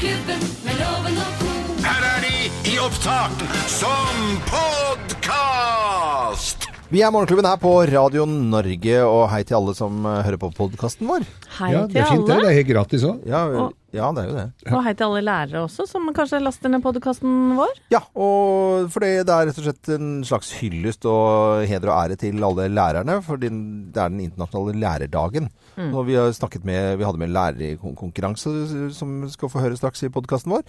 Morgenklubben 0.00 0.40
med 0.64 0.78
loven 0.80 1.16
og 1.20 1.32
Co. 1.36 1.48
Her 1.84 2.04
er 2.08 2.22
de 2.24 2.36
i 2.72 2.78
opptak 2.80 3.34
som 3.68 4.30
podkast! 4.48 6.64
Vi 6.88 7.02
er 7.04 7.12
Morgenklubben 7.12 7.44
her 7.44 7.58
på 7.60 7.74
Radio 7.90 8.24
Norge, 8.24 8.94
og 9.04 9.26
hei 9.28 9.42
til 9.44 9.58
alle 9.58 9.74
som 9.76 10.00
eh, 10.08 10.22
hører 10.24 10.40
på 10.40 10.48
podkasten 10.56 11.04
vår. 11.10 11.26
Hei 11.58 11.74
Ja, 11.74 11.82
til 11.84 11.98
det 11.98 12.00
er 12.00 12.08
fint 12.14 12.24
det. 12.24 12.32
alle. 12.32 12.46
Det 12.46 12.48
er 12.48 12.56
helt 12.62 12.70
gratis 12.72 13.04
òg. 13.10 13.20
Ja, 13.28 13.42
Og- 13.66 13.76
ja, 13.96 14.10
det 14.14 14.22
er 14.22 14.28
jo 14.28 14.36
det. 14.36 14.46
Og 14.70 14.84
hei 14.86 14.92
til 14.94 15.06
alle 15.08 15.22
lærere 15.26 15.64
også, 15.64 15.86
som 15.90 16.08
kanskje 16.16 16.42
laster 16.42 16.72
ned 16.72 16.82
podkasten 16.84 17.56
vår. 17.58 17.72
Ja, 17.94 18.02
og 18.14 18.90
for 18.92 19.04
det, 19.04 19.12
er 19.24 19.48
rett 19.50 19.58
og 19.58 19.66
slett 19.66 19.92
en 19.96 20.12
slags 20.26 20.52
hyllest 20.60 21.06
og 21.10 21.64
heder 21.70 21.90
og 21.90 21.96
ære 22.04 22.20
til 22.20 22.44
alle 22.46 22.68
lærerne, 22.70 23.18
for 23.26 23.40
det 23.40 23.50
er 23.50 24.12
den 24.12 24.22
internasjonale 24.28 24.78
lærerdagen. 24.84 25.50
Og 25.80 26.04
vi, 26.06 26.16
har 26.18 26.32
snakket 26.36 26.64
med, 26.68 26.96
vi 27.00 27.06
hadde 27.06 27.18
med 27.20 27.30
en 27.30 27.36
lærerkonkurranse 27.36 28.90
som 28.92 29.22
skal 29.32 29.48
få 29.48 29.62
høre 29.64 29.78
straks 29.78 30.02
i 30.04 30.12
podkasten 30.12 30.52
vår. 30.52 30.66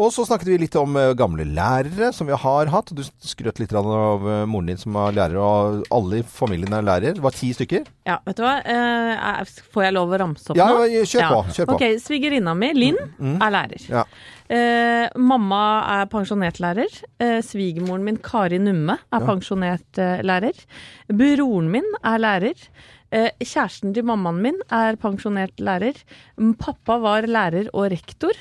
Og 0.00 0.08
så 0.14 0.24
snakket 0.24 0.48
vi 0.48 0.56
litt 0.62 0.76
om 0.80 0.94
eh, 0.96 1.10
gamle 1.18 1.44
lærere 1.44 2.08
som 2.16 2.26
vi 2.30 2.36
har 2.44 2.70
hatt. 2.72 2.92
Du 2.96 3.02
skrøt 3.04 3.60
litt 3.60 3.74
av 3.76 3.86
eh, 4.24 4.44
moren 4.48 4.70
din 4.72 4.80
som 4.80 4.96
er 4.96 5.16
lærer, 5.18 5.36
og 5.36 5.82
alle 5.92 6.22
i 6.22 6.26
familien 6.26 6.72
er 6.78 6.86
lærer. 6.86 7.18
Det 7.18 7.24
var 7.24 7.36
ti 7.36 7.50
stykker. 7.56 7.90
Ja, 8.08 8.16
vet 8.24 8.40
du 8.40 8.44
hva. 8.46 8.54
Eh, 8.64 9.52
får 9.74 9.86
jeg 9.88 9.96
lov 9.98 10.14
å 10.16 10.22
ramse 10.24 10.54
opp 10.54 10.58
Ja, 10.58 10.70
nå? 10.72 10.86
kjør 11.04 11.28
på, 11.34 11.42
kjør 11.58 11.68
på. 11.72 11.76
Ok, 11.76 11.84
Svigerinna 12.06 12.56
mi, 12.56 12.72
Linn, 12.78 12.98
er 13.36 13.52
lærer. 13.58 13.84
Ja. 13.92 14.06
Eh, 14.52 15.06
mamma 15.20 15.60
er 15.98 16.08
pensjonert 16.12 16.58
lærer. 16.60 16.96
Eh, 17.22 17.38
svigermoren 17.44 18.04
min, 18.08 18.18
Kari 18.24 18.58
Numme, 18.60 18.98
er 19.12 19.28
pensjonert 19.28 20.00
eh, 20.02 20.24
lærer. 20.24 20.64
Broren 21.12 21.70
min 21.72 21.88
er 22.00 22.20
lærer. 22.20 22.66
Eh, 23.12 23.28
kjæresten 23.44 23.92
til 23.92 24.06
mammaen 24.08 24.40
min 24.44 24.60
er 24.72 24.96
pensjonert 25.00 25.60
lærer. 25.60 25.98
Mm, 26.40 26.54
Pappa 26.60 26.96
var 27.00 27.28
lærer 27.28 27.68
og 27.72 27.90
rektor. 27.92 28.32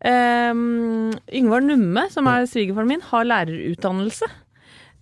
Eh, 0.00 0.52
Yngvar 1.40 1.64
Numme, 1.64 2.08
som 2.12 2.28
er 2.30 2.46
svigerfaren 2.50 2.92
min, 2.92 3.06
har 3.10 3.26
lærerutdannelse. 3.28 4.28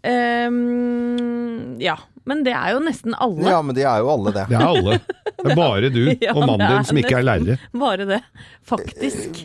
Um, 0.06 1.80
ja, 1.83 1.97
men 2.27 2.42
det 2.47 2.52
er 2.55 2.75
jo 2.77 2.83
nesten 2.84 3.14
alle. 3.22 3.42
ja, 3.48 3.58
men 3.64 3.74
de 3.74 3.83
er 3.86 4.02
jo 4.02 4.11
alle 4.12 4.33
det. 4.34 4.44
Det 4.50 4.58
er 4.58 4.67
alle. 4.67 4.98
Det 5.36 5.52
er 5.52 5.58
bare 5.58 5.89
du 5.94 6.00
Ja, 6.27 6.34
og 6.34 6.44
mannen 6.47 6.62
din 6.70 6.86
som 6.89 7.00
ikke 7.00 7.17
er 7.19 7.27
lærere. 7.27 7.56
Bare 7.74 8.06
det, 8.08 8.20
faktisk. 8.67 9.41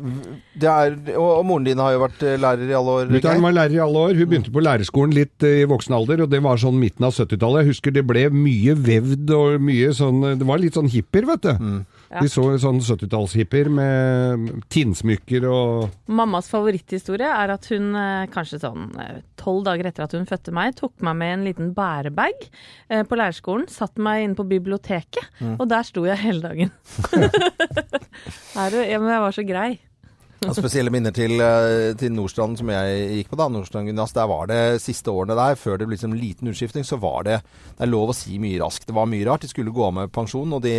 det 0.62 0.70
er, 0.70 0.98
og, 1.16 1.30
og 1.40 1.46
moren 1.50 1.66
din 1.66 1.82
har 1.82 1.96
jo 1.96 2.04
vært 2.04 2.26
eh, 2.26 2.38
lærer 2.42 2.70
i 2.70 2.78
alle 2.78 2.98
år. 3.00 3.14
Mutter'n 3.16 3.46
var 3.46 3.58
lærer 3.58 3.78
i 3.78 3.82
alle 3.86 4.06
år. 4.06 4.16
Hun 4.18 4.30
begynte 4.34 4.54
på 4.54 4.66
lærerskolen 4.66 5.16
litt 5.18 5.48
eh, 5.48 5.64
i 5.64 5.70
voksen 5.70 5.98
alder, 5.98 6.26
og 6.26 6.34
det 6.34 6.44
var 6.46 6.62
sånn 6.62 6.78
midten 6.82 7.10
av 7.10 7.16
70-tallet. 7.18 7.64
Jeg 7.64 7.74
husker 7.76 7.98
det 7.98 8.06
ble 8.10 8.28
mye 8.34 8.78
vevd 8.78 9.34
og 9.38 9.66
mye 9.66 9.94
sånn 9.98 10.22
Det 10.42 10.48
var 10.50 10.62
litt 10.62 10.78
sånn 10.78 10.90
hippier, 10.94 11.30
vet 11.30 11.48
du. 11.48 11.54
Mm. 11.58 11.82
Vi 12.20 12.28
så 12.28 12.44
sånn 12.60 12.82
70-tallshippier 12.84 13.70
med 13.72 14.50
tinnsmykker 14.74 15.46
og 15.48 16.12
Mammas 16.12 16.50
favoritthistorie 16.52 17.30
er 17.32 17.54
at 17.56 17.70
hun 17.72 17.94
eh, 17.96 18.26
kanskje 18.34 18.60
sånn 18.66 18.90
eh, 19.00 19.22
tolv 19.40 19.64
dager 19.70 19.88
etter 19.88 20.04
at 20.04 20.16
hun 20.18 20.28
fødte 20.28 20.52
meg, 20.56 20.76
tok 20.76 20.92
meg 21.08 21.16
med 21.22 21.34
en 21.38 21.46
liten 21.48 21.70
bærebag 21.78 22.44
eh, 22.90 23.06
på 23.08 23.16
lærerskolen, 23.20 23.70
satte 23.72 24.04
meg 24.04 24.26
inne 24.26 24.36
på 24.40 24.48
biblioteket, 24.52 25.30
Mm. 25.42 25.56
og 25.58 25.70
der 25.72 25.82
sto 25.88 26.04
jeg 26.06 26.20
hele 26.22 26.42
dagen. 26.44 26.70
Her, 28.56 28.76
ja, 28.86 29.00
men 29.00 29.10
jeg 29.10 29.24
var 29.24 29.34
så 29.36 29.46
grei. 29.48 29.70
Og 30.42 30.56
spesielle 30.58 30.90
minner 30.90 31.14
til, 31.14 31.36
eh, 31.38 31.94
til 31.94 32.10
Nordstrand 32.16 32.58
som 32.58 32.70
jeg 32.74 33.02
gikk 33.20 33.28
på 33.30 33.38
da, 33.38 33.46
Nordstrand 33.54 33.86
gymnas. 33.86 34.14
Der 34.16 34.26
var 34.26 34.48
det 34.50 34.82
siste 34.82 35.14
årene 35.14 35.36
der, 35.38 35.54
før 35.54 35.78
det 35.78 35.86
ble 35.86 35.94
liksom 35.94 36.16
liten 36.18 36.50
utskifting, 36.50 36.82
så 36.88 36.98
var 36.98 37.28
det 37.28 37.36
Det 37.78 37.86
er 37.86 37.92
lov 37.92 38.10
å 38.10 38.16
si 38.16 38.40
mye 38.42 38.58
raskt. 38.62 38.88
Det 38.88 38.94
var 38.94 39.06
mye 39.06 39.26
rart. 39.26 39.42
De 39.42 39.48
skulle 39.48 39.70
gå 39.74 39.86
av 39.86 39.94
med 39.94 40.12
pensjon, 40.12 40.52
og 40.54 40.62
det, 40.62 40.74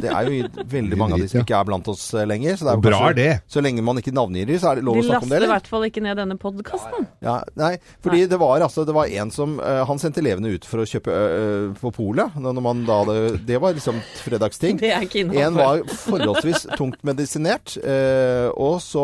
det 0.00 0.10
er 0.10 0.26
jo 0.26 0.48
veldig 0.76 0.98
mange 0.98 1.14
av 1.14 1.22
de 1.22 1.28
som 1.30 1.44
ikke 1.44 1.54
er 1.60 1.68
blant 1.68 1.88
oss 1.94 2.02
eh, 2.14 2.26
lenger. 2.26 2.58
Så 2.58 2.66
er 2.66 2.82
bra 2.82 2.98
kanskje- 2.98 3.10
er 3.10 3.14
det. 3.14 3.42
Så 3.54 3.62
lenge 3.62 3.84
man 3.86 4.02
ikke 4.02 4.14
navngir 4.14 4.50
dem, 4.50 4.58
så 4.58 4.72
er 4.72 4.80
det 4.80 4.84
lov 4.88 4.98
De 4.98 5.04
å 5.04 5.06
snakke 5.06 5.28
om 5.28 5.30
det, 5.30 5.38
laster 5.38 5.46
i 5.46 5.54
hvert 5.54 5.70
fall 5.70 5.86
ikke 5.88 6.02
ned 6.02 6.18
denne 6.18 6.38
podkasten. 6.42 7.06
Ja, 7.22 7.36
nei, 7.58 7.72
fordi 8.02 8.26
det 8.30 8.38
var 8.42 8.60
altså 8.66 8.84
Det 8.84 8.92
var 8.94 9.06
en 9.06 9.30
som 9.32 9.54
eh, 9.60 9.84
Han 9.86 9.98
sendte 10.02 10.20
elevene 10.20 10.50
ut 10.58 10.66
for 10.68 10.82
å 10.82 10.88
kjøpe 10.88 11.14
uh, 11.14 11.70
på 11.78 11.94
polet. 11.94 12.34
Når 12.34 12.60
man 12.66 12.82
da 12.84 12.98
hadde 13.04 13.38
Det 13.46 13.60
var 13.62 13.78
liksom 13.78 14.02
fredagsting. 14.24 14.78
Det 14.82 14.90
er 14.90 15.06
ikke 15.06 15.24
En 15.38 15.54
var 15.54 15.86
forholdsvis 15.86 16.66
tungt 16.74 17.00
medisinert, 17.06 17.76
eh, 17.78 18.50
og 18.58 18.80
så 18.82 19.03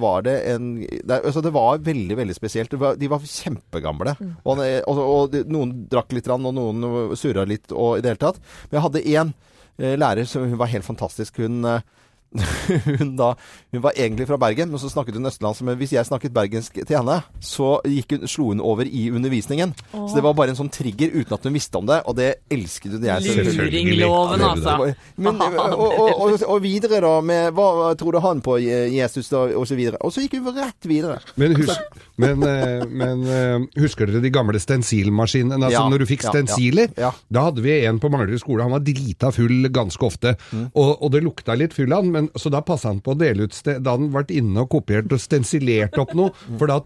var 0.00 0.24
det 0.26 0.34
en 0.52 0.72
det, 0.80 1.18
altså 1.18 1.42
det 1.44 1.52
var 1.54 1.82
veldig, 1.84 2.16
veldig 2.18 2.36
spesielt. 2.36 2.74
Var, 2.80 2.98
de 3.00 3.10
var 3.10 3.24
kjempegamle. 3.24 4.16
Og, 4.44 4.60
og, 4.62 5.00
og 5.04 5.38
noen 5.50 5.74
drakk 5.90 6.14
litt, 6.16 6.28
og 6.30 6.50
noen 6.56 7.14
surra 7.18 7.46
litt 7.48 7.72
og 7.72 7.98
i 7.98 8.04
det 8.04 8.14
hele 8.14 8.22
tatt. 8.22 8.42
Men 8.68 8.78
jeg 8.78 8.86
hadde 8.86 9.06
én 9.14 9.32
eh, 9.80 9.96
lærer 10.00 10.28
som 10.28 10.46
var 10.60 10.72
helt 10.72 10.86
fantastisk. 10.86 11.40
Hun 11.42 11.64
eh, 11.68 11.82
hun, 13.00 13.16
da, 13.18 13.32
hun 13.72 13.82
var 13.82 13.96
egentlig 13.98 14.26
fra 14.28 14.38
Bergen, 14.38 14.70
men 14.70 14.78
så 14.78 14.90
snakket 14.90 15.16
hun 15.18 15.26
østlandsk. 15.30 15.64
Men 15.66 15.78
hvis 15.80 15.94
jeg 15.96 16.06
snakket 16.06 16.34
bergensk 16.34 16.76
til 16.78 16.94
henne, 16.94 17.16
så 17.42 17.72
gikk 17.88 18.14
hun, 18.14 18.28
slo 18.30 18.50
hun 18.52 18.62
over 18.62 18.86
i 18.86 19.08
undervisningen. 19.10 19.74
Så 19.92 20.14
det 20.14 20.24
var 20.24 20.36
bare 20.38 20.54
en 20.54 20.60
sånn 20.60 20.70
trigger 20.72 21.14
uten 21.16 21.34
at 21.36 21.46
hun 21.46 21.56
visste 21.56 21.80
om 21.80 21.88
det, 21.90 22.00
og 22.06 22.16
det 22.18 22.30
elsket 22.52 22.94
hun 22.96 23.06
jeg. 23.08 23.46
Luringloven, 23.50 24.44
altså. 24.46 24.76
Men, 25.16 25.42
og, 25.58 25.86
og, 25.86 26.22
og, 26.26 26.46
og 26.46 26.62
videre 26.62 27.00
da 27.02 27.14
med 27.24 27.50
Hva 27.56 27.92
trodde 27.98 28.22
han 28.22 28.42
på 28.44 28.58
Jesus 28.60 29.30
da, 29.32 29.44
og 29.58 29.66
så 29.68 29.78
videre. 29.78 30.00
Og 30.06 30.14
så 30.14 30.24
gikk 30.24 30.38
hun 30.38 30.54
rett 30.54 30.88
videre. 30.88 31.18
Men, 31.40 31.56
husk, 31.58 31.98
men, 32.20 32.44
eh, 32.46 32.84
men 32.86 33.26
eh, 33.26 33.82
husker 33.82 34.08
dere 34.10 34.22
de 34.22 34.32
gamle 34.34 34.60
stensilmaskinene? 34.62 35.58
Altså 35.58 35.80
Ja, 35.80 35.86
når 35.90 36.04
du 36.04 36.08
fikk 36.10 36.24
ja, 36.26 36.30
ja, 36.30 36.36
stensiler? 36.36 36.94
ja. 36.98 37.12
Da 37.30 37.46
hadde 37.48 37.62
vi 37.64 37.74
en 37.86 38.00
på 38.02 38.10
Manglerud 38.12 38.42
skole, 38.42 38.64
han 38.66 38.74
var 38.74 38.84
drita 38.84 39.30
full 39.34 39.68
ganske 39.72 40.06
ofte. 40.06 40.34
Mm. 40.50 40.66
Og, 40.74 40.90
og 41.00 41.12
det 41.14 41.22
lukta 41.24 41.56
litt 41.58 41.74
fyll 41.76 41.92
av 41.94 42.00
han, 42.00 42.12
men, 42.14 42.19
så 42.36 42.50
da 42.52 42.60
passa 42.66 42.90
han 42.90 43.00
på 43.00 43.14
å 43.14 43.18
dele 43.18 43.46
ut 43.48 43.56
Da 43.64 43.72
hadde 43.78 43.94
han 43.94 44.10
vært 44.12 44.30
inne 44.36 44.60
og 44.64 44.68
kopiert 44.74 45.08
og 45.14 45.20
stensilert 45.22 45.96
opp 46.02 46.12
noe, 46.18 46.34
for 46.60 46.66
da 46.70 46.76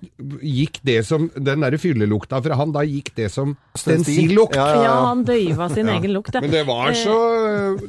gikk 0.44 0.78
det 0.86 1.00
som 1.08 1.26
Den 1.34 1.64
derre 1.66 1.80
fyllelukta 1.82 2.38
fra 2.44 2.54
han, 2.60 2.72
da 2.76 2.84
gikk 2.86 3.10
det 3.18 3.30
som 3.34 3.56
stensillukt. 3.74 4.54
Ja, 4.54 4.68
Ja, 4.84 4.94
han 5.08 5.24
døyva 5.26 5.68
sin 5.74 5.88
egen 5.96 6.14
lukt. 6.14 6.34
Men 6.40 6.50
det 6.54 6.64
var 6.68 6.92
så 6.94 7.18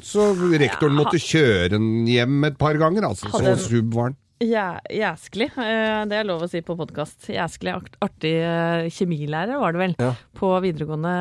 Så 0.02 0.32
rektoren 0.58 0.98
måtte 0.98 1.22
kjøre 1.22 1.70
den 1.78 2.08
hjem 2.10 2.44
et 2.50 2.58
par 2.62 2.78
ganger, 2.82 3.10
altså. 3.12 3.30
Så 3.36 3.56
sub 3.70 3.94
var 3.94 4.10
han. 4.12 4.18
Ja, 4.44 4.66
Jæsklig, 4.92 5.46
eh, 5.56 6.02
det 6.12 6.18
er 6.20 6.26
lov 6.28 6.42
å 6.44 6.50
si 6.52 6.60
på 6.66 6.76
podkast. 6.76 7.30
Jæsklig 7.32 7.72
artig 8.04 8.34
eh, 8.44 8.90
kjemilærer 8.92 9.62
var 9.62 9.72
det 9.72 9.80
vel, 9.80 9.94
Ja. 10.04 10.10
på 10.36 10.50
videregående. 10.66 11.14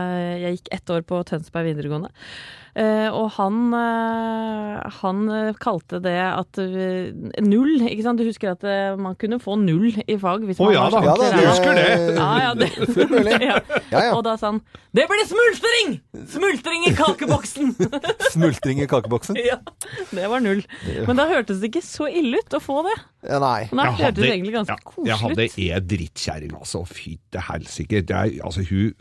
Jeg 0.43 0.56
gikk 0.59 0.73
ett 0.75 0.91
år 0.91 1.05
på 1.06 1.21
Tønsberg 1.29 1.69
videregående. 1.71 2.11
Eh, 2.75 3.07
og 3.15 3.29
han, 3.37 3.59
eh, 3.79 4.79
han 4.99 5.19
eh, 5.31 5.51
kalte 5.62 6.01
det 6.03 6.17
at 6.19 6.59
null, 6.59 7.77
ikke 7.87 8.03
sant. 8.03 8.19
Du 8.19 8.27
husker 8.27 8.55
at 8.55 8.67
man 8.99 9.15
kunne 9.21 9.39
få 9.43 9.55
null 9.61 9.93
i 9.95 10.17
fag 10.19 10.43
hvis 10.49 10.59
Å, 10.59 10.67
oh, 10.67 10.73
ja 10.75 10.89
var 10.89 10.97
da, 10.97 11.03
Ja 11.07 11.15
da, 11.15 11.29
ordentlig 11.29 11.53
husker 11.53 11.79
det. 11.79 11.85
Ja, 12.19 12.31
ja, 12.43 12.55
det. 12.59 12.71
Ja. 13.45 13.59
Ja, 13.91 14.01
ja. 14.09 14.11
Og 14.17 14.25
da 14.27 14.35
sa 14.41 14.51
han 14.51 14.61
'Det 14.95 15.05
blir 15.11 15.27
smultring! 15.27 15.95
Smultring 16.31 16.85
i 16.89 16.93
kakeboksen!' 16.95 17.75
Smultring 18.31 18.83
i 18.83 18.87
kakeboksen? 18.91 19.39
ja, 19.51 19.59
det 20.11 20.29
var 20.31 20.43
null. 20.43 20.62
Men 21.06 21.19
da 21.19 21.27
hørtes 21.31 21.61
det 21.62 21.73
ikke 21.73 21.83
så 21.85 22.06
ille 22.11 22.39
ut 22.43 22.55
å 22.55 22.62
få 22.62 22.83
det. 22.87 22.95
Ja, 23.25 23.39
nei. 23.41 23.67
Nei, 23.73 23.87
det 23.89 24.05
hørtes 24.05 24.27
egentlig 24.29 24.55
ganske 24.55 24.75
ja, 24.77 24.85
koselig 24.85 25.11
Jeg 25.11 25.21
hadde 25.23 25.45
ut. 25.45 25.59
ei 25.59 25.81
drittkjerring, 25.95 26.55
altså. 26.59 26.83
Fy 26.89 27.15
til 27.33 27.45
helsike. 27.49 28.03
Det 28.05 28.23
Altså, 28.45 28.65
hun, 28.69 28.93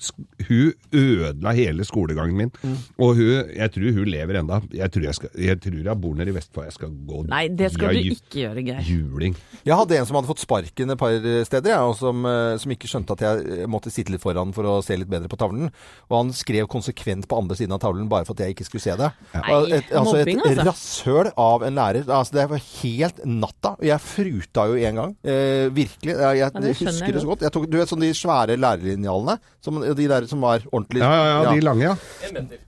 hun 0.47 0.73
ødela 0.93 1.53
hele 1.57 1.85
skolegangen 1.87 2.37
min. 2.37 2.51
Mm. 2.63 2.77
Og 3.03 3.17
hun, 3.19 3.51
jeg 3.55 3.73
tror 3.75 3.97
hun 3.97 4.11
lever 4.13 4.39
enda. 4.39 4.59
Jeg 4.73 4.91
tror 4.93 5.07
jeg, 5.07 5.17
skal, 5.19 5.33
jeg 5.49 5.59
tror 5.63 5.79
jeg 5.89 6.01
bor 6.05 6.15
nede 6.19 6.31
i 6.31 6.37
Vestfold. 6.37 6.67
Jeg 6.69 6.77
skal 6.77 6.93
gå 7.09 7.23
Nei, 7.29 7.43
det 7.51 7.71
skal 7.73 7.97
du 7.97 8.13
ikke 8.13 8.39
gjøre, 8.43 8.63
Geir. 8.67 8.81
Juling. 8.87 9.37
Jeg 9.63 9.79
hadde 9.79 9.99
en 9.99 10.07
som 10.07 10.19
hadde 10.19 10.31
fått 10.31 10.43
sparken 10.43 10.95
et 10.95 10.99
par 10.99 11.17
steder, 11.47 11.73
jeg, 11.73 11.89
og 11.89 11.95
som, 11.99 12.25
eh, 12.29 12.55
som 12.61 12.75
ikke 12.75 12.89
skjønte 12.91 13.17
at 13.17 13.25
jeg 13.27 13.67
måtte 13.71 13.91
sitte 13.93 14.13
litt 14.13 14.23
foran 14.23 14.53
for 14.55 14.67
å 14.69 14.77
se 14.85 14.97
litt 14.99 15.11
bedre 15.11 15.31
på 15.31 15.39
tavlen. 15.39 15.71
Og 16.09 16.17
han 16.17 16.33
skrev 16.35 16.69
konsekvent 16.71 17.27
på 17.29 17.39
andre 17.43 17.57
siden 17.59 17.75
av 17.75 17.83
tavlen 17.83 18.09
bare 18.11 18.27
for 18.27 18.37
at 18.37 18.45
jeg 18.45 18.55
ikke 18.55 18.67
skulle 18.69 18.85
se 18.85 18.97
det. 18.99 19.11
Nei, 19.35 19.59
et, 19.79 19.91
altså 19.91 20.17
mobbing, 20.19 20.41
et 20.43 20.51
altså. 20.53 20.67
rasshøl 20.69 21.31
av 21.39 21.67
en 21.67 21.79
lærer. 21.79 22.07
Altså, 22.07 22.37
det 22.39 22.47
var 22.51 22.63
helt 22.63 23.23
natta. 23.27 23.75
Jeg 23.83 23.99
fruta 24.13 24.65
jo 24.69 24.77
en 24.77 24.99
gang. 25.01 25.15
Eh, 25.23 25.67
virkelig. 25.73 26.13
Jeg, 26.13 26.39
jeg, 26.39 26.51
Ja, 26.53 26.73
husker 26.79 27.15
det 27.15 27.21
så 27.23 27.31
godt. 27.31 27.45
Jeg 27.47 27.55
tok, 27.55 27.67
du 27.69 27.77
vet 27.79 27.91
sånn 27.91 28.05
de 28.05 28.11
svære 28.17 28.57
lærerlinjalene? 28.61 29.37
Som, 29.63 29.81
de 29.83 30.07
der 30.11 30.27
som 30.29 30.43
var 30.43 30.65
ordentlig 30.71 31.03
Ja, 31.03 31.11
ja, 31.13 31.27
ja, 31.43 31.53
de 31.53 31.61
lange, 31.65 31.83
ja. 31.89 31.95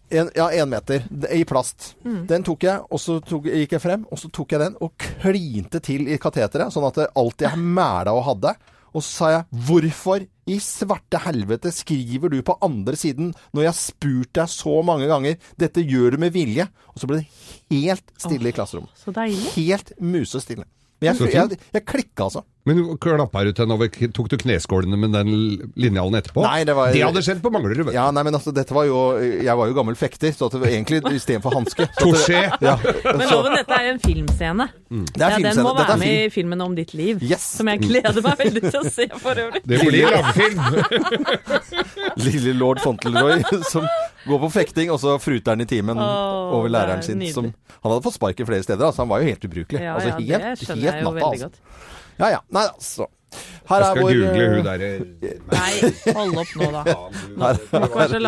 en, 0.10 0.30
ja, 0.36 0.50
én 0.52 0.70
meter 0.72 1.04
i 1.34 1.44
plast. 1.48 1.94
Den 2.04 2.46
tok 2.48 2.64
jeg, 2.68 2.86
og 2.90 3.02
så 3.02 3.20
tok, 3.26 3.50
gikk 3.52 3.76
jeg 3.78 3.84
frem, 3.84 4.06
og 4.12 4.22
så 4.22 4.32
tok 4.34 4.56
jeg 4.56 4.64
den 4.66 4.78
og 4.84 4.96
klinte 5.02 5.82
til 5.84 6.08
i 6.08 6.20
kateteret, 6.22 6.74
sånn 6.74 6.88
at 6.88 7.02
det 7.02 7.12
alt 7.20 7.46
jeg 7.48 7.60
mæla 7.60 8.16
og 8.16 8.26
hadde. 8.30 8.56
Og 8.96 9.04
så 9.04 9.12
sa 9.12 9.30
jeg 9.34 9.44
'Hvorfor 9.52 10.24
i 10.48 10.56
svarte 10.62 11.20
helvete 11.20 11.72
skriver 11.74 12.30
du 12.30 12.42
på 12.42 12.56
andre 12.64 12.96
siden 12.96 13.34
når 13.52 13.62
jeg 13.66 13.72
har 13.74 13.80
spurt 13.80 14.34
deg 14.34 14.48
så 14.48 14.84
mange 14.86 15.08
ganger?' 15.12 15.36
'Dette 15.58 15.84
gjør 15.84 16.12
du 16.12 16.18
med 16.18 16.32
vilje.' 16.32 16.70
Og 16.96 17.02
så 17.02 17.08
ble 17.08 17.18
det 17.18 17.28
helt 17.72 18.08
stille 18.18 18.48
i 18.48 18.56
klasserommet. 18.56 18.90
Så 18.96 19.12
deilig. 19.12 19.52
Helt 19.58 19.92
musestille. 20.00 20.64
Men 21.02 21.10
jeg, 21.12 21.34
jeg, 21.34 21.60
jeg, 21.74 21.86
klikka, 21.86 22.28
altså. 22.30 22.46
Men 22.66 22.80
klappa 22.98 23.44
du 23.46 23.52
til 23.52 23.68
den, 23.68 23.74
over 23.76 23.90
Tok 24.16 24.30
du 24.32 24.36
kneskålene 24.42 24.98
med 24.98 25.14
den 25.14 25.30
linjalen 25.78 26.18
etterpå? 26.18 26.42
Nei, 26.42 26.64
det 26.66 26.74
var- 26.74 26.92
det 26.92 27.04
hadde 27.06 27.22
skjedd 27.22 27.42
på 27.44 27.52
Manglerud. 27.54 27.92
Ja, 27.94 28.10
nei, 28.10 28.24
men 28.26 28.34
altså, 28.34 28.52
dette 28.52 28.74
var 28.74 28.86
jo 28.90 29.20
Jeg 29.22 29.56
var 29.56 29.68
jo 29.70 29.76
gammel 29.78 29.96
fekter, 29.96 30.34
så 30.34 30.48
at 30.48 30.58
det 30.58 30.62
var 30.62 30.74
egentlig 30.74 31.02
istedenfor 31.14 31.54
hanske 31.54 31.88
Touché! 32.00 32.42
Ja, 32.66 32.78
Men 33.06 33.30
loven, 33.30 33.54
dette 33.60 33.78
er 33.78 33.92
en 33.92 34.00
filmscene. 34.00 34.70
det 34.90 35.22
er 35.22 35.30
Ja, 35.30 35.38
den 35.38 35.62
må 35.62 35.76
Dette 35.76 35.88
være 35.94 35.98
med 36.00 36.08
film. 36.08 36.26
i 36.26 36.30
filmen 36.30 36.62
om 36.62 36.76
ditt 36.76 36.94
liv. 36.94 37.22
Yes. 37.22 37.46
Som 37.60 37.68
jeg 37.68 37.82
gleder 37.86 38.22
meg 38.26 38.38
veldig 38.38 38.62
til 38.72 38.80
å 38.82 38.90
se 38.90 39.08
for 39.20 39.36
øvrig. 39.36 39.62
Det 39.66 39.80
blir 39.86 40.10
langfilm! 40.10 40.62
Lille 42.26 42.54
lord 42.58 42.80
Fontelroy 42.82 43.44
som 43.70 43.86
går 44.26 44.40
på 44.46 44.52
fekting, 44.52 44.92
og 44.94 45.00
så 45.02 45.18
fruter 45.22 45.54
han 45.54 45.62
i 45.62 45.68
timen 45.70 46.00
oh, 46.02 46.56
over 46.58 46.70
er 46.70 46.76
læreren 46.80 47.04
sin. 47.06 47.22
Som, 47.34 47.52
han 47.82 47.92
hadde 47.92 48.06
fått 48.06 48.18
sparken 48.18 48.48
flere 48.50 48.66
steder, 48.66 48.88
altså 48.90 49.04
han 49.04 49.12
var 49.12 49.22
jo 49.22 49.30
helt 49.30 49.46
ubrukelig. 49.46 49.82
Ja, 49.84 49.98
altså, 50.00 50.16
ja, 50.18 50.40
helt, 50.40 50.60
det 50.60 50.68
skjønner 50.68 50.82
helt 50.82 50.96
jeg 50.96 51.04
jo 51.04 51.12
natta, 51.12 51.20
veldig 51.20 51.30
altså. 51.32 51.52
godt. 51.52 51.94
Ja 52.22 52.32
ja. 52.38 52.42
Nei, 52.56 52.66
altså. 52.72 53.10
Her 53.66 53.82
Jeg 53.82 53.88
er 53.88 53.96
skal 53.96 54.06
vår 54.06 54.14
google 54.16 54.44
eh, 54.46 54.52
hun 54.54 54.66
derre 54.66 54.90
Nei, 55.52 55.72
hold 56.16 56.38
opp 56.40 56.52
nå, 56.56 56.68
da. 56.72 56.84
Så. 57.58 58.20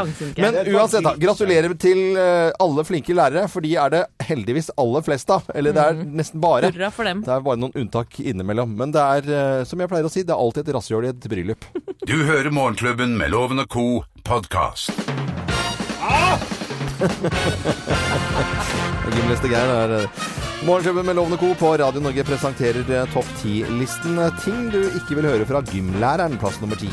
Men 0.42 0.58
uansett, 0.74 1.06
da. 1.06 1.14
Gratulerer 1.22 1.76
til 1.80 2.18
eh, 2.20 2.50
alle 2.64 2.84
flinke 2.88 3.16
lærere, 3.16 3.46
for 3.52 3.64
de 3.64 3.76
er 3.80 3.94
det 3.94 4.02
heldigvis 4.28 4.72
aller 4.82 5.06
flest 5.06 5.30
av. 5.32 5.46
Eller 5.56 5.78
det 5.78 5.86
er 5.94 6.02
nesten 6.02 6.42
bare. 6.44 6.72
Det 6.74 6.82
er 6.90 7.46
bare 7.46 7.62
noen 7.62 7.78
unntak 7.78 8.20
innimellom. 8.20 8.74
Men 8.82 8.92
det 8.96 9.06
er, 9.06 9.30
eh, 9.38 9.62
som 9.70 9.80
jeg 9.80 9.94
pleier 9.94 10.10
å 10.10 10.12
si, 10.12 10.26
det 10.28 10.34
er 10.36 10.42
alltid 10.42 10.66
et 10.68 10.76
rasshøl 10.76 11.08
i 11.08 11.14
et 11.14 11.30
bryllup. 11.32 11.70
Du 12.08 12.18
hører 12.28 12.52
Morgenklubben 12.52 13.16
med 13.22 13.32
Loven 13.36 13.64
og 13.64 13.70
co. 13.72 13.88
podkast. 14.28 14.92
Gymleste 19.14 19.48
Geir 19.54 19.74
er 19.78 19.98
eh, 20.02 20.47
Morgenklubben 20.68 21.06
med 21.06 21.16
Lovende 21.16 21.38
Co. 21.38 21.56
på 21.56 21.78
Radio 21.78 22.02
Norge 22.02 22.24
presenterer 22.24 22.90
eh, 22.92 23.06
topp 23.14 23.28
10-listen. 23.40 24.18
Ting 24.44 24.66
du 24.74 24.82
ikke 24.98 25.16
vil 25.16 25.28
høre 25.30 25.46
fra 25.48 25.62
gymlæreren, 25.64 26.36
plass 26.42 26.58
nummer 26.60 26.76
ti. 26.76 26.90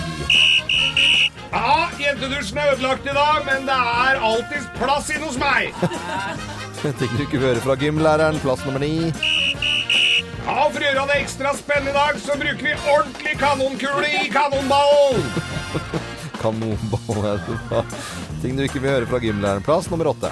Ja, 1.50 1.88
jentedusjen 1.98 2.60
er 2.62 2.70
ødelagt 2.76 3.08
i 3.10 3.16
dag, 3.16 3.40
men 3.48 3.66
det 3.66 3.78
er 4.04 4.22
alltids 4.28 4.68
plass 4.78 5.10
inne 5.10 5.26
hos 5.26 5.40
meg. 5.42 5.74
Ting 7.00 7.16
du 7.16 7.24
ikke 7.24 7.40
vil 7.40 7.48
høre 7.48 7.64
fra 7.66 7.74
gymlæreren, 7.80 8.38
plass 8.44 8.62
nummer 8.62 8.84
ni. 8.84 9.10
Ja, 9.10 10.68
For 10.70 10.78
å 10.78 10.86
gjøre 10.86 11.08
det 11.10 11.18
ekstra 11.24 11.56
spennende 11.58 11.90
i 11.90 11.98
dag, 11.98 12.22
så 12.22 12.38
bruker 12.38 12.64
vi 12.68 12.78
ordentlig 12.94 13.36
kanonkule 13.42 14.14
i 14.20 14.30
kanonballen. 14.30 15.30
Kanonball 16.44 17.26
er 17.26 17.42
det 17.42 17.58
bra. 17.66 17.82
Ting 18.38 18.54
du 18.54 18.68
ikke 18.68 18.86
vil 18.86 19.00
høre 19.00 19.10
fra 19.10 19.18
gymlæreren, 19.26 19.66
plass 19.66 19.90
nummer 19.90 20.14
åtte. 20.14 20.30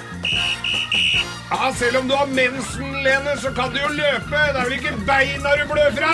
Ja, 1.51 1.73
Selv 1.75 1.97
om 1.97 2.07
du 2.07 2.15
har 2.15 2.25
mensen, 2.25 3.03
Lene, 3.03 3.37
så 3.37 3.51
kan 3.51 3.69
du 3.73 3.79
jo 3.81 3.89
løpe. 3.93 4.37
Det 4.53 4.59
er 4.59 4.63
vel 4.63 4.73
ikke 4.79 4.93
beina 5.07 5.49
du 5.59 5.65
blør 5.71 5.91
fra? 5.99 6.13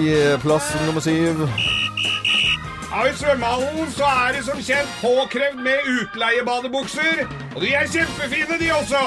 I 0.00 0.08
eh, 0.14 0.40
plass 0.42 0.70
nummer 0.86 1.00
syv. 1.00 1.46
Ja, 2.90 3.04
I 3.06 3.12
svømmehallen 3.14 3.90
så 3.94 4.04
er 4.04 4.32
det 4.36 4.44
som 4.44 4.58
kjent 4.66 4.90
påkrevd 5.02 5.60
med 5.62 5.84
utleiebadebukser. 5.96 7.20
Og 7.54 7.60
de 7.62 7.74
er 7.74 7.86
kjempefine, 7.86 8.58
de 8.62 8.70
også. 8.74 9.02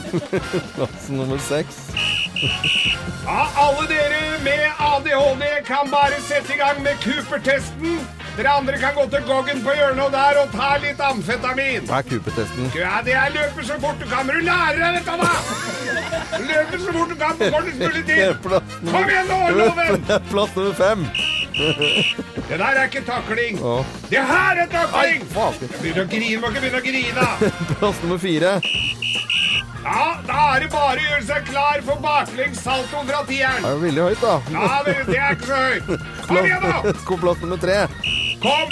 Plass 0.76 1.08
nummer 1.10 1.38
seks. 1.42 1.80
Ja, 3.26 3.40
Alle 3.64 3.88
dere 3.90 4.20
med 4.46 4.62
ADHD 4.92 5.44
kan 5.66 5.90
bare 5.90 6.22
sette 6.22 6.54
i 6.54 6.58
gang 6.62 6.82
med 6.86 7.02
Cooper-testen. 7.02 7.98
Dere 8.40 8.52
andre 8.56 8.78
kan 8.80 8.94
gå 8.96 9.02
til 9.12 9.24
Goggen 9.28 9.58
på 9.60 9.72
hjørnet 9.76 10.14
der 10.14 10.38
og 10.40 10.52
ta 10.54 10.68
litt 10.80 11.00
amfetamin. 11.04 11.82
Hva 11.90 11.98
er 12.00 12.06
Cooper-testen? 12.08 12.70
Ja, 12.72 12.92
det 13.04 13.12
er 13.12 13.34
løper 13.34 13.66
så 13.68 13.74
fort 13.82 13.98
du 14.00 14.06
kan. 14.08 14.24
Men 14.24 14.38
du 14.38 14.46
lærer 14.46 14.78
deg 14.80 14.94
dette, 14.96 15.16
da! 15.20 16.38
Løper 16.46 16.80
så 16.80 16.94
fort 16.94 17.10
du 17.12 17.18
kan 17.20 17.34
på 17.36 17.50
kortest 17.52 17.82
mulig 17.82 18.04
tid. 18.08 18.38
Kom 18.46 19.10
igjen 19.12 19.28
nå, 19.28 19.36
Loven! 19.58 20.06
Plass 20.30 20.56
nummer 20.56 20.78
fem. 20.78 21.02
Det 21.52 22.56
der 22.62 22.64
er 22.64 22.80
ikke 22.86 23.02
takling. 23.10 23.60
Å. 23.60 23.74
Det 24.08 24.22
her 24.30 24.62
er 24.62 24.70
takling! 24.72 25.26
Faen. 25.34 25.58
Begynner 25.74 26.06
å 26.06 26.12
grine, 26.14 26.38
må 26.40 26.52
ikke 26.54 26.62
begynne 26.64 26.80
å 26.80 26.86
grine. 26.86 27.26
Plass 27.82 28.00
nummer 28.06 28.22
fire. 28.24 28.54
Ja, 29.84 30.06
da 30.24 30.38
er 30.54 30.64
det 30.64 30.70
bare 30.72 30.96
å 30.96 31.10
gjøre 31.10 31.26
seg 31.28 31.44
klar 31.50 31.84
for 31.84 32.00
baklengs 32.00 32.64
salto 32.64 33.04
fra 33.04 33.20
tieren. 33.28 33.60
Det 33.60 33.68
er 33.68 33.76
jo 33.76 33.84
veldig 33.84 34.08
høyt, 34.08 34.24
da. 34.24 34.34
Ja, 34.56 34.80
det 34.88 34.96
er 35.20 35.36
ikke 35.36 35.52
så 35.52 35.60
høyt. 35.66 36.08
Kom 36.24 36.40
igjen, 36.40 36.64
da! 36.64 36.96
Plass 37.26 37.44
nummer 37.44 37.60
tre. 37.60 37.78
Kom! 38.40 38.68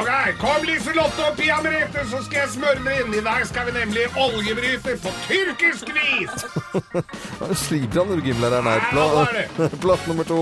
Ok, 0.00 0.10
kom 0.40 0.64
Liselotte 0.66 1.22
og 1.28 1.36
Pia 1.38 1.60
Merete, 1.62 2.02
så 2.10 2.18
skal 2.24 2.40
jeg 2.40 2.48
smøre 2.56 2.80
dere 2.82 3.04
inn. 3.04 3.14
I 3.14 3.22
dag 3.22 3.44
skal 3.46 3.68
vi 3.68 3.74
nemlig 3.76 4.08
oljebryte 4.18 4.96
på 5.04 5.12
tyrkisk 5.28 5.92
vis. 5.94 6.46
Sliter 7.66 8.02
han 8.02 8.10
når 8.10 8.24
gymlæreren 8.26 8.66
er. 8.72 8.88
Ja, 8.90 9.06
er 9.22 9.46
Pla 9.54 9.68
plass 9.84 10.08
nummer 10.10 10.26
to. 10.26 10.40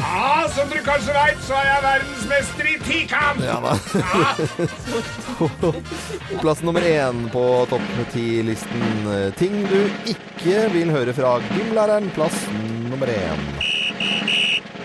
Ja, 0.00 0.46
som 0.54 0.70
dere 0.70 0.84
kanskje 0.86 1.12
veit, 1.16 1.44
så 1.44 1.58
er 1.58 1.68
jeg 1.68 1.84
verdensmester 1.84 2.72
i 2.72 2.74
tikamp. 2.86 3.44
Ja. 3.44 3.58
Ja, 3.60 4.32
Plass 6.44 6.64
nummer 6.64 6.84
én 6.88 7.26
på 7.34 7.44
topp 7.68 7.94
ti-listen. 8.14 9.08
Ting 9.36 9.60
du 9.68 9.80
ikke 10.08 10.68
vil 10.72 10.94
høre 10.94 11.16
fra 11.16 11.36
gymlæreren. 11.52 12.08
Plass 12.16 12.46
nummer 12.88 13.12
én. 13.12 13.73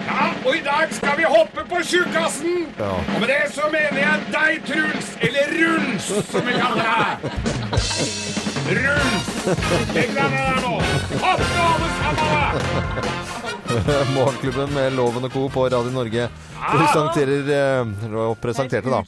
Ja, 0.10 0.26
og 0.46 0.56
i 0.58 0.62
dag 0.66 0.94
skal 0.98 1.18
vi 1.20 1.28
hoppe 1.30 1.66
på 1.70 1.82
tjukkasen. 1.92 2.66
Ja. 2.80 2.92
Og 2.98 3.18
med 3.22 3.28
det 3.32 3.42
så 3.54 3.70
mener 3.74 4.00
jeg 4.02 4.28
deg, 4.34 4.52
Truls. 4.70 5.08
Eller 5.30 5.54
Ruls, 5.56 6.10
som 6.32 6.48
vi 6.48 6.54
kaller 6.58 6.84
deg. 6.90 7.16
Ruls. 8.80 9.28
Legg 9.96 10.14
deg 10.18 10.30
ned 10.36 10.44
der 10.46 10.62
nå. 10.66 10.76
Hopp 11.24 11.44
nå, 11.46 11.66
alle 11.74 11.90
sammen. 12.00 13.18
Morgenklubben 14.16 14.74
med 14.74 14.96
Loven 14.98 15.28
og 15.28 15.32
Co. 15.34 15.46
på 15.54 15.68
Radio 15.70 15.92
Norge 15.94 16.30
presenterer 16.60 17.52
eh, 17.54 18.16
og 18.18 18.40
presenterte, 18.42 18.90
da. 18.90 19.04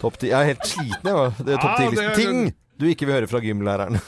Topp 0.00 0.16
ti. 0.22 0.30
Jeg 0.32 0.38
er 0.38 0.54
helt 0.54 0.64
sliten, 0.70 1.10
jeg. 1.12 1.36
Det 1.44 1.60
topp 1.60 1.76
ti-listen. 1.76 2.16
Ting 2.16 2.67
du 2.78 2.86
ikke 2.88 3.08
vil 3.08 3.18
høre 3.18 3.30
fra 3.30 3.40
gymlæreren. 3.42 3.98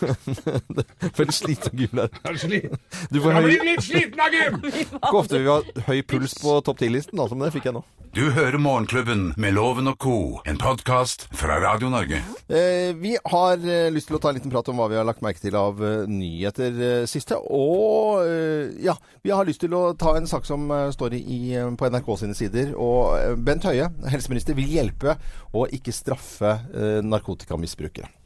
Veldig 1.19 1.35
sliten 1.35 1.79
gymlærer. 1.79 2.11
Er. 2.25 2.77
Du 3.11 3.21
får 3.21 3.33
Jeg 3.33 3.41
høy, 3.41 3.49
blir 3.49 3.65
litt 3.67 3.87
sliten 3.87 4.21
av 4.23 4.35
gym. 4.35 4.61
ikke 5.01 5.17
ofte 5.19 5.41
vi 5.41 5.49
har 5.51 5.87
høy 5.89 6.03
puls 6.07 6.37
på 6.39 6.61
topp 6.67 6.79
ti-listen, 6.83 7.19
altså, 7.19 7.39
men 7.39 7.49
det 7.49 7.57
fikk 7.57 7.71
jeg 7.71 7.77
nå. 7.81 7.85
Du 8.11 8.25
hører 8.35 8.59
Morgenklubben 8.59 9.29
med 9.39 9.55
Loven 9.55 9.87
og 9.87 9.99
co., 10.03 10.15
en 10.47 10.59
podkast 10.59 11.29
fra 11.31 11.61
Radio 11.63 11.93
Norge. 11.93 12.19
Eh, 12.51 12.91
vi 12.99 13.13
har 13.23 13.63
eh, 13.63 13.87
lyst 13.95 14.11
til 14.11 14.19
å 14.19 14.23
ta 14.23 14.33
en 14.33 14.39
liten 14.41 14.51
prat 14.51 14.67
om 14.73 14.81
hva 14.83 14.89
vi 14.91 14.99
har 14.99 15.07
lagt 15.07 15.23
merke 15.23 15.39
til 15.39 15.55
av 15.55 15.79
eh, 15.79 16.11
nyheter 16.11 16.81
eh, 16.89 17.07
siste. 17.07 17.39
Og 17.39 18.25
eh, 18.25 18.75
ja, 18.83 18.97
vi 19.23 19.31
har 19.31 19.47
lyst 19.47 19.63
til 19.63 19.79
å 19.79 19.93
ta 19.95 20.17
en 20.19 20.27
sak 20.27 20.47
som 20.49 20.67
eh, 20.75 20.89
står 20.91 21.15
i, 21.21 21.41
eh, 21.55 21.71
på 21.71 21.91
NRK 21.91 22.11
sine 22.25 22.35
sider. 22.35 22.75
Og 22.75 23.15
eh, 23.19 23.37
Bent 23.39 23.67
Høie, 23.71 23.93
helseminister, 24.11 24.59
vil 24.59 24.75
hjelpe 24.75 25.15
og 25.55 25.71
ikke 25.75 25.95
straffe 25.95 26.59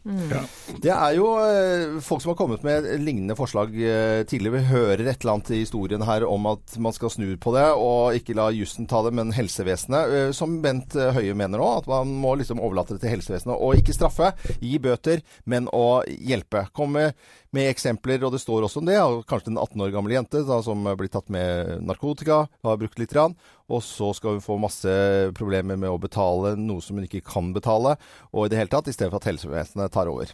eh, 0.05 0.13
narkotikamisbrukere. 0.13 0.81
Det 0.85 0.93
er 0.93 1.15
jo 1.17 1.27
eh, 1.41 2.01
folk 2.05 2.23
som 2.23 2.33
har 2.33 2.39
kommet 2.39 2.65
med 2.67 2.89
lignende 3.01 3.37
forslag 3.39 3.75
eh, 3.75 4.25
tidligere. 4.29 4.59
Vi 4.59 4.71
hører 4.73 5.05
et 5.07 5.23
eller 5.25 5.33
annet 5.35 5.51
i 5.55 5.61
historien 5.63 6.05
her 6.05 6.27
om 6.29 6.47
at 6.51 6.77
man 6.79 6.93
skal 6.97 7.11
snu 7.15 7.37
på 7.41 7.55
det, 7.57 7.67
og 7.73 8.19
ikke 8.19 8.37
la 8.37 8.51
jussen 8.55 8.89
ta 8.91 9.03
det, 9.07 9.15
men 9.17 9.33
helsevesenet. 9.33 10.15
eh, 10.15 10.31
Som 10.37 10.61
Bent 10.65 10.95
Høie 10.95 11.35
mener 11.35 11.59
nå, 11.61 11.71
at 11.79 11.89
man 11.91 12.15
må 12.21 12.35
liksom 12.41 12.61
overlate 12.61 12.97
det 12.97 13.05
til 13.05 13.15
helsevesenet. 13.17 13.57
Og 13.57 13.81
ikke 13.81 13.97
straffe, 13.97 14.33
gi 14.61 14.79
bøter, 14.79 15.25
men 15.45 15.69
å 15.73 16.03
hjelpe. 16.07 16.67
Komme 16.77 17.13
med 17.55 17.71
eksempler, 17.71 18.23
og 18.27 18.35
det 18.35 18.43
står 18.43 18.67
også 18.67 18.83
om 18.83 18.89
det. 18.89 18.99
Kanskje 19.31 19.53
en 19.53 19.61
18 19.61 19.85
år 19.87 19.93
gammel 19.95 20.17
jente 20.17 20.43
da, 20.47 20.61
som 20.65 20.83
blir 20.99 21.11
tatt 21.13 21.31
med 21.33 21.85
narkotika, 21.87 22.45
har 22.67 22.81
brukt 22.81 22.99
litt, 23.01 23.15
Rann, 23.15 23.37
og 23.73 23.81
så 23.85 24.11
skal 24.17 24.37
hun 24.37 24.45
få 24.45 24.59
masse 24.61 24.91
problemer 25.37 25.79
med 25.81 25.89
å 25.89 26.01
betale 26.01 26.55
noe 26.61 26.83
som 26.85 26.99
hun 26.99 27.07
ikke 27.07 27.23
kan 27.25 27.53
betale, 27.55 27.95
og 28.33 28.47
i 28.47 28.53
det 28.53 28.59
hele 28.61 28.73
tatt, 28.73 28.91
i 28.91 28.97
stedet 28.97 29.13
for 29.13 29.23
at 29.23 29.29
helsevesenet 29.31 29.95
tar 29.95 30.11
over. 30.11 30.33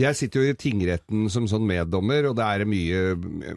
Jeg 0.00 0.18
sitter 0.18 0.40
jo 0.40 0.52
i 0.52 0.58
tingretten 0.58 1.26
som 1.32 1.48
sånn 1.50 1.66
meddommer, 1.68 2.30
og 2.30 2.38
det 2.38 2.46
er 2.46 2.68
mye, 2.68 3.02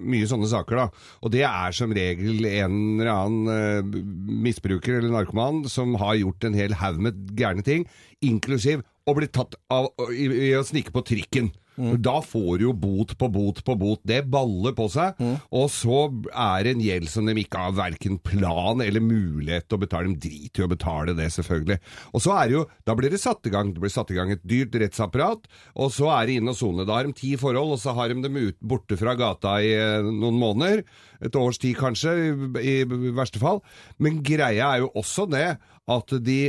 mye 0.02 0.30
sånne 0.30 0.50
saker, 0.52 0.82
da. 0.82 1.08
Og 1.22 1.36
det 1.38 1.46
er 1.48 1.78
som 1.78 1.94
regel 1.96 2.46
en 2.50 2.78
eller 3.00 3.14
annen 3.14 3.52
uh, 3.86 4.02
misbruker 4.50 5.00
eller 5.00 5.14
narkoman 5.14 5.64
som 5.72 5.96
har 6.02 6.18
gjort 6.20 6.50
en 6.50 6.58
hel 6.58 6.76
haug 6.82 7.00
med 7.06 7.32
gærne 7.38 7.64
ting, 7.68 7.88
inklusiv 8.26 8.84
å 9.08 9.16
bli 9.18 9.30
tatt 9.34 9.56
av 9.74 9.90
i, 10.14 10.28
i 10.50 10.54
å 10.58 10.66
snike 10.66 10.94
på 10.94 11.04
trikken. 11.08 11.52
Da 11.78 12.18
får 12.22 12.60
du 12.60 12.66
jo 12.68 12.74
bot 12.78 13.13
på 13.18 13.30
bot 13.32 13.62
på 13.66 13.75
bot. 13.80 14.01
Det 14.08 14.22
baller 14.32 14.75
på 14.78 14.88
seg. 14.92 15.20
Og 15.56 15.70
så 15.74 16.04
er 16.30 16.66
det 16.66 16.75
en 16.75 16.84
gjeld 16.84 17.10
som 17.10 17.30
de 17.30 17.36
ikke 17.42 17.62
har 17.63 17.78
verken 17.78 18.20
plan 18.22 18.84
eller 18.84 19.04
mulighet 19.04 19.68
til 19.70 19.80
å 19.80 19.84
betale. 19.86 20.12
De 20.12 20.30
driter 20.30 20.63
i 20.63 20.68
å 20.68 20.72
betale 20.72 21.16
det, 21.18 21.30
selvfølgelig. 21.34 21.80
Og 22.12 22.25
så 22.25 22.36
er 22.38 22.50
det 22.51 22.58
jo, 22.58 22.66
da 22.88 22.98
blir 22.98 23.13
det 23.13 23.22
satt 23.24 23.48
i 23.48 23.54
gang. 23.54 23.74
Det 23.74 23.84
blir 23.84 23.94
satt 23.94 24.12
i 24.13 24.18
gang 24.20 24.34
et 24.34 24.44
dyrt 24.48 24.75
rettsapparat, 24.82 25.48
og 25.80 25.94
så 25.96 26.12
er 26.18 26.28
det 26.28 26.40
inn 26.40 26.51
og 26.51 26.58
sone. 26.60 26.86
Da 26.88 27.00
har 27.00 27.08
de 27.08 27.16
ti 27.18 27.34
forhold, 27.40 27.75
og 27.78 27.82
så 27.82 27.96
har 27.98 28.12
de 28.12 28.22
dem 28.25 28.40
ut, 28.42 28.58
borte 28.60 28.98
fra 29.00 29.16
gata 29.20 29.58
i 29.63 29.72
eh, 29.78 30.12
noen 30.12 30.40
måneder. 30.42 30.84
Et 31.22 31.36
års 31.38 31.60
tid 31.62 31.78
kanskje, 31.80 32.16
i, 32.62 32.82
i 32.84 33.12
verste 33.16 33.42
fall. 33.42 33.62
Men 34.01 34.22
greia 34.25 34.74
er 34.74 34.84
jo 34.86 34.92
også 34.98 35.28
det 35.32 35.56
at 35.90 36.14
de 36.24 36.40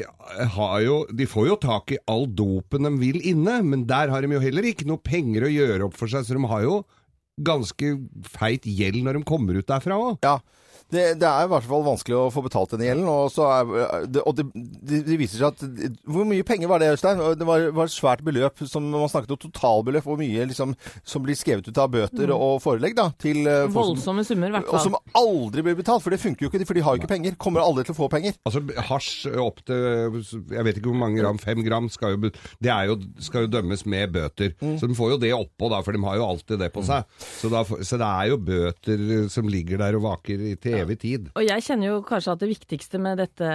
har 0.57 0.81
jo 0.85 0.97
De 1.09 1.27
får 1.27 1.47
jo 1.49 1.55
tak 1.61 1.95
i 1.95 2.01
all 2.11 2.27
dopen 2.29 2.85
de 2.85 2.93
vil 3.01 3.21
inne, 3.27 3.61
men 3.65 3.87
der 3.89 4.13
har 4.13 4.23
de 4.23 4.37
jo 4.37 4.43
heller 4.43 4.67
ikke 4.69 4.87
noe 4.89 5.01
penger 5.03 5.47
å 5.47 5.53
gjøre 5.53 5.89
opp 5.89 5.97
for 5.97 6.13
seg, 6.13 6.27
så 6.27 6.37
de 6.37 6.51
har 6.51 6.67
jo 6.67 6.83
ganske 7.43 7.95
feit 8.29 8.67
gjeld 8.69 9.01
når 9.03 9.19
de 9.19 9.25
kommer 9.29 9.57
ut 9.57 9.69
derfra 9.69 9.97
òg. 9.97 10.19
Ja. 10.27 10.37
Det, 10.93 11.03
det 11.23 11.25
er 11.29 11.47
i 11.47 11.51
hvert 11.51 11.65
fall 11.69 11.85
vanskelig 11.87 12.17
å 12.19 12.27
få 12.35 12.43
betalt 12.45 12.75
denne 12.75 12.85
gjelden. 12.91 13.07
Og, 13.09 13.31
så 13.33 13.47
er, 13.49 14.07
det, 14.13 14.23
og 14.29 14.37
det, 14.37 14.45
det, 14.55 14.99
det 15.09 15.17
viser 15.21 15.41
seg 15.41 15.55
at 15.55 15.99
Hvor 16.05 16.27
mye 16.29 16.45
penger 16.47 16.69
var 16.71 16.83
det, 16.83 16.91
Øystein? 16.97 17.23
Det 17.41 17.47
var, 17.49 17.65
var 17.73 17.89
et 17.89 17.95
svært 17.95 18.23
beløp. 18.27 18.61
Som 18.69 18.91
man 18.93 19.09
snakket 19.09 19.33
om 19.37 19.41
totalbeløp. 19.47 20.05
Hvor 20.07 20.21
mye 20.21 20.45
liksom, 20.51 20.75
som 21.09 21.25
blir 21.25 21.39
skrevet 21.39 21.69
ut 21.71 21.81
av 21.81 21.91
bøter 21.95 22.33
og 22.37 22.59
forelegg 22.65 22.97
da, 22.99 23.09
til 23.23 23.41
eh, 23.47 23.65
som, 23.67 23.77
Voldsomme 23.79 24.25
summer, 24.29 24.53
i 24.53 24.57
hvert 24.59 24.69
Og 24.73 24.85
som 24.85 24.99
aldri 25.19 25.65
blir 25.67 25.79
betalt. 25.81 26.05
For 26.05 26.13
det 26.15 26.21
funker 26.23 26.47
jo 26.47 26.53
ikke, 26.53 26.67
for 26.69 26.77
de 26.79 26.85
har 26.85 26.97
jo 26.99 27.03
ikke 27.03 27.13
penger. 27.15 27.39
Kommer 27.41 27.65
aldri 27.65 27.87
til 27.89 27.97
å 27.97 28.01
få 28.03 28.11
penger. 28.13 28.37
Altså 28.49 28.63
hasj 28.93 29.33
opp 29.43 29.65
til 29.69 30.21
jeg 30.53 30.65
vet 30.67 30.79
ikke 30.79 30.91
hvor 30.91 30.99
mange 31.01 31.21
gram, 31.23 31.39
fem 31.41 31.61
gram, 31.65 31.89
skal 31.93 32.15
jo, 32.17 32.31
det 32.63 32.71
er 32.73 32.91
jo, 32.91 32.99
skal 33.23 33.47
jo 33.47 33.51
dømmes 33.53 33.85
med 33.89 34.13
bøter. 34.15 34.53
Så 34.79 34.89
de 34.91 34.97
får 34.99 35.15
jo 35.15 35.19
det 35.23 35.33
oppå, 35.37 35.69
da, 35.73 35.81
for 35.85 35.97
de 35.97 36.03
har 36.05 36.19
jo 36.21 36.27
alltid 36.29 36.61
det 36.63 36.69
på 36.75 36.85
seg. 36.87 37.07
Så, 37.41 37.51
da, 37.53 37.63
så 37.65 37.99
det 38.01 38.09
er 38.09 38.31
jo 38.33 38.39
bøter 38.43 39.05
som 39.33 39.49
ligger 39.51 39.81
der 39.83 39.97
og 39.99 40.05
vaker 40.07 40.43
i- 40.53 40.55
til 40.63 40.82
evig 40.83 40.99
tid. 41.03 41.31
Og 41.39 41.47
jeg 41.47 41.65
kjenner 41.67 41.89
jo 41.89 42.01
kanskje 42.07 42.35
at 42.37 42.43
det 42.43 42.51
viktigste 42.53 43.01
med 43.03 43.23
dette 43.23 43.53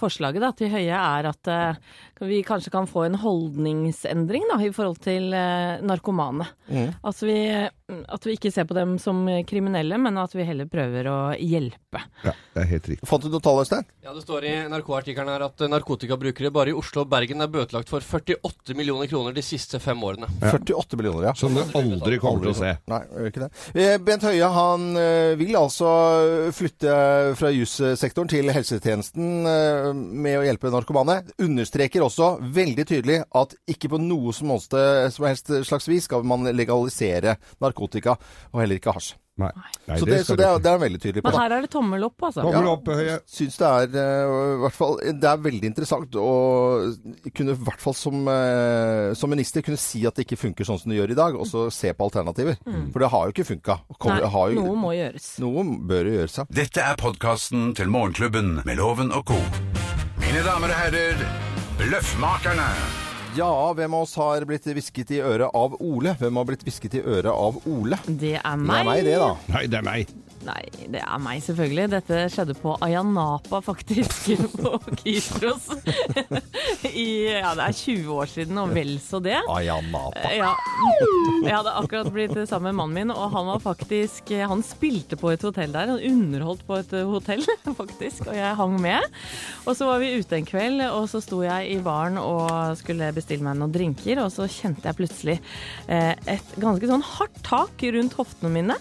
forslaget 0.00 0.44
da, 0.44 0.52
til 0.56 0.72
Høie 0.72 1.00
er 1.00 1.30
at 1.30 1.50
uh, 1.52 2.26
vi 2.26 2.42
kanskje 2.46 2.72
kan 2.74 2.88
få 2.90 3.06
en 3.06 3.18
holdningsendring 3.20 4.48
da, 4.50 4.60
i 4.64 4.72
forhold 4.74 5.00
til 5.04 5.30
uh, 5.34 5.78
narkomane. 5.86 6.48
Altså 7.04 7.28
vi, 7.28 7.38
at 8.08 8.26
vi 8.26 8.36
ikke 8.36 8.52
ser 8.54 8.66
på 8.68 8.76
dem 8.76 8.96
som 9.02 9.22
kriminelle, 9.48 9.98
men 10.00 10.18
at 10.20 10.34
vi 10.36 10.46
heller 10.46 10.68
prøver 10.70 11.08
å 11.10 11.18
hjelpe. 11.38 12.02
Ja, 12.24 12.34
det 12.54 12.62
er 12.62 12.68
helt 12.74 12.88
riktig. 12.92 13.08
Fant 13.08 13.24
du 13.24 13.30
noe 13.32 13.42
tall, 13.44 13.62
Øystein? 13.64 13.86
Ja, 14.04 14.14
Det 14.14 14.22
står 14.24 14.46
i 14.48 14.52
NRK-artikkelen 14.70 15.32
her 15.32 15.44
at 15.46 15.64
narkotikabrukere 15.70 16.52
bare 16.54 16.72
i 16.72 16.76
Oslo 16.76 17.04
og 17.04 17.10
Bergen 17.12 17.42
er 17.42 17.50
bøtelagt 17.52 17.90
for 17.92 18.04
48 18.04 18.76
millioner 18.78 19.10
kroner 19.10 19.34
de 19.36 19.44
siste 19.44 19.80
fem 19.82 19.98
årene. 20.04 20.28
48 20.44 20.98
millioner, 21.00 21.30
ja. 21.30 21.34
Som 21.38 21.56
du 21.56 21.62
aldri 21.78 22.18
kommer 22.22 22.44
til 22.44 22.52
å 22.52 22.58
se. 22.58 22.74
Nei, 22.90 23.00
gjør 23.10 23.30
ikke 23.32 23.44
det. 23.44 23.50
Eh, 23.74 23.96
Bent 24.04 24.26
Høie 24.26 24.50
han 24.54 24.86
eh, 25.00 25.34
vil 25.40 25.56
altså 25.58 25.90
flytte 26.56 26.94
fra 27.38 27.52
jussektoren 27.54 28.30
til 28.30 28.50
helsetjenesten 28.54 29.50
eh, 29.50 29.90
med 29.94 30.40
å 30.40 30.44
hjelpe 30.46 30.72
narkomane. 30.72 31.20
Understreker 31.42 32.04
også 32.06 32.32
veldig 32.40 32.86
tydelig 32.88 33.20
at 33.36 33.56
ikke 33.70 33.92
på 33.94 34.00
noe 34.02 34.34
som 34.36 34.52
helst, 34.52 34.74
som 35.14 35.26
helst 35.28 35.52
slags 35.66 35.88
vis 35.90 36.06
skal 36.08 36.24
man 36.26 36.46
legalisere 36.54 37.36
narkotika, 37.62 37.79
og 37.80 38.60
heller 38.62 38.80
ikke 38.80 38.94
hasj. 38.96 39.14
Nei, 39.40 39.50
Nei 39.88 39.96
Så, 39.98 40.06
det, 40.08 40.18
så 40.26 40.36
det, 40.36 40.44
er, 40.44 40.58
det 40.60 40.70
er 40.70 40.80
veldig 40.82 41.00
tydelig 41.00 41.22
på. 41.24 41.30
Men 41.30 41.40
her 41.40 41.54
er 41.56 41.64
det 41.64 41.70
tommel 41.72 42.04
opp, 42.04 42.26
altså. 42.28 42.44
Tommel 42.44 42.66
Ja. 42.66 42.74
opp, 42.74 42.90
Høie. 42.92 43.16
Syns 43.30 43.56
det 43.60 43.70
er 43.70 43.94
uh, 43.94 44.56
i 44.56 44.60
hvert 44.64 44.76
fall 44.76 44.98
Det 45.06 45.30
er 45.30 45.42
veldig 45.46 45.70
interessant 45.70 46.18
å 46.20 46.28
kunne 47.36 47.54
i 47.56 47.62
hvert 47.68 47.80
fall 47.80 47.96
som, 47.96 48.20
uh, 48.28 49.14
som 49.16 49.32
minister 49.32 49.64
kunne 49.66 49.80
si 49.80 50.02
at 50.08 50.18
det 50.18 50.26
ikke 50.26 50.40
funker 50.44 50.68
sånn 50.68 50.80
som 50.82 50.92
det 50.92 51.00
gjør 51.00 51.14
i 51.14 51.18
dag, 51.22 51.40
og 51.40 51.48
så 51.48 51.66
se 51.74 51.92
på 51.96 52.10
alternativer. 52.10 52.60
For 52.92 53.02
det 53.02 53.12
har 53.14 53.28
jo 53.28 53.36
ikke 53.36 53.48
funka. 53.54 53.80
Noe 54.60 54.78
må 54.78 54.94
gjøres. 54.98 55.32
Noe 55.42 55.66
bør 55.88 56.10
jo 56.10 56.16
gjøres, 56.20 56.38
ja. 56.42 56.48
Dette 56.60 56.84
er 56.84 57.00
podkasten 57.00 57.70
til 57.78 57.92
Morgenklubben 57.92 58.58
med 58.66 58.80
Loven 58.80 59.14
og 59.16 59.24
co. 59.32 59.40
Mine 60.20 60.44
damer 60.46 60.74
og 60.74 60.82
herrer, 60.84 61.28
Bløffmakerne. 61.80 62.99
Ja, 63.36 63.72
hvem 63.76 63.94
av 63.94 64.02
oss 64.02 64.14
har 64.18 64.42
blitt 64.48 64.64
hvisket 64.66 65.10
i 65.14 65.20
øret 65.22 65.54
av 65.54 65.76
Ole? 65.80 66.16
Hvem 66.18 66.38
har 66.40 66.46
blitt 66.48 66.64
hvisket 66.66 66.96
i 66.98 67.02
øret 67.04 67.30
av 67.30 67.60
Ole? 67.70 67.98
Det 68.06 68.34
er 68.40 68.56
Det 68.56 68.64
meg. 68.66 68.80
er 68.80 68.88
meg, 68.88 69.04
det, 69.06 69.16
da. 69.22 69.28
Nei, 69.54 69.62
det 69.70 69.78
er 69.78 69.86
meg. 69.86 70.08
Nei, 70.40 70.62
det 70.88 71.02
er 71.04 71.20
meg 71.20 71.42
selvfølgelig. 71.44 71.86
Dette 71.92 72.20
skjedde 72.32 72.54
på 72.56 72.72
Ayanapa, 72.80 73.58
faktisk, 73.64 74.30
på 74.60 74.78
Kypros. 75.02 75.66
I, 76.88 77.08
ja, 77.28 77.52
det 77.58 77.66
er 77.66 77.76
20 77.76 78.08
år 78.14 78.30
siden, 78.30 78.60
og 78.62 78.72
vel 78.72 78.94
så 79.04 79.20
det. 79.20 79.36
Ayanapa. 79.52 80.32
Ja, 80.32 80.54
jeg 81.44 81.52
hadde 81.52 81.74
akkurat 81.82 82.08
blitt 82.14 82.36
sammen 82.48 82.70
med 82.70 82.78
mannen 82.80 82.96
min, 82.96 83.12
og 83.14 83.30
han 83.34 83.50
var 83.50 83.60
faktisk 83.62 84.32
Han 84.50 84.64
spilte 84.66 85.18
på 85.20 85.30
et 85.34 85.44
hotell 85.44 85.74
der. 85.74 85.92
Han 85.92 86.02
underholdt 86.08 86.64
på 86.66 86.80
et 86.80 86.94
hotell, 87.10 87.44
faktisk, 87.80 88.24
og 88.30 88.38
jeg 88.38 88.56
hang 88.62 88.78
med. 88.80 89.20
Og 89.66 89.76
så 89.76 89.90
var 89.90 90.00
vi 90.00 90.14
ute 90.16 90.40
en 90.40 90.48
kveld, 90.48 90.80
og 90.88 91.04
så 91.12 91.20
sto 91.24 91.42
jeg 91.44 91.68
i 91.74 91.78
baren 91.84 92.16
og 92.20 92.78
skulle 92.80 93.12
bestille 93.16 93.44
meg 93.44 93.60
noen 93.60 93.76
drinker, 93.76 94.24
og 94.24 94.32
så 94.32 94.48
kjente 94.48 94.88
jeg 94.88 94.98
plutselig 94.98 95.36
eh, 95.90 96.14
et 96.32 96.56
ganske 96.60 96.88
sånn 96.88 97.04
hardt 97.04 97.42
tak 97.44 97.84
rundt 97.92 98.16
hoftene 98.16 98.54
mine. 98.56 98.80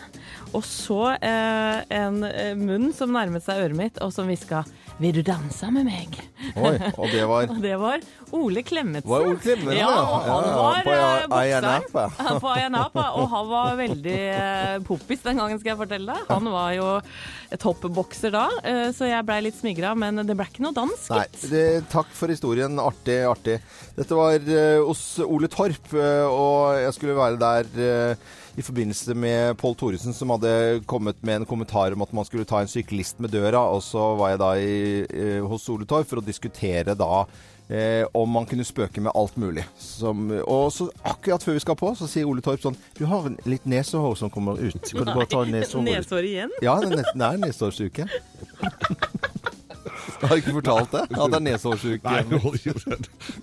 Og 0.55 0.63
så 0.65 1.11
eh, 1.19 1.48
en 1.93 2.23
eh, 2.27 2.53
munn 2.59 2.91
som 2.95 3.11
nærmet 3.15 3.45
seg 3.45 3.63
øret 3.65 3.77
mitt, 3.77 3.99
og 4.03 4.13
som 4.15 4.29
hviska 4.29 4.63
'Vil 4.99 5.13
du 5.15 5.21
danse 5.23 5.63
med 5.71 5.85
meg?' 5.87 6.17
Oi, 6.59 6.73
og 6.99 7.05
det 7.11 7.23
var 7.27 7.47
Og 7.53 7.61
det 7.63 7.75
var 7.79 8.01
Ole 8.35 8.63
Klemetsen. 8.67 9.07
Var 9.09 9.25
Ole 9.27 9.39
Klemetsen, 9.39 9.77
ja? 9.77 9.87
han 9.87 10.25
Ja, 10.27 10.39
ja, 10.43 10.55
var 10.59 10.81
på 10.83 10.91
eh, 10.91 11.27
bokseren. 11.27 11.37
Ayanapa. 11.39 12.03
på 12.43 12.49
Ayanapa. 12.51 13.05
Og 13.19 13.29
han 13.31 13.47
var 13.47 13.77
veldig 13.79 14.17
eh, 14.35 14.75
poppis 14.87 15.23
den 15.23 15.39
gangen, 15.39 15.59
skal 15.61 15.71
jeg 15.73 15.79
fortelle 15.79 16.15
deg. 16.17 16.25
Han 16.33 16.51
var 16.51 16.73
jo 16.75 16.89
toppbokser 17.63 18.35
da, 18.35 18.45
eh, 18.63 18.89
så 18.95 19.07
jeg 19.09 19.25
blei 19.27 19.39
litt 19.47 19.57
smigra, 19.57 19.93
men 19.97 20.19
det 20.27 20.35
ble 20.37 20.47
ikke 20.51 20.65
noe 20.67 20.75
dans, 20.75 21.07
gitt. 21.15 21.47
takk 21.91 22.11
for 22.15 22.31
historien. 22.31 22.75
Artig, 22.83 23.21
artig. 23.29 23.59
Dette 23.95 24.19
var 24.19 24.35
eh, 24.35 24.83
hos 24.83 25.05
Ole 25.23 25.47
Torp, 25.51 25.93
eh, 25.95 26.27
og 26.27 26.75
jeg 26.83 26.95
skulle 26.99 27.17
være 27.17 27.39
der 27.39 27.71
eh, 27.87 28.29
i 28.55 28.63
forbindelse 28.65 29.13
med 29.13 29.57
Pål 29.57 29.75
Thoresen, 29.75 30.13
som 30.13 30.29
hadde 30.33 30.81
kommet 30.89 31.21
med 31.23 31.41
en 31.41 31.45
kommentar 31.45 31.93
om 31.93 32.01
at 32.01 32.11
man 32.13 32.25
skulle 32.25 32.47
ta 32.49 32.61
en 32.61 32.71
syklist 32.71 33.19
med 33.19 33.31
døra. 33.33 33.61
Og 33.73 33.83
så 33.83 34.13
var 34.19 34.33
jeg 34.33 34.41
da 34.41 34.49
i, 34.57 35.05
eh, 35.09 35.39
hos 35.45 35.69
Ole 35.69 35.87
Torp 35.89 36.09
for 36.09 36.21
å 36.21 36.25
diskutere 36.25 36.95
da 36.97 37.25
eh, 37.69 38.05
om 38.13 38.29
man 38.29 38.45
kunne 38.49 38.65
spøke 38.65 39.01
med 39.01 39.13
alt 39.15 39.37
mulig. 39.37 39.65
Som, 39.77 40.29
og 40.43 40.71
så 40.73 40.89
akkurat 41.03 41.43
før 41.45 41.59
vi 41.59 41.63
skal 41.63 41.79
på, 41.79 41.93
så 41.95 42.09
sier 42.09 42.29
Ole 42.29 42.43
Torp 42.45 42.63
sånn 42.63 42.77
Du 42.97 43.05
har 43.09 43.29
en 43.29 43.37
litt 43.45 43.65
nesehår 43.69 44.17
som 44.19 44.33
kommer 44.33 44.59
ut. 44.59 44.81
Kan 44.91 45.05
du 45.05 45.13
bare 45.13 45.29
ta 45.29 45.45
nesehåret? 45.45 45.91
Nesår 45.91 46.31
igjen? 46.33 46.55
Ja, 46.65 46.79
det 46.81 47.05
er 47.05 47.39
nesehårsuke. 47.45 48.09
Har 50.29 50.35
ikke 50.39 50.53
fortalt 50.57 50.91
det? 50.93 51.03
At 51.15 51.31
det 51.31 51.37
er 51.37 51.45
nesehårsuke. 51.45 52.03
Nei. 52.03 52.97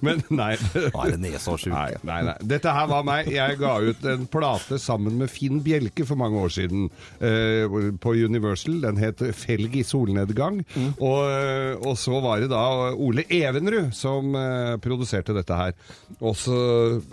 Men 0.04 0.22
nei. 0.28 0.52
Nå 0.74 1.02
er 1.02 1.14
det 1.14 1.20
nesehårsuke. 1.22 1.72
Nei, 1.72 2.00
nei, 2.06 2.18
nei. 2.28 2.34
Dette 2.54 2.74
her 2.76 2.88
var 2.90 3.06
meg. 3.06 3.30
Jeg 3.32 3.58
ga 3.60 3.74
ut 3.86 4.08
en 4.12 4.26
plate 4.30 4.78
sammen 4.82 5.16
med 5.20 5.32
Finn 5.32 5.62
Bjelke 5.64 6.06
for 6.08 6.20
mange 6.20 6.40
år 6.42 6.52
siden 6.52 6.88
eh, 7.24 7.76
på 8.02 8.14
Universal. 8.26 8.80
Den 8.84 9.00
het 9.00 9.24
'Felg 9.36 9.76
i 9.80 9.84
solnedgang'. 9.86 10.62
Og, 11.00 11.20
eh, 11.30 11.74
og 11.80 11.96
så 12.00 12.20
var 12.24 12.40
det 12.44 12.50
da 12.52 12.64
Ole 12.92 13.24
Evenrud 13.30 13.94
som 13.96 14.34
eh, 14.36 14.76
produserte 14.82 15.36
dette 15.36 15.56
her. 15.56 15.76
Og 16.20 16.36
så, 16.36 16.58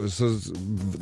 så 0.07 0.33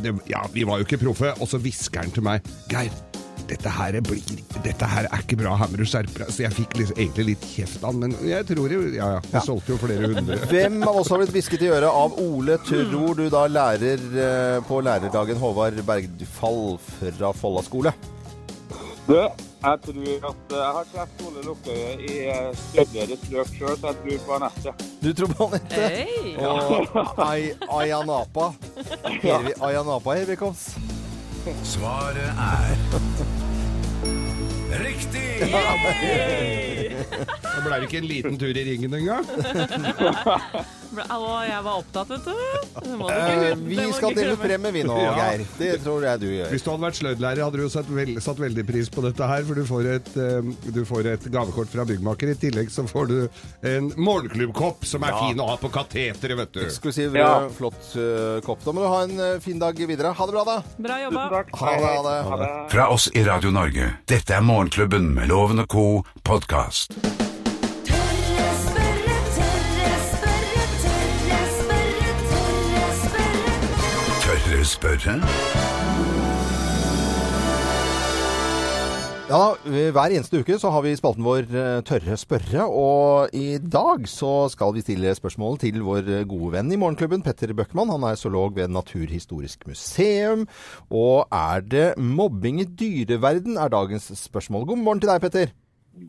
det, 0.02 0.16
Ja, 0.30 0.46
vi 0.54 0.64
var 0.68 0.82
jo 0.82 0.88
ikke 0.88 1.02
proffe. 1.06 1.34
Og 1.42 1.50
så 1.50 1.58
hvisker 1.62 2.06
han 2.06 2.12
til 2.12 2.24
meg 2.24 2.46
'Geir'. 2.70 3.11
Dette 3.52 3.72
her, 3.76 3.98
blir, 4.08 4.22
dette 4.64 4.88
her 4.88 5.08
er 5.10 5.24
ikke 5.26 5.36
bra, 5.42 5.58
må 5.60 5.76
du. 5.76 5.84
Så 5.84 6.00
jeg 6.40 6.54
fikk 6.56 6.78
liksom, 6.80 6.96
egentlig 6.96 7.26
litt 7.34 7.48
kjeft 7.52 7.82
av 7.84 7.92
han, 7.92 8.00
men 8.06 8.16
jeg 8.24 8.48
tror 8.48 8.72
jo 8.72 8.80
Ja 8.96 9.10
ja, 9.18 9.20
vi 9.26 9.44
solgte 9.44 9.74
jo 9.74 9.80
flere 9.82 10.08
hundre. 10.14 10.38
Hvem 10.54 10.80
av 10.88 11.02
oss 11.02 11.12
har 11.12 11.20
blitt 11.20 11.34
hvisket 11.36 11.66
i 11.68 11.72
øret 11.74 11.90
av 11.92 12.16
Ole, 12.22 12.56
tror 12.64 13.20
du 13.20 13.26
da 13.34 13.44
lærer 13.52 14.08
eh, 14.24 14.58
på 14.68 14.80
lærerdagen 14.86 15.42
Håvard 15.42 15.84
Bergfall 15.88 16.78
fra 16.80 17.34
Folla 17.36 17.64
skole? 17.68 17.94
Du, 19.08 19.18
jeg 19.18 19.82
tror 19.84 20.30
at 20.30 20.54
eh, 20.54 20.58
jeg 20.58 20.72
har 20.78 20.88
truffet 20.94 21.26
Ole 21.28 21.44
Lukkøye 21.50 21.92
i 22.08 22.18
eh, 22.32 22.48
stødigere 22.70 23.20
strøk 23.26 23.54
sjøl, 23.58 23.76
så 23.82 23.92
jeg 23.92 24.00
tror 24.06 24.24
på 24.30 24.38
Anette. 24.40 24.76
Du 25.04 25.12
tror 25.20 25.36
på 25.36 25.50
Anette? 25.50 25.92
Hey. 25.92 26.38
Og 26.40 27.04
Ay 27.28 27.52
Ayanapa. 27.68 28.54
Ayanapa, 29.68 30.18
here. 30.22 30.54
Svaret 31.64 32.34
er 32.38 33.41
Riktig! 34.72 35.28
Det 37.52 37.68
ble 37.68 37.78
det 37.78 37.88
ikke 37.90 38.00
en 38.00 38.08
liten 38.10 38.38
tur 38.40 38.58
i 38.58 38.64
ringen 38.66 38.94
engang? 38.96 39.26
Og 40.92 41.48
jeg 41.48 41.64
var 41.64 41.78
opptatt, 41.80 42.10
vet 42.12 42.26
du. 42.26 42.32
Eh, 42.36 43.44
det 43.46 43.52
vi 43.64 43.92
skal 43.96 44.16
dele 44.16 44.34
ut 44.36 44.42
med 44.42 44.50
premie, 44.50 44.72
vi 44.76 44.84
nå, 44.88 44.98
Ja. 45.00 45.14
Geir. 45.16 45.46
Det 45.58 45.70
tror 45.86 46.04
jeg 46.04 46.20
du 46.20 46.28
gjør. 46.28 46.50
Hvis 46.52 46.64
du 46.66 46.70
hadde 46.72 46.84
vært 46.84 47.00
sløydlærer, 47.00 47.44
hadde 47.46 47.58
du 47.58 47.64
jo 47.64 47.70
satt, 47.72 47.88
veld, 47.90 48.20
satt 48.24 48.42
veldig 48.42 48.66
pris 48.68 48.90
på 48.92 49.04
dette 49.06 49.28
her, 49.32 49.44
for 49.48 49.56
du 49.56 49.64
får, 49.66 49.88
et, 49.96 50.12
eh, 50.18 50.72
du 50.76 50.82
får 50.86 51.08
et 51.14 51.30
gavekort 51.32 51.72
fra 51.72 51.86
byggmaker. 51.88 52.32
I 52.32 52.36
tillegg 52.36 52.72
så 52.74 52.84
får 52.90 53.08
du 53.08 53.30
en 53.72 53.92
morgenklubbkopp 53.96 54.86
som 54.86 55.04
er 55.08 55.16
fin 55.20 55.40
å 55.40 55.48
ha 55.54 55.58
på 55.62 55.72
kateteret, 55.72 56.38
vet 56.38 56.52
du. 56.54 56.62
Eksklusiv, 56.66 57.16
Ja. 57.16 57.46
eh, 57.46 57.50
flott 57.56 57.96
uh, 57.96 58.42
kopp. 58.42 58.64
Da 58.66 58.72
må 58.72 58.84
du 58.84 58.88
ha 58.92 59.04
en 59.04 59.20
uh, 59.20 59.40
fin 59.40 59.60
dag 59.60 59.76
videre. 59.76 60.14
Ha 60.14 60.26
det 60.26 60.34
bra, 60.34 60.44
da. 60.44 60.62
Bra 60.78 61.00
Tusen 61.00 61.12
jobba. 61.12 61.30
takk. 61.30 61.56
Ha 61.60 61.72
det, 61.72 61.96
ha 61.96 62.02
det. 62.04 62.30
Ha 62.30 62.38
det. 62.38 62.72
Fra 62.72 62.90
oss 62.90 63.10
i 63.16 63.24
Radio 63.24 63.52
Norge. 63.52 63.94
Dette 64.08 64.36
er 64.36 64.42
Morgenklubben 64.42 65.14
med 65.16 65.30
Loven 65.30 65.60
og 65.60 65.68
co. 65.68 66.04
podkast. 66.24 67.31
Spørre. 74.72 75.20
Ja, 79.32 79.56
Hver 79.64 80.12
eneste 80.12 80.42
uke 80.42 80.58
så 80.60 80.70
har 80.74 80.84
vi 80.84 80.92
spalten 81.00 81.24
vår 81.24 81.46
eh, 81.56 81.80
Tørre 81.88 82.18
spørre, 82.20 82.66
og 82.68 83.32
i 83.36 83.56
dag 83.64 84.04
så 84.12 84.50
skal 84.52 84.74
vi 84.76 84.84
stille 84.84 85.14
spørsmål 85.16 85.56
til 85.62 85.80
vår 85.88 86.10
gode 86.28 86.52
venn 86.58 86.72
i 86.72 86.80
Morgenklubben, 86.80 87.24
Petter 87.24 87.54
Bøckmann. 87.56 87.92
Han 87.94 88.04
er 88.10 88.20
zoolog 88.20 88.56
ved 88.60 88.72
Naturhistorisk 88.76 89.64
museum. 89.72 90.48
Og 90.92 91.32
er 91.32 91.64
det 91.64 91.88
mobbing 91.98 92.60
i 92.64 92.68
dyreverden, 92.68 93.56
er 93.56 93.72
dagens 93.72 94.12
spørsmål. 94.20 94.68
God 94.72 94.84
morgen 94.84 95.04
til 95.04 95.14
deg, 95.14 95.24
Petter. 95.24 95.54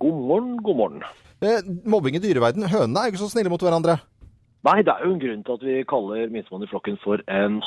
God 0.03 0.19
morgen, 0.27 0.57
god 0.63 0.81
morgen. 0.83 1.07
Eh, 1.43 1.63
mobbing 1.87 2.19
i 2.19 2.23
dyreverden. 2.23 2.67
Hønene 2.71 2.99
er 2.99 3.07
jo 3.07 3.15
ikke 3.15 3.23
så 3.23 3.31
snille 3.37 3.51
mot 3.51 3.63
hverandre. 3.63 4.01
Nei, 4.67 4.79
det 4.87 4.93
er 4.95 5.07
jo 5.07 5.15
en 5.15 5.23
grunn 5.23 5.47
til 5.47 5.57
at 5.59 5.65
vi 5.67 5.81
kaller 5.91 6.31
minstemann 6.31 6.63
i 6.63 6.71
flokken 6.71 6.99
for 7.03 7.23
en 7.27 7.63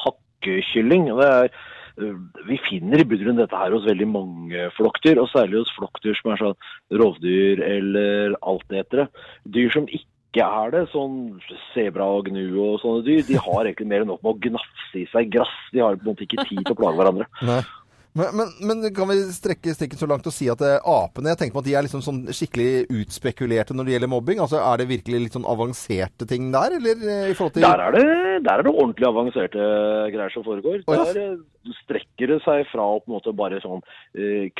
hakkekylling. 0.45 1.05
Det 1.19 1.27
er, 1.27 1.49
øh, 1.97 2.17
vi 2.47 2.59
finner 2.69 3.01
i 3.01 3.03
bunn 3.03 3.37
dette 3.37 3.55
her 3.55 3.71
hos 3.71 3.85
veldig 3.85 4.07
mange 4.07 4.71
flokkdyr, 4.77 5.19
og 5.19 5.29
særlig 5.29 5.63
hos 5.63 5.75
flokkdyr 5.77 6.15
som 6.19 6.31
er 6.31 6.43
sånn 6.43 6.99
rovdyr 6.99 7.63
eller 7.63 8.35
altetere. 8.41 9.07
Dyr 9.45 9.71
som 9.71 9.87
ikke 9.87 10.43
er 10.43 10.71
det, 10.71 10.89
sånn 10.91 11.39
sebra 11.73 12.05
og 12.17 12.27
gnu 12.27 12.59
og 12.59 12.81
sånne 12.81 13.05
dyr, 13.05 13.23
de 13.23 13.39
har 13.39 13.65
egentlig 13.65 13.87
mer 13.87 14.03
enn 14.03 14.11
nok 14.11 14.23
med 14.23 14.33
å 14.33 14.41
gnafse 14.49 14.99
i 14.99 15.07
seg 15.13 15.31
grass. 15.31 15.55
De 15.71 15.79
har 15.79 15.95
på 15.95 16.03
en 16.03 16.13
måte 16.13 16.27
ikke 16.27 16.47
tid 16.47 16.63
til 16.65 16.75
å 16.75 16.79
plage 16.79 16.99
hverandre. 16.99 17.27
Nei. 17.41 17.61
Men, 18.15 18.27
men, 18.37 18.51
men 18.67 18.93
kan 18.95 19.09
vi 19.09 19.17
strekke 19.35 19.73
strikken 19.75 19.99
så 19.99 20.07
langt 20.07 20.27
og 20.29 20.31
si 20.31 20.47
at 20.51 20.61
eh, 20.63 20.77
apene 20.87 21.33
jeg 21.33 21.39
tenker 21.41 21.57
på 21.57 21.63
at 21.63 21.67
de 21.67 21.73
er 21.75 21.83
liksom 21.83 22.03
sånn 22.05 22.21
skikkelig 22.31 22.85
utspekulerte 23.01 23.75
når 23.75 23.89
det 23.89 23.95
gjelder 23.95 24.11
mobbing? 24.13 24.39
Altså 24.39 24.61
Er 24.61 24.79
det 24.79 24.87
virkelig 24.87 25.19
litt 25.25 25.35
sånn 25.35 25.47
avanserte 25.51 26.27
ting 26.29 26.47
der, 26.53 26.77
eller 26.77 27.03
eh, 27.03 27.25
i 27.33 27.35
forhold 27.35 27.57
til 27.57 27.65
Der 27.67 27.83
er 27.83 27.97
det, 27.97 28.05
der 28.45 28.61
er 28.61 28.63
det 28.63 28.71
ordentlig 28.71 29.09
avanserte 29.09 29.67
greier 30.15 30.31
som 30.31 30.47
foregår. 30.47 30.79
Oh, 30.87 30.95
ja. 30.95 31.09
Der 31.11 31.21
eh, 31.25 31.75
strekker 31.81 32.31
det 32.31 32.39
seg 32.45 32.63
fra 32.71 32.87
på 33.01 33.09
en 33.09 33.17
måte 33.17 33.35
bare 33.35 33.59
sånn 33.63 33.83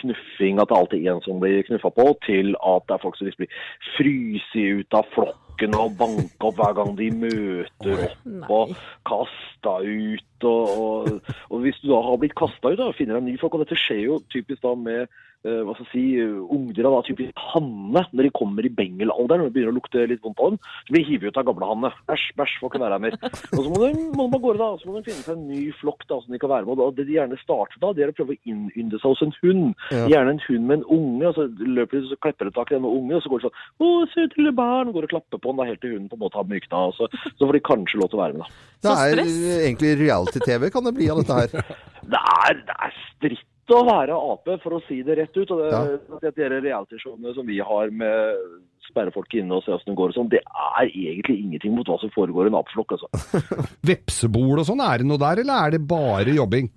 knuffing, 0.02 0.60
at 0.60 0.72
det 0.72 0.76
alltid 0.76 1.06
er 1.06 1.14
en 1.14 1.24
som 1.24 1.40
blir 1.40 1.64
knuffa 1.70 1.92
på, 1.96 2.10
til 2.26 2.56
at 2.60 2.88
det 2.90 2.98
er 2.98 3.04
folk 3.06 3.16
som 3.20 3.30
liksom 3.30 3.46
blir 3.46 3.60
fryst 3.96 4.56
ut 4.58 4.98
av 4.98 5.08
flokken 5.14 5.78
og 5.78 5.94
banka 6.00 6.50
opp 6.50 6.58
hver 6.60 6.74
gang 6.82 6.96
de 6.98 7.12
møter 7.14 8.08
opp 8.10 8.50
og 8.58 8.74
kasta 9.08 9.78
ut. 9.86 10.32
Og, 10.46 10.74
og, 10.78 11.32
og 11.50 11.62
hvis 11.64 11.75
du 11.86 11.94
da 11.94 12.01
har 12.01 12.18
blitt 12.22 12.36
kasta 12.38 12.74
ut 12.74 12.80
da, 12.80 12.89
og 12.89 12.98
finner 12.98 13.18
deg 13.18 13.24
en 13.24 13.32
ny 13.32 13.38
flokk, 13.39 13.58
og 13.58 13.65
dette 13.65 13.77
skjer 13.80 14.04
jo 14.08 14.20
typisk 14.34 14.63
da 14.65 14.74
med 14.80 15.06
eh, 15.06 15.62
hva 15.62 15.75
skal 15.75 15.86
jeg 15.86 15.92
si, 15.92 16.04
eh, 16.22 16.38
ungdyra, 16.56 16.92
da, 16.94 17.01
typisk 17.06 17.44
hanne, 17.54 18.04
når 18.12 18.27
de 18.27 18.32
kommer 18.36 18.65
i 18.65 18.72
bengelalderen 18.74 19.46
og 19.46 19.50
det 19.50 19.56
begynner 19.56 19.74
å 19.74 19.77
lukte 19.77 20.06
litt 20.10 20.24
vondt 20.25 20.42
av 20.42 20.54
dem, 20.54 20.60
så 20.88 20.96
blir 20.96 21.04
de 21.04 21.10
hivet 21.12 21.32
ut 21.32 21.39
av 21.42 21.48
gamle 21.50 21.70
hanne. 21.70 21.92
Æsj, 22.12 22.25
bæsj, 22.39 22.56
får 22.62 22.72
ikke 22.72 22.84
være 22.84 22.98
her 22.98 23.06
mer. 23.06 23.18
Og 23.25 23.62
så 23.62 23.68
må 23.70 23.82
de, 23.84 23.92
må 24.18 24.27
de 24.27 24.39
av 24.39 24.44
gårde 24.48 24.62
da, 24.63 24.70
og 24.74 24.82
så 24.82 24.89
må 24.89 24.98
de 24.98 25.06
finne 25.10 25.25
seg 25.27 25.36
en 25.36 25.48
ny 25.51 25.62
flokk 25.80 26.06
da, 26.10 26.20
som 26.24 26.36
de 26.36 26.42
kan 26.42 26.54
være 26.56 26.68
med. 26.68 26.84
Og 26.88 26.98
det 26.98 27.08
de 27.08 27.18
gjerne 27.18 27.39
starter 27.42 27.82
da, 27.84 27.94
det 27.96 28.06
er 28.06 28.13
å 28.13 28.18
prøve 28.18 28.36
å 28.36 28.42
innynde 28.50 29.01
seg 29.01 29.13
hos 29.13 29.25
en 29.25 29.36
hund. 29.42 29.65
Ja. 29.94 30.06
Gjerne 30.15 30.36
en 30.36 30.44
hund 30.48 30.70
med 30.70 30.82
en 30.82 30.88
unge, 30.98 31.32
og 31.32 31.38
så 31.38 31.48
løper 31.77 32.00
de 32.00 32.12
så 32.12 32.20
klipper 32.25 32.50
de 32.50 32.56
tak 32.58 32.74
i 32.74 32.77
denne 32.80 32.92
unge, 32.92 33.20
og 33.20 33.25
så 33.25 33.34
går 33.34 33.44
de 33.44 33.50
sånn, 33.50 33.65
å, 33.77 33.92
søte 34.15 34.42
lille 34.42 34.56
barn, 34.58 34.89
og 34.89 34.98
går 34.98 35.10
og 35.10 35.18
klapper 35.18 35.42
på 35.42 35.54
den 35.54 35.62
da, 35.62 35.70
helt 35.70 35.84
til 35.84 35.96
hunden 35.96 36.12
på 36.12 36.18
en 36.18 36.25
måte 36.25 36.42
har 36.42 36.50
mykna, 36.50 36.88
så, 36.98 37.10
så 37.36 37.44
får 37.46 37.60
de 37.60 37.68
kanskje 37.70 38.01
lov 38.01 38.12
til 38.12 38.20
å 38.20 38.25
være 38.25 38.39
med 38.39 38.46
da. 38.46 38.54
Det 38.86 38.94
er 38.94 39.22
egentlig 39.65 39.94
reality-TV 40.00 40.70
kan 40.74 40.86
det 40.86 40.94
bli 40.96 41.08
av 41.10 41.22
dette 41.22 41.39
her. 41.39 41.70
Det 42.05 42.22
er, 42.22 42.62
det 42.67 42.77
er 42.88 42.96
stritt 43.10 43.74
å 43.74 43.82
være 43.88 44.13
ape, 44.13 44.60
for 44.62 44.77
å 44.77 44.84
si 44.86 45.00
det 45.05 45.17
rett 45.17 45.38
ut. 45.38 45.51
Og 45.51 45.62
det, 45.63 45.72
Ja. 45.74 46.32
det, 46.36 46.50
realityshowene 46.62 47.34
som 47.34 47.48
vi 47.48 47.60
har 47.60 47.89
med 47.89 48.46
sperre 48.86 49.12
folk 49.12 49.34
inne 49.34 49.58
og 49.58 49.65
se 49.65 49.74
åssen 49.74 49.91
det 49.91 49.98
går 49.98 50.13
og 50.13 50.17
sånn, 50.20 50.29
det 50.29 50.44
er 50.46 50.86
egentlig 50.88 51.39
ingenting 51.41 51.74
mot 51.75 51.88
hva 51.89 51.98
som 52.00 52.13
foregår 52.13 52.46
i 52.46 52.53
en 52.53 52.60
apeflokk. 52.62 52.96
Altså. 52.96 53.41
Vepsebol 53.89 54.62
og 54.62 54.67
sånn, 54.70 54.84
er 54.86 55.01
det 55.01 55.10
noe 55.10 55.22
der, 55.22 55.41
eller 55.41 55.65
er 55.65 55.77
det 55.77 55.88
bare 55.89 56.38
jobbing? 56.38 56.70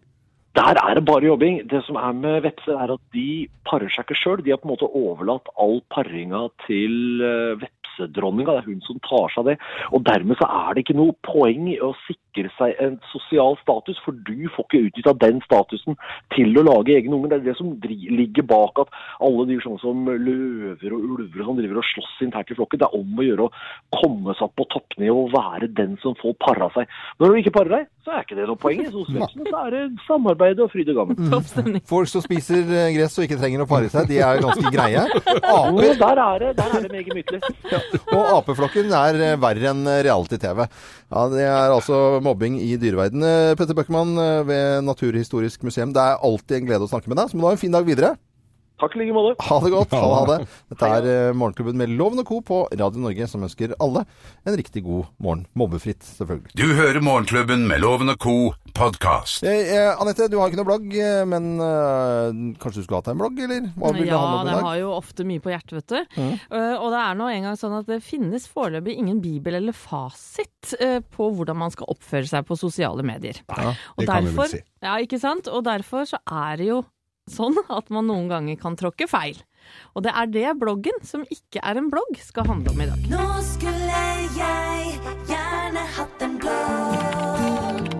Der 0.58 0.80
er 0.80 0.96
det 0.96 1.04
bare 1.06 1.28
jobbing. 1.28 1.60
Det 1.70 1.84
som 1.86 1.98
er 2.00 2.14
med 2.16 2.42
vepser, 2.42 2.74
er 2.74 2.94
at 2.96 3.02
de 3.14 3.46
parer 3.68 3.92
seg 3.92 4.06
ikke 4.08 4.16
sjøl. 4.18 4.40
De 4.42 4.50
har 4.50 4.58
på 4.58 4.66
en 4.66 4.72
måte 4.72 4.88
overlatt 4.88 5.50
all 5.60 5.78
paringa 5.92 6.48
til 6.64 7.22
eh, 7.22 7.66
vepsedronninga. 7.98 8.52
Det 8.52 8.62
er 8.62 8.70
hun 8.70 8.80
som 8.86 9.00
tar 9.06 9.32
seg 9.32 9.42
av 9.42 9.50
det. 9.50 9.56
Og 9.92 10.04
dermed 10.06 10.38
så 10.40 10.48
er 10.48 10.74
det 10.74 10.84
ikke 10.84 10.98
noe 10.98 11.14
poeng 11.26 11.68
i 11.72 11.78
å 11.82 11.92
sikre 12.06 12.50
seg 12.56 12.78
en 12.82 12.98
sosial 13.12 13.58
status, 13.62 13.98
for 14.04 14.16
du 14.26 14.48
får 14.54 14.66
ikke 14.66 14.82
utnytta 14.88 15.14
den 15.24 15.42
statusen 15.46 15.98
til 16.34 16.54
å 16.58 16.66
lage 16.66 16.96
egne 16.96 17.16
unger. 17.16 17.34
Det 17.34 17.38
er 17.40 17.46
det 17.50 17.56
som 17.58 17.74
ligger 17.82 18.46
bak 18.48 18.82
at 18.84 18.94
alle 19.24 19.46
dyr 19.48 19.62
sånn 19.64 19.80
som 19.82 20.06
løver 20.08 20.94
og 20.94 21.06
ulver 21.18 21.42
og 21.42 21.50
sånn 21.50 21.60
driver 21.62 21.82
og 21.82 21.88
slåss 21.92 22.24
internt 22.26 22.52
i 22.52 22.58
flokken. 22.58 22.82
Det 22.82 22.88
er 22.88 22.98
om 22.98 23.22
å 23.22 23.28
gjøre 23.28 23.48
å 23.48 24.00
komme 24.00 24.36
seg 24.36 24.48
opp 24.48 24.56
på 24.58 24.68
toppnivå 24.74 25.26
og 25.26 25.34
være 25.34 25.70
den 25.78 25.96
som 26.02 26.16
får 26.18 26.36
para 26.42 26.70
seg. 26.76 26.90
Når 27.18 27.32
du 27.32 27.40
ikke 27.42 27.56
parer 27.58 27.74
deg, 27.78 27.88
så 28.04 28.14
er 28.14 28.24
ikke 28.24 28.38
det 28.38 28.46
noe 28.48 28.60
poeng. 28.60 28.84
I 28.84 28.92
hos 28.92 29.10
så 29.48 29.62
er 29.64 29.74
det 29.74 29.82
samarbeid 30.06 30.60
og 30.64 30.70
fryd 30.72 30.92
og 30.92 31.00
gammen. 31.02 31.18
Mm. 31.28 31.80
Folk 31.88 32.08
som 32.10 32.22
spiser 32.24 32.62
eh, 32.64 32.90
gress 32.94 33.18
og 33.18 33.26
ikke 33.26 33.38
trenger 33.40 33.64
å 33.64 33.68
pare 33.68 33.90
seg, 33.92 34.08
de 34.08 34.20
er 34.24 34.40
ganske 34.44 34.72
greie. 34.72 35.02
Aper 35.58 35.98
der 35.98 36.22
er 36.22 36.42
det, 36.42 36.52
der 36.58 36.76
er 36.76 36.86
det 36.86 36.92
meget 36.92 37.14
mytelig. 37.18 37.40
og 38.16 38.30
apeflokken 38.38 38.92
er 38.94 39.20
eh, 39.22 39.36
verre 39.40 39.72
enn 39.72 39.84
reality-TV. 39.86 40.64
Ja, 41.08 41.24
det 41.32 41.44
er 41.46 41.74
altså 41.74 42.20
mobbing 42.24 42.58
i 42.60 42.74
dyreverden. 42.80 43.24
Eh, 43.24 43.54
Petter 43.58 43.76
Bøckmann 43.78 44.16
eh, 44.20 44.46
ved 44.48 44.86
Naturhistorisk 44.86 45.64
museum, 45.66 45.94
det 45.96 46.04
er 46.04 46.24
alltid 46.24 46.60
en 46.60 46.70
glede 46.70 46.88
å 46.88 46.90
snakke 46.90 47.10
med 47.10 47.20
deg. 47.20 47.30
Så 47.30 47.38
må 47.38 47.46
du 47.46 47.50
ha 47.50 47.56
en 47.56 47.62
fin 47.62 47.74
dag 47.74 47.88
videre. 47.88 48.14
Takk 48.78 48.94
i 48.94 49.00
like 49.00 49.14
måte. 49.16 49.34
Ha 49.42 49.56
det 49.64 49.70
godt. 49.74 49.90
Ha 49.90 50.00
det, 50.00 50.14
ha 50.14 50.26
det. 50.38 50.46
Dette 50.70 50.88
er 50.98 51.06
eh, 51.10 51.32
Morgenklubben 51.34 51.78
med 51.80 51.90
Loven 51.98 52.20
og 52.22 52.28
Co. 52.28 52.36
på 52.46 52.58
Radio 52.78 53.02
Norge, 53.02 53.26
som 53.26 53.42
ønsker 53.42 53.72
alle 53.82 54.04
en 54.46 54.54
riktig 54.58 54.84
god 54.86 55.08
morgen. 55.18 55.40
Mobbefritt, 55.58 56.04
selvfølgelig. 56.18 56.52
Du 56.54 56.62
hører 56.78 57.00
Morgenklubben 57.02 57.64
med 57.66 57.82
Loven 57.82 58.12
og 58.14 58.20
Co. 58.22 58.36
podkast. 58.78 59.42
Eh, 59.42 59.72
eh, 59.74 59.90
Anette, 59.98 60.28
du 60.30 60.36
har 60.38 60.46
ikke 60.52 60.60
noe 60.60 60.68
blogg, 60.68 60.86
men 61.26 61.48
eh, 61.58 62.38
kanskje 62.62 62.84
du 62.84 62.86
skulle 62.86 63.00
hatt 63.00 63.08
deg 63.10 63.16
en 63.16 63.22
blogg, 63.24 63.40
eller? 63.48 63.66
Hva 63.74 63.90
vil 63.96 64.06
du 64.06 64.12
Ja, 64.12 64.20
ha 64.22 64.28
med 64.36 64.46
de 64.46 64.52
i 64.52 64.54
dag? 64.54 64.66
har 64.68 64.76
jo 64.84 64.92
ofte 64.94 65.26
mye 65.26 65.42
på 65.42 65.50
hjertet, 65.54 65.74
vet 65.80 65.88
du. 65.96 66.20
Mm. 66.22 66.30
Uh, 66.52 66.76
og 66.78 66.86
det 66.94 67.00
er 67.02 67.18
nå 67.18 67.30
engang 67.34 67.56
sånn 67.58 67.74
at 67.80 67.90
det 67.90 67.98
finnes 68.06 68.46
foreløpig 68.52 68.94
ingen 69.02 69.18
bibel 69.24 69.58
eller 69.58 69.74
fasit 69.74 70.76
uh, 70.78 71.00
på 71.16 71.30
hvordan 71.34 71.58
man 71.64 71.74
skal 71.74 71.90
oppføre 71.90 72.30
seg 72.30 72.46
på 72.46 72.56
sosiale 72.60 73.02
medier. 73.06 73.42
Ja, 73.50 73.74
Og 73.96 74.04
det 74.04 74.08
kan 74.12 74.28
vi 74.30 74.36
vel 74.38 74.52
si. 74.54 74.62
Ja, 74.86 74.94
ikke 75.02 75.18
sant? 75.18 75.50
Og 75.50 75.66
derfor 75.66 76.06
så 76.06 76.22
er 76.30 76.62
det 76.62 76.70
jo 76.70 76.84
sånn 77.32 77.58
at 77.68 77.90
man 77.94 78.08
noen 78.10 78.28
ganger 78.30 78.58
kan 78.60 78.76
tråkke 78.78 79.08
feil. 79.10 79.38
Og 79.96 80.04
det 80.06 80.12
er 80.16 80.30
det 80.32 80.54
bloggen, 80.60 81.00
som 81.04 81.24
ikke 81.28 81.60
er 81.62 81.80
en 81.80 81.90
blogg, 81.92 82.16
skal 82.22 82.46
handle 82.48 82.72
om 82.72 82.80
i 82.82 82.88
dag. 82.88 83.08
Nå 83.12 83.26
skulle 83.44 84.02
jeg 84.38 84.94
gjerne 85.28 85.84
hatt 85.98 86.24
en 86.24 86.38
blogg. 86.40 87.98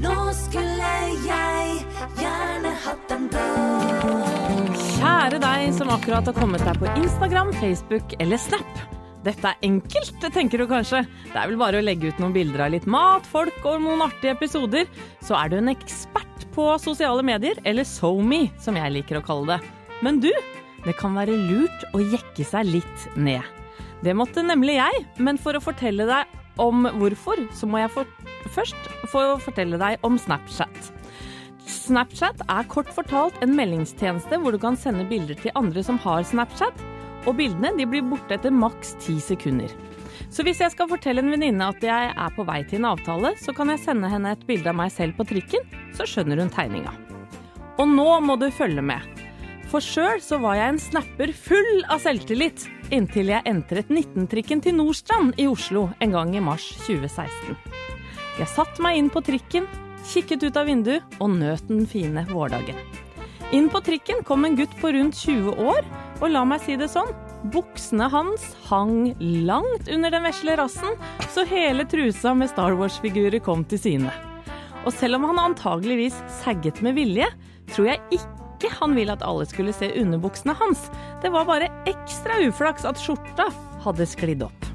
Nå 0.00 0.16
skulle 0.36 0.94
jeg 1.26 1.82
gjerne 2.20 2.76
hatt 2.86 3.16
en 3.16 3.26
blogg. 3.34 4.78
Kjære 5.00 5.42
deg 5.42 5.74
som 5.76 5.92
akkurat 5.92 6.30
har 6.30 6.36
kommet 6.36 6.64
deg 6.64 6.80
på 6.80 6.88
Instagram, 7.02 7.52
Facebook 7.60 8.16
eller 8.20 8.40
Snap. 8.40 8.88
Dette 9.20 9.50
er 9.50 9.66
enkelt, 9.66 10.16
tenker 10.32 10.62
du 10.62 10.64
kanskje. 10.68 11.02
Det 11.28 11.36
er 11.36 11.50
vel 11.50 11.60
bare 11.60 11.80
å 11.80 11.84
legge 11.84 12.08
ut 12.08 12.20
noen 12.22 12.32
bilder 12.32 12.64
av 12.64 12.72
litt 12.72 12.86
mat, 12.88 13.26
folk 13.28 13.66
og 13.68 13.82
noen 13.84 14.00
artige 14.06 14.32
episoder, 14.32 14.88
så 15.20 15.36
er 15.36 15.52
du 15.52 15.58
en 15.58 15.72
ekspert 15.74 16.19
på 16.54 16.66
sosiale 16.82 17.24
medier, 17.26 17.58
eller 17.64 17.86
SoMe, 17.88 18.48
som 18.60 18.78
jeg 18.78 18.94
liker 18.96 19.20
å 19.20 19.24
kalle 19.24 19.56
det. 19.56 19.60
Men 20.04 20.20
du, 20.22 20.30
det 20.84 20.96
kan 20.98 21.16
være 21.16 21.36
lurt 21.36 21.86
å 21.94 22.02
jekke 22.02 22.46
seg 22.46 22.70
litt 22.70 23.08
ned. 23.16 23.44
Det 24.00 24.14
måtte 24.16 24.44
nemlig 24.44 24.78
jeg, 24.78 25.02
men 25.20 25.38
for 25.40 25.56
å 25.56 25.62
fortelle 25.62 26.06
deg 26.08 26.38
om 26.60 26.86
hvorfor, 27.00 27.42
så 27.56 27.68
må 27.68 27.82
jeg 27.82 27.92
for 27.94 28.08
først 28.54 28.88
få 29.12 29.26
fortelle 29.44 29.80
deg 29.80 30.00
om 30.06 30.16
Snapchat. 30.20 30.90
Snapchat 31.70 32.40
er 32.48 32.68
kort 32.70 32.88
fortalt 32.94 33.36
en 33.44 33.52
meldingstjeneste 33.56 34.40
hvor 34.40 34.56
du 34.56 34.60
kan 34.62 34.78
sende 34.78 35.06
bilder 35.08 35.38
til 35.38 35.54
andre 35.58 35.84
som 35.86 36.00
har 36.02 36.24
Snapchat, 36.26 36.86
og 37.28 37.36
bildene 37.36 37.74
de 37.76 37.86
blir 37.88 38.06
borte 38.08 38.36
etter 38.36 38.54
maks 38.54 38.94
ti 39.04 39.18
sekunder. 39.22 39.72
Så 40.28 40.44
hvis 40.46 40.60
jeg 40.62 40.74
skal 40.74 40.90
fortelle 40.90 41.24
en 41.24 41.32
venninne 41.32 41.70
at 41.72 41.82
jeg 41.84 42.10
er 42.12 42.34
på 42.36 42.44
vei 42.48 42.60
til 42.68 42.82
en 42.82 42.90
avtale, 42.92 43.32
så 43.40 43.54
kan 43.56 43.72
jeg 43.72 43.82
sende 43.84 44.10
henne 44.12 44.34
et 44.34 44.44
bilde 44.48 44.70
av 44.70 44.76
meg 44.78 44.92
selv 44.94 45.16
på 45.18 45.26
trikken, 45.32 45.64
så 45.96 46.06
skjønner 46.08 46.42
hun 46.42 46.52
tegninga. 46.52 46.92
Og 47.80 47.88
nå 47.88 48.08
må 48.26 48.36
du 48.36 48.50
følge 48.52 48.84
med. 48.84 49.00
For 49.70 49.82
sjøl 49.82 50.18
så 50.22 50.40
var 50.42 50.58
jeg 50.58 50.74
en 50.74 50.82
snapper 50.82 51.32
full 51.32 51.84
av 51.86 52.02
selvtillit, 52.02 52.66
inntil 52.90 53.30
jeg 53.30 53.46
entret 53.46 53.90
19-trikken 53.92 54.62
til 54.64 54.74
Nordstrand 54.76 55.38
i 55.38 55.46
Oslo 55.46 55.86
en 56.02 56.16
gang 56.16 56.34
i 56.34 56.42
mars 56.42 56.66
2016. 56.88 57.54
Jeg 58.40 58.50
satte 58.50 58.82
meg 58.82 58.98
inn 58.98 59.10
på 59.14 59.22
trikken, 59.22 59.68
kikket 60.10 60.42
ut 60.42 60.58
av 60.58 60.66
vinduet 60.66 61.20
og 61.20 61.36
nøt 61.36 61.68
den 61.70 61.86
fine 61.86 62.26
vårdagen. 62.30 62.78
Inn 63.54 63.66
på 63.70 63.82
trikken 63.86 64.24
kom 64.26 64.46
en 64.46 64.58
gutt 64.58 64.74
på 64.80 64.92
rundt 64.94 65.18
20 65.22 65.62
år, 65.70 65.86
og 66.20 66.30
la 66.30 66.42
meg 66.46 66.62
si 66.64 66.76
det 66.78 66.90
sånn, 66.90 67.10
buksene 67.52 68.08
hans 68.12 68.50
hang 68.68 69.14
langt 69.20 69.88
under 69.88 70.12
den 70.12 70.26
vesle 70.28 70.56
rassen, 70.60 70.98
så 71.32 71.44
hele 71.48 71.86
trusa 71.88 72.34
med 72.36 72.50
Star 72.52 72.76
Wars-figurer 72.78 73.40
kom 73.44 73.64
til 73.68 73.80
syne. 73.80 74.12
Og 74.84 74.92
selv 74.96 75.18
om 75.18 75.26
han 75.28 75.40
antageligvis 75.50 76.16
sagget 76.40 76.80
med 76.84 76.96
vilje, 76.98 77.28
tror 77.74 77.92
jeg 77.92 78.20
ikke 78.20 78.72
han 78.76 78.96
ville 78.96 79.14
at 79.16 79.24
alle 79.24 79.46
skulle 79.48 79.74
se 79.76 79.88
underbuksene 80.00 80.56
hans. 80.60 80.88
Det 81.22 81.32
var 81.32 81.48
bare 81.48 81.70
ekstra 81.88 82.40
uflaks 82.46 82.88
at 82.88 83.00
skjorta 83.00 83.48
hadde 83.84 84.08
sklidd 84.08 84.44
opp. 84.44 84.68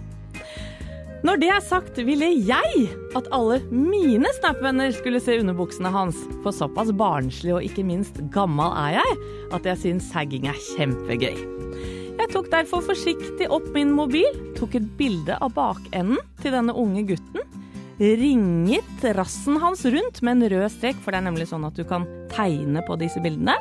Når 1.25 1.39
det 1.41 1.47
er 1.49 1.61
sagt, 1.65 1.97
ville 2.05 2.27
jeg 2.45 2.83
at 3.17 3.29
alle 3.33 3.57
mine 3.73 4.29
Snap-venner 4.37 4.91
skulle 4.93 5.21
se 5.23 5.39
underbuksene 5.41 5.89
hans. 5.89 6.19
For 6.43 6.53
såpass 6.53 6.91
barnslig 6.93 7.55
og 7.55 7.65
ikke 7.65 7.85
minst 7.87 8.19
gammel 8.33 8.69
er 8.83 8.99
jeg 8.99 9.17
at 9.57 9.65
jeg 9.71 9.81
syns 9.81 10.11
sagging 10.13 10.45
er 10.51 10.59
kjempegøy. 10.75 11.94
Jeg 12.15 12.31
tok 12.31 12.47
derfor 12.51 12.83
forsiktig 12.85 13.47
opp 13.51 13.65
min 13.75 13.91
mobil, 13.95 14.27
tok 14.55 14.77
et 14.79 14.87
bilde 14.99 15.35
av 15.43 15.51
bakenden 15.55 16.19
til 16.41 16.55
denne 16.55 16.75
unge 16.75 17.03
gutten, 17.09 17.43
ringet 17.99 19.07
rassen 19.15 19.59
hans 19.61 19.85
rundt 19.87 20.21
med 20.23 20.37
en 20.37 20.49
rød 20.55 20.69
strek, 20.73 20.99
for 21.03 21.11
det 21.11 21.21
er 21.21 21.27
nemlig 21.27 21.49
sånn 21.51 21.67
at 21.67 21.75
du 21.75 21.83
kan 21.87 22.07
tegne 22.31 22.83
på 22.87 22.97
disse 22.99 23.21
bildene, 23.23 23.55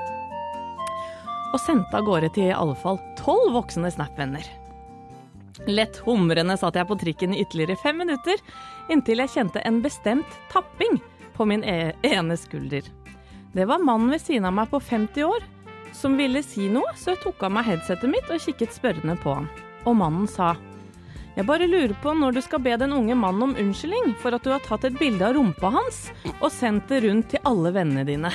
og 1.55 1.61
sendte 1.63 1.99
av 1.99 2.07
gårde 2.07 2.33
til 2.35 2.51
i 2.51 2.55
alle 2.55 2.75
fall 2.79 2.99
tolv 3.21 3.55
voksne 3.55 3.91
Snap-venner. 3.95 4.47
Lett 5.71 6.01
humrende 6.03 6.57
satt 6.59 6.75
jeg 6.75 6.89
på 6.89 6.99
trikken 6.99 7.35
i 7.35 7.45
ytterligere 7.45 7.79
fem 7.79 8.01
minutter, 8.03 8.41
inntil 8.91 9.23
jeg 9.23 9.35
kjente 9.37 9.63
en 9.63 9.79
bestemt 9.85 10.39
tapping 10.51 10.99
på 11.35 11.47
min 11.47 11.63
e 11.63 11.95
ene 12.07 12.39
skulder. 12.39 12.87
Det 13.55 13.67
var 13.71 13.83
mannen 13.83 14.11
ved 14.11 14.23
siden 14.23 14.49
av 14.49 14.57
meg 14.57 14.71
på 14.73 14.83
50 14.83 15.29
år 15.31 15.47
som 15.95 16.19
ville 16.19 16.43
si 16.45 16.69
noe, 16.73 16.93
så 16.99 17.15
jeg 17.15 17.23
tok 17.25 17.47
av 17.47 17.55
meg 17.55 17.69
headsetet 17.71 18.11
mitt 18.11 18.31
og 18.31 18.43
kikket 18.43 18.75
spørrende 18.75 19.17
på 19.23 19.35
han. 19.39 19.51
Og 19.85 19.97
mannen 19.99 20.29
sa 20.31 20.55
jeg 21.35 21.49
bare 21.49 21.67
lurer 21.67 21.97
på 21.99 22.13
når 22.15 22.37
du 22.37 22.41
skal 22.45 22.63
be 22.63 22.77
den 22.79 22.93
unge 22.95 23.17
mannen 23.19 23.49
om 23.49 23.57
unnskyldning 23.59 24.13
for 24.23 24.37
at 24.37 24.45
du 24.47 24.53
har 24.53 24.63
tatt 24.63 24.85
et 24.87 24.99
bilde 25.01 25.27
av 25.27 25.35
rumpa 25.35 25.73
hans 25.75 26.05
og 26.37 26.47
sendt 26.55 26.87
det 26.93 27.03
rundt 27.03 27.33
til 27.33 27.43
alle 27.49 27.73
vennene 27.75 28.05
dine. 28.07 28.31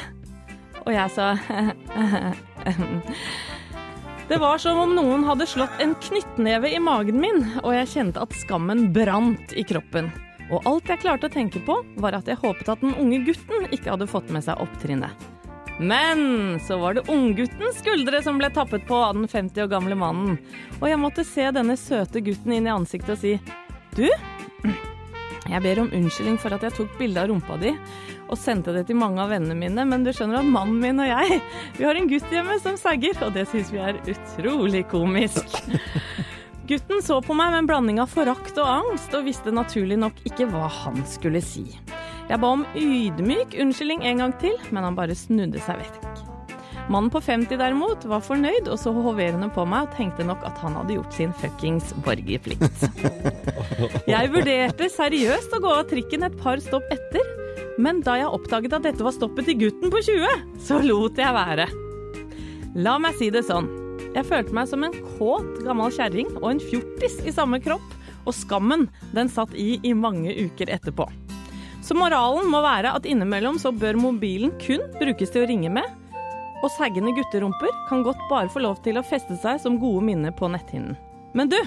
Og 0.83 0.91
jeg 0.91 1.13
sa 1.15 1.31
Det 4.29 4.37
var 4.37 4.59
som 4.61 4.77
om 4.83 4.91
noen 4.93 5.23
hadde 5.25 5.47
slått 5.49 5.79
en 5.81 5.95
knyttneve 6.05 6.69
i 6.69 6.81
magen 6.83 7.17
min, 7.23 7.39
og 7.63 7.71
jeg 7.73 7.89
kjente 7.95 8.21
at 8.21 8.35
skammen 8.37 8.91
brant 8.93 9.55
i 9.57 9.63
kroppen. 9.65 10.11
Og 10.53 10.67
alt 10.69 10.91
jeg 10.91 11.01
klarte 11.01 11.29
å 11.29 11.33
tenke 11.33 11.63
på, 11.65 11.79
var 11.97 12.13
at 12.19 12.29
jeg 12.29 12.37
håpet 12.43 12.69
at 12.69 12.83
den 12.83 12.93
unge 13.01 13.23
gutten 13.25 13.65
ikke 13.73 13.95
hadde 13.95 14.09
fått 14.11 14.29
med 14.33 14.45
seg 14.45 14.61
opptrinnet. 14.61 15.29
Men 15.79 16.59
så 16.67 16.77
var 16.77 16.93
det 16.97 17.07
ungguttens 17.07 17.79
skuldre 17.79 18.19
som 18.23 18.37
ble 18.37 18.49
tappet 18.51 18.83
på 18.87 18.99
av 18.99 19.15
den 19.15 19.27
50 19.31 19.63
år 19.63 19.71
gamle 19.71 19.95
mannen. 19.95 20.37
Og 20.81 20.89
jeg 20.89 20.99
måtte 20.99 21.23
se 21.27 21.47
denne 21.55 21.77
søte 21.79 22.21
gutten 22.23 22.55
inn 22.57 22.67
i 22.67 22.73
ansiktet 22.73 23.15
og 23.15 23.21
si 23.21 23.37
Du, 23.95 24.05
jeg 25.49 25.63
ber 25.63 25.81
om 25.81 25.91
unnskyldning 25.95 26.37
for 26.41 26.53
at 26.53 26.65
jeg 26.67 26.75
tok 26.77 26.97
bilde 26.99 27.23
av 27.23 27.31
rumpa 27.31 27.57
di 27.61 27.73
og 28.29 28.37
sendte 28.37 28.75
det 28.75 28.83
til 28.85 28.99
mange 28.99 29.23
av 29.23 29.31
vennene 29.33 29.55
mine, 29.57 29.85
men 29.89 30.03
du 30.05 30.11
skjønner 30.13 30.43
at 30.43 30.45
mannen 30.45 30.77
min 30.83 31.01
og 31.01 31.07
jeg, 31.09 31.39
vi 31.79 31.87
har 31.87 31.97
en 31.97 32.09
gutt 32.11 32.29
hjemme 32.29 32.59
som 32.61 32.75
sagger, 32.77 33.17
og 33.25 33.33
det 33.33 33.47
syns 33.49 33.71
vi 33.73 33.81
er 33.81 33.97
utrolig 34.05 34.83
komisk. 34.91 35.55
Gutten 36.69 37.01
så 37.01 37.17
på 37.25 37.33
meg 37.33 37.49
med 37.49 37.63
en 37.63 37.69
blanding 37.71 38.03
av 38.03 38.11
forakt 38.13 38.59
og 38.61 38.69
angst, 38.69 39.15
og 39.17 39.25
visste 39.25 39.49
naturlig 39.49 39.97
nok 39.97 40.21
ikke 40.29 40.45
hva 40.51 40.67
han 40.83 41.01
skulle 41.09 41.41
si. 41.41 41.65
Jeg 42.29 42.37
ba 42.43 42.49
om 42.53 42.65
ydmyk 42.77 43.55
unnskyldning 43.57 44.03
en 44.05 44.19
gang 44.21 44.33
til, 44.41 44.53
men 44.69 44.85
han 44.85 44.97
bare 44.97 45.15
snudde 45.17 45.61
seg 45.65 45.79
vekk. 45.81 46.27
Mannen 46.89 47.09
på 47.13 47.21
50 47.21 47.57
derimot 47.57 48.05
var 48.09 48.21
fornøyd 48.25 48.69
og 48.69 48.77
så 48.81 48.93
hoverende 48.93 49.49
på 49.53 49.65
meg 49.69 49.87
og 49.87 49.95
tenkte 49.97 50.25
nok 50.25 50.41
at 50.45 50.57
han 50.61 50.77
hadde 50.77 50.95
gjort 50.95 51.17
sin 51.17 51.33
fuckings 51.37 51.91
borgerplikt. 52.05 52.85
Jeg 54.13 54.31
vurderte 54.33 54.89
seriøst 54.93 55.53
å 55.53 55.61
gå 55.61 55.73
av 55.73 55.85
trikken 55.89 56.25
et 56.25 56.37
par 56.41 56.61
stopp 56.65 56.85
etter, 56.93 57.25
men 57.79 58.01
da 58.03 58.17
jeg 58.19 58.27
oppdaget 58.27 58.73
at 58.75 58.83
dette 58.89 59.05
var 59.05 59.13
stoppet 59.15 59.47
til 59.47 59.55
gutten 59.61 59.93
på 59.93 60.01
20, 60.03 60.41
så 60.65 60.81
lot 60.83 61.21
jeg 61.21 61.31
være. 61.31 61.69
La 62.75 62.97
meg 62.99 63.15
si 63.15 63.29
det 63.31 63.45
sånn. 63.47 63.69
Jeg 64.17 64.27
følte 64.27 64.57
meg 64.57 64.67
som 64.67 64.83
en 64.83 64.97
kåt 65.15 65.61
gammel 65.63 65.93
kjerring 65.95 66.33
og 66.41 66.49
en 66.51 66.61
fjortis 66.65 67.21
i 67.23 67.31
samme 67.31 67.61
kropp, 67.63 67.95
og 68.27 68.35
skammen 68.35 68.89
den 69.15 69.31
satt 69.31 69.55
i 69.55 69.77
i 69.79 69.95
mange 69.95 70.35
uker 70.35 70.73
etterpå. 70.75 71.07
Så 71.81 71.95
moralen 71.95 72.49
må 72.51 72.59
være 72.63 72.91
at 72.95 73.05
innimellom 73.07 73.59
så 73.61 73.71
bør 73.71 73.97
mobilen 73.99 74.51
kun 74.61 74.83
brukes 74.99 75.31
til 75.33 75.45
å 75.45 75.49
ringe 75.49 75.71
med, 75.73 75.85
og 76.59 76.71
saggende 76.75 77.13
gutterumper 77.15 77.71
kan 77.89 78.03
godt 78.03 78.21
bare 78.29 78.51
få 78.51 78.63
lov 78.65 78.81
til 78.83 78.99
å 78.99 79.05
feste 79.05 79.37
seg 79.39 79.61
som 79.63 79.79
gode 79.79 80.03
minner 80.09 80.35
på 80.35 80.51
netthinnen. 80.51 80.97
Men 81.33 81.51
du! 81.51 81.59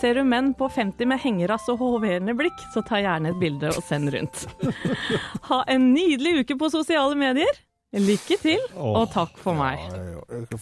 Ser 0.00 0.14
du 0.14 0.22
menn 0.22 0.52
på 0.54 0.68
50 0.70 1.08
med 1.10 1.18
hengerass 1.18 1.64
og 1.72 1.80
hoverende 1.80 2.34
blikk, 2.38 2.60
så 2.70 2.82
ta 2.86 3.00
gjerne 3.02 3.32
et 3.32 3.40
bilde 3.40 3.72
og 3.74 3.82
send 3.82 4.12
rundt. 4.14 4.44
Ha 5.50 5.64
en 5.72 5.90
nydelig 5.96 6.44
uke 6.44 6.54
på 6.60 6.70
sosiale 6.70 7.16
medier. 7.18 7.50
Lykke 7.90 8.36
til, 8.38 8.60
og 8.78 9.08
takk 9.10 9.32
for 9.42 9.56
meg. 9.58 9.80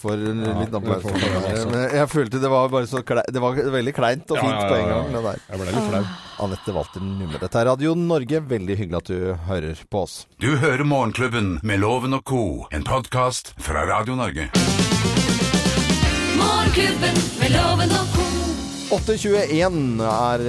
Får 0.00 0.14
en 0.30 0.38
liten 0.46 0.76
applaus. 0.78 1.02
for. 1.04 1.66
Men 1.68 1.82
jeg 1.92 2.08
følte 2.08 2.40
det 2.40 2.48
var 2.48 2.70
bare 2.72 2.88
så 2.88 3.02
klei, 3.04 3.20
Det 3.28 3.42
var 3.44 3.52
veldig 3.74 3.92
kleint 3.92 4.32
og 4.32 4.38
Ja, 4.38 4.46
fint 4.46 4.54
ja, 4.54 4.62
ja, 4.62 4.70
på 4.70 4.78
en 4.78 4.88
gang. 4.88 5.10
Det 5.12 5.22
der. 5.26 5.42
Jeg 5.50 5.60
ble 5.60 5.66
litt 5.68 5.90
flau. 5.90 6.00
Anette 6.46 6.72
Walter 6.78 7.04
Numme. 7.04 7.36
Dette 7.42 7.60
er 7.60 7.68
Radio 7.68 7.92
Norge. 8.00 8.40
Veldig 8.48 8.78
hyggelig 8.80 8.96
at 9.02 9.12
du 9.12 9.36
hører 9.50 9.84
på 9.92 10.06
oss. 10.06 10.16
Du 10.40 10.56
hører 10.56 10.84
Morgenklubben 10.88 11.58
med 11.62 11.84
Loven 11.84 12.16
og 12.16 12.24
co., 12.24 12.64
en 12.72 12.88
podkast 12.88 13.52
fra 13.60 13.84
Radio 13.92 14.16
Norge. 14.16 14.48
Morgenklubben 16.40 17.24
med 17.44 17.52
loven 17.52 17.92
og 17.92 18.14
ko. 18.16 18.47
8.21 18.88 19.98
er 20.00 20.42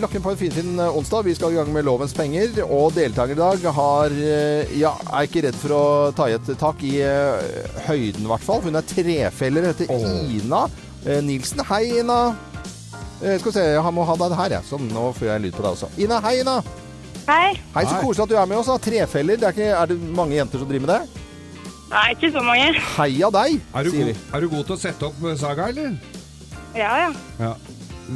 klokken 0.00 0.22
på 0.24 0.30
en 0.32 0.38
finfin 0.40 0.78
onsdag. 0.80 1.26
Vi 1.26 1.34
skal 1.36 1.52
i 1.52 1.58
gang 1.58 1.72
med 1.74 1.84
Lovens 1.84 2.14
penger. 2.16 2.62
Og 2.64 2.94
deltaker 2.96 3.36
i 3.36 3.40
dag 3.40 3.66
har 3.76 4.14
eh, 4.16 4.70
Ja, 4.80 4.94
er 5.12 5.26
ikke 5.28 5.42
redd 5.44 5.58
for 5.60 5.74
å 5.76 5.82
ta 6.16 6.30
i 6.30 6.36
et 6.38 6.48
tak 6.60 6.80
i 6.88 6.94
eh, 7.04 7.58
høyden, 7.84 8.24
i 8.24 8.30
hvert 8.30 8.46
fall. 8.46 8.62
Hun 8.64 8.80
er 8.80 8.86
trefeller, 8.88 9.66
heter 9.68 9.92
Ina 9.92 10.62
eh, 11.04 11.20
Nilsen. 11.26 11.60
Hei, 11.68 11.82
Ina. 12.00 12.20
Eh, 13.20 13.36
skal 13.42 13.50
vi 13.50 13.56
se, 13.58 13.66
jeg 13.76 13.92
må 13.98 14.06
ha 14.08 14.16
deg 14.24 14.36
her, 14.40 14.54
jeg. 14.56 14.68
Sånn, 14.70 14.88
nå 14.94 15.10
får 15.18 15.28
jeg 15.34 15.44
lyd 15.44 15.58
på 15.58 15.66
deg 15.66 15.76
også. 15.76 15.90
Ina, 16.06 16.22
hei, 16.24 16.38
Ina. 16.40 16.56
Hei. 17.28 17.50
Hei, 17.76 17.84
så 17.90 18.00
koselig 18.00 18.24
at 18.24 18.32
du 18.32 18.38
er 18.40 18.48
med 18.54 18.62
oss. 18.62 18.72
da. 18.72 18.78
Trefeller. 18.88 19.36
Det 19.42 19.50
er, 19.50 19.58
ikke, 19.58 19.68
er 19.82 19.92
det 19.92 19.98
mange 20.16 20.38
jenter 20.40 20.64
som 20.64 20.72
driver 20.72 20.88
med 20.88 20.94
det? 20.96 21.28
Nei, 21.92 22.06
ikke 22.16 22.32
så 22.32 22.46
mange. 22.48 22.72
Heia 22.96 23.28
deg, 23.36 23.60
Er 23.76 23.84
du, 23.84 23.92
sier 23.92 24.08
vi. 24.14 24.16
er 24.32 24.40
du 24.40 24.48
god 24.56 24.64
til 24.70 24.78
å 24.78 24.80
sette 24.80 25.10
opp 25.12 25.20
saga, 25.36 25.68
eller? 25.68 25.92
Ja, 26.72 26.88
ja. 27.02 27.08
Ja. 27.36 27.52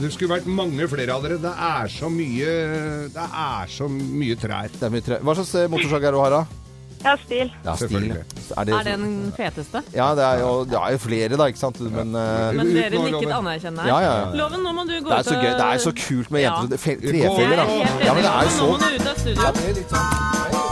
Det 0.02 0.12
skulle 0.14 0.34
vært 0.36 0.46
mange 0.50 0.86
flere 0.90 1.14
av 1.16 1.24
dere. 1.24 1.38
Det 1.42 1.52
er 1.70 1.90
så 1.92 2.08
mye 2.12 2.52
Det 3.14 3.26
er 3.26 3.72
så 3.72 3.88
mye 3.90 4.36
trær. 4.40 4.70
Det 4.76 4.86
er 4.88 4.94
mye 4.94 5.04
trær. 5.06 5.24
Hva 5.26 5.34
slags 5.38 5.54
eh, 5.60 5.68
motorsag 5.72 6.04
er 6.10 6.16
du 6.16 6.20
har, 6.24 6.36
da? 6.40 6.44
Ja, 7.06 7.12
stil. 7.22 7.50
Ja, 7.62 7.74
stil. 7.78 8.06
Er 8.10 8.64
det, 8.66 8.72
Er 8.74 8.86
det 8.88 8.94
den 8.98 9.32
feteste? 9.36 9.82
Ja, 9.94 10.08
det 10.18 10.24
er 10.26 10.40
jo 10.42 10.64
det 10.66 10.78
er 10.80 10.96
jo 10.96 10.98
flere, 11.04 11.36
da, 11.38 11.46
ikke 11.52 11.60
sant. 11.60 11.78
Men 11.80 12.14
eh, 12.18 12.52
Men 12.56 12.72
dere 12.74 12.90
nikket 13.04 13.30
anerkjennende 13.30 13.38
anerkjennende. 13.38 13.86
Ja, 13.92 13.98
ja, 14.02 14.12
ja. 14.24 14.30
Loven, 14.40 14.64
nå 14.66 14.72
må 14.74 14.86
du 14.88 14.96
gå 14.98 15.10
Det 15.12 15.20
ut 15.20 15.30
så 15.30 15.36
og. 15.38 15.42
Det 15.60 15.66
er 15.70 15.82
så 15.86 15.92
kult 16.02 16.30
med 16.34 16.46
jenter. 16.48 16.82
Fe- 16.82 16.98
Trefeller, 17.04 17.58
er 17.58 17.62
da. 17.62 17.66
Ja, 18.08 18.14
men 18.16 18.24
det 18.26 18.32
er 18.32 18.48
jo 18.50 18.54
så 18.58 18.70
Nå 18.70 18.72
må 18.72 18.78
du 18.78 19.02
ut 19.02 19.10
av 19.12 19.20
studio. 19.22 19.42
Ja, 19.42 19.52
det 19.60 19.68
er 19.70 19.76
litt 19.82 19.94
sånn 19.94 20.65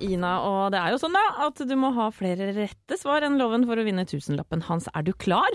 Ina, 0.00 0.32
og 0.46 0.74
det 0.74 0.80
er 0.80 0.94
jo 0.94 1.00
sånn 1.02 1.16
da 1.16 1.24
at 1.46 1.60
du 1.66 1.74
må 1.78 1.92
ha 1.96 2.08
flere 2.14 2.50
rette 2.56 2.98
svar 3.00 3.26
enn 3.26 3.38
loven 3.40 3.66
for 3.68 3.80
å 3.80 3.84
vinne 3.86 4.06
tusenlappen 4.08 4.64
hans. 4.68 4.88
Er 4.94 5.06
du 5.06 5.12
klar? 5.12 5.52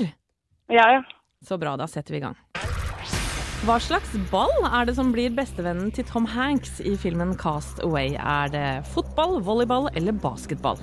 Ja, 0.72 0.88
ja. 0.98 1.02
Så 1.46 1.60
bra, 1.62 1.76
da 1.78 1.88
setter 1.90 2.16
vi 2.16 2.22
i 2.22 2.26
gang. 2.26 2.38
Hva 3.66 3.80
slags 3.82 4.12
ball 4.30 4.54
er 4.68 4.86
det 4.86 4.94
som 4.98 5.10
blir 5.14 5.34
bestevennen 5.34 5.90
til 5.94 6.06
Tom 6.06 6.28
Hanks 6.30 6.78
i 6.86 6.94
filmen 7.02 7.34
Cast 7.42 7.82
Away? 7.86 8.14
Er 8.14 8.52
det 8.54 8.68
fotball, 8.94 9.40
volleyball 9.42 9.90
eller 9.98 10.14
basketball? 10.14 10.78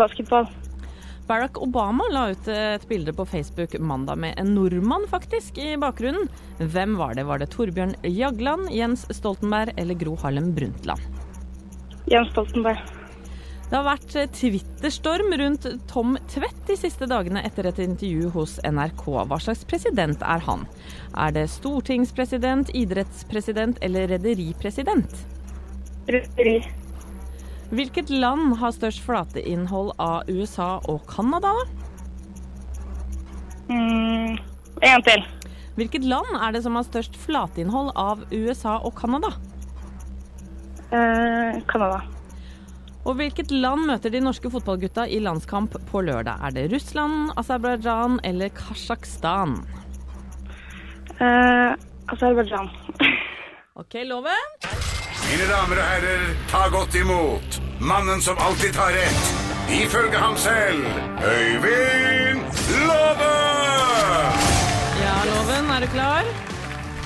Basketball. 0.00 0.48
Barack 1.28 1.60
Obama 1.62 2.08
la 2.10 2.24
ut 2.32 2.48
et 2.50 2.86
bilde 2.90 3.12
på 3.14 3.26
Facebook 3.28 3.76
mandag 3.78 4.18
med 4.18 4.40
en 4.40 4.54
nordmann 4.56 5.04
faktisk 5.12 5.60
i 5.62 5.76
bakgrunnen. 5.78 6.26
Hvem 6.58 6.96
var 6.98 7.14
det? 7.14 7.28
Var 7.28 7.38
det 7.38 7.52
Torbjørn 7.52 7.94
Jagland, 8.02 8.72
Jens 8.74 9.04
Stoltenberg 9.14 9.76
eller 9.76 9.98
Gro 10.00 10.16
Harlem 10.24 10.54
Brundtland? 10.56 11.04
Jens 12.08 12.32
Stoltenberg. 12.32 12.80
Det 13.70 13.78
har 13.78 13.84
vært 13.86 14.14
twitterstorm 14.34 15.28
rundt 15.38 15.66
Tom 15.86 16.16
Tvedt 16.32 16.64
de 16.66 16.74
siste 16.74 17.06
dagene 17.06 17.44
etter 17.46 17.68
et 17.70 17.78
intervju 17.84 18.32
hos 18.34 18.56
NRK. 18.66 19.04
Hva 19.30 19.38
slags 19.38 19.62
president 19.70 20.24
er 20.26 20.42
han? 20.42 20.64
Er 21.14 21.36
det 21.36 21.44
stortingspresident, 21.52 22.72
idrettspresident 22.74 23.78
eller 23.86 24.10
rederipresident? 24.10 25.14
Rederi. 26.10 26.56
Hvilket 27.70 28.10
land 28.10 28.56
har 28.58 28.74
størst 28.74 29.04
flateinnhold 29.06 29.92
av 30.02 30.26
USA 30.26 30.80
og 30.90 31.04
Canada? 31.06 31.52
Mm, 33.70 34.34
en 34.82 35.06
til. 35.06 35.22
Hvilket 35.78 36.10
land 36.10 36.34
er 36.34 36.58
det 36.58 36.64
som 36.66 36.74
har 36.74 36.90
størst 36.90 37.14
flateinnhold 37.22 37.94
av 37.94 38.26
USA 38.34 38.80
og 38.82 38.98
Canada? 38.98 39.30
Eh, 40.90 41.60
Canada. 41.70 42.00
Og 43.08 43.16
hvilket 43.16 43.52
land 43.54 43.86
møter 43.88 44.12
de 44.12 44.20
norske 44.20 44.50
fotballgutta 44.52 45.06
i 45.08 45.20
landskamp 45.24 45.76
på 45.88 46.02
lørdag? 46.04 46.42
Er 46.44 46.56
det 46.56 46.66
Russland, 46.74 47.30
Aserbajdsjan 47.40 48.18
eller 48.28 48.50
Kasjokstan? 48.56 49.54
Eh, 51.20 51.72
Aserbajdsjan. 52.12 52.68
OK, 53.80 53.94
loven? 54.04 54.50
Mine 55.30 55.46
damer 55.48 55.78
og 55.78 55.86
herrer, 55.92 56.26
ta 56.50 56.64
godt 56.72 56.96
imot 56.98 57.60
mannen 57.80 58.20
som 58.20 58.38
alltid 58.42 58.74
tar 58.76 58.92
rett, 58.96 59.30
ifølge 59.72 60.18
ham 60.18 60.36
selv, 60.36 60.84
Øyvind 61.22 62.42
Love! 62.88 63.30
Ja, 65.00 65.14
Loven, 65.30 65.70
er 65.76 65.86
du 65.86 65.88
klar? 65.94 66.28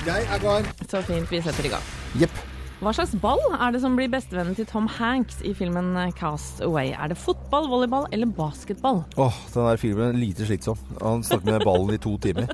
Jeg 0.05 0.27
er 0.33 0.41
klar. 0.43 0.67
Så 0.89 1.01
fint, 1.05 1.31
vi 1.31 1.41
setter 1.41 1.69
i 1.69 1.73
gang. 1.77 1.87
Jepp. 2.19 2.54
Hva 2.85 2.91
slags 2.93 3.15
ball 3.17 3.39
er 3.49 3.71
det 3.73 3.79
som 3.81 3.95
blir 3.97 4.11
bestevennen 4.13 4.53
til 4.53 4.67
Tom 4.69 4.85
Hanks 4.99 5.39
i 5.41 5.55
filmen 5.57 5.87
Cast 6.19 6.59
Away? 6.61 6.91
Er 6.93 7.09
det 7.09 7.15
fotball, 7.17 7.65
volleyball 7.65 8.03
eller 8.13 8.29
basketball? 8.29 8.99
Åh, 9.17 9.39
den 9.55 9.65
der 9.65 9.79
filmen 9.81 10.11
er 10.11 10.19
lite 10.19 10.45
slitsom. 10.45 10.77
Han 11.01 11.23
snakker 11.25 11.49
med 11.49 11.65
ballen 11.65 11.95
i 11.95 12.01
to 12.03 12.13
timer. 12.21 12.51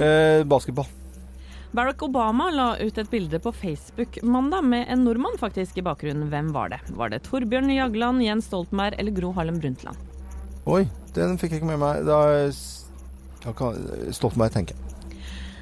Eh, 0.00 0.44
basketball. 0.48 0.86
Barack 1.76 2.00
Obama 2.06 2.46
la 2.54 2.68
ut 2.80 2.98
et 3.00 3.10
bilde 3.10 3.40
på 3.42 3.50
Facebook 3.52 4.16
mandag 4.22 4.64
med 4.64 4.86
en 4.88 5.02
nordmann 5.04 5.36
faktisk 5.40 5.80
i 5.80 5.84
bakgrunnen. 5.84 6.30
Hvem 6.32 6.52
var 6.54 6.70
det? 6.72 6.78
Var 6.96 7.12
det 7.12 7.18
Torbjørn 7.26 7.68
Jagland, 7.74 8.22
Jens 8.24 8.48
Stoltenberg 8.48 8.96
eller 8.96 9.12
Gro 9.16 9.32
Harlem 9.36 9.58
Brundtland? 9.60 9.96
Oi, 10.64 10.86
den 11.16 11.36
fikk 11.40 11.56
jeg 11.56 11.60
ikke 11.60 11.72
med 11.72 11.82
meg. 11.82 12.04
Da, 12.08 12.20
da 13.44 13.56
kan 13.58 13.76
Stoltenberg 14.12 14.56
tenke. 14.56 14.78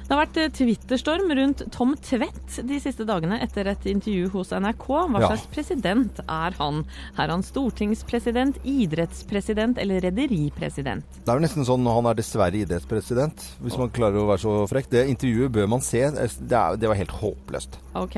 Det 0.07 0.15
har 0.15 0.21
vært 0.21 0.53
twitterstorm 0.55 1.31
rundt 1.35 1.65
Tom 1.75 1.89
Tvedt 1.99 2.61
de 2.63 2.77
siste 2.79 3.03
dagene 3.03 3.41
etter 3.43 3.67
et 3.67 3.87
intervju 3.91 4.29
hos 4.37 4.53
NRK. 4.55 4.85
Hva 5.11 5.19
Ja. 5.19 5.27
slags 5.33 5.47
president 5.51 6.21
er 6.23 6.55
han? 6.55 6.85
Er 7.19 7.27
han 7.27 7.43
stortingspresident, 7.43 8.55
idrettspresident 8.63 9.77
eller 9.77 9.99
rederipresident? 9.99 11.03
Det 11.25 11.27
er 11.27 11.35
jo 11.35 11.43
nesten 11.43 11.65
sånn 11.67 11.83
han 11.91 12.05
er 12.07 12.15
dessverre 12.15 12.55
idrettspresident, 12.55 13.43
hvis 13.61 13.77
man 13.77 13.89
klarer 13.89 14.15
å 14.23 14.29
være 14.31 14.39
så 14.45 14.55
frekk. 14.71 14.87
Det 14.89 15.09
intervjuet 15.11 15.51
bør 15.51 15.67
man 15.67 15.81
se. 15.81 15.99
Det, 16.09 16.55
er, 16.55 16.77
det 16.79 16.87
var 16.87 16.95
helt 16.95 17.11
håpløst. 17.11 17.75
Ok. 17.93 18.15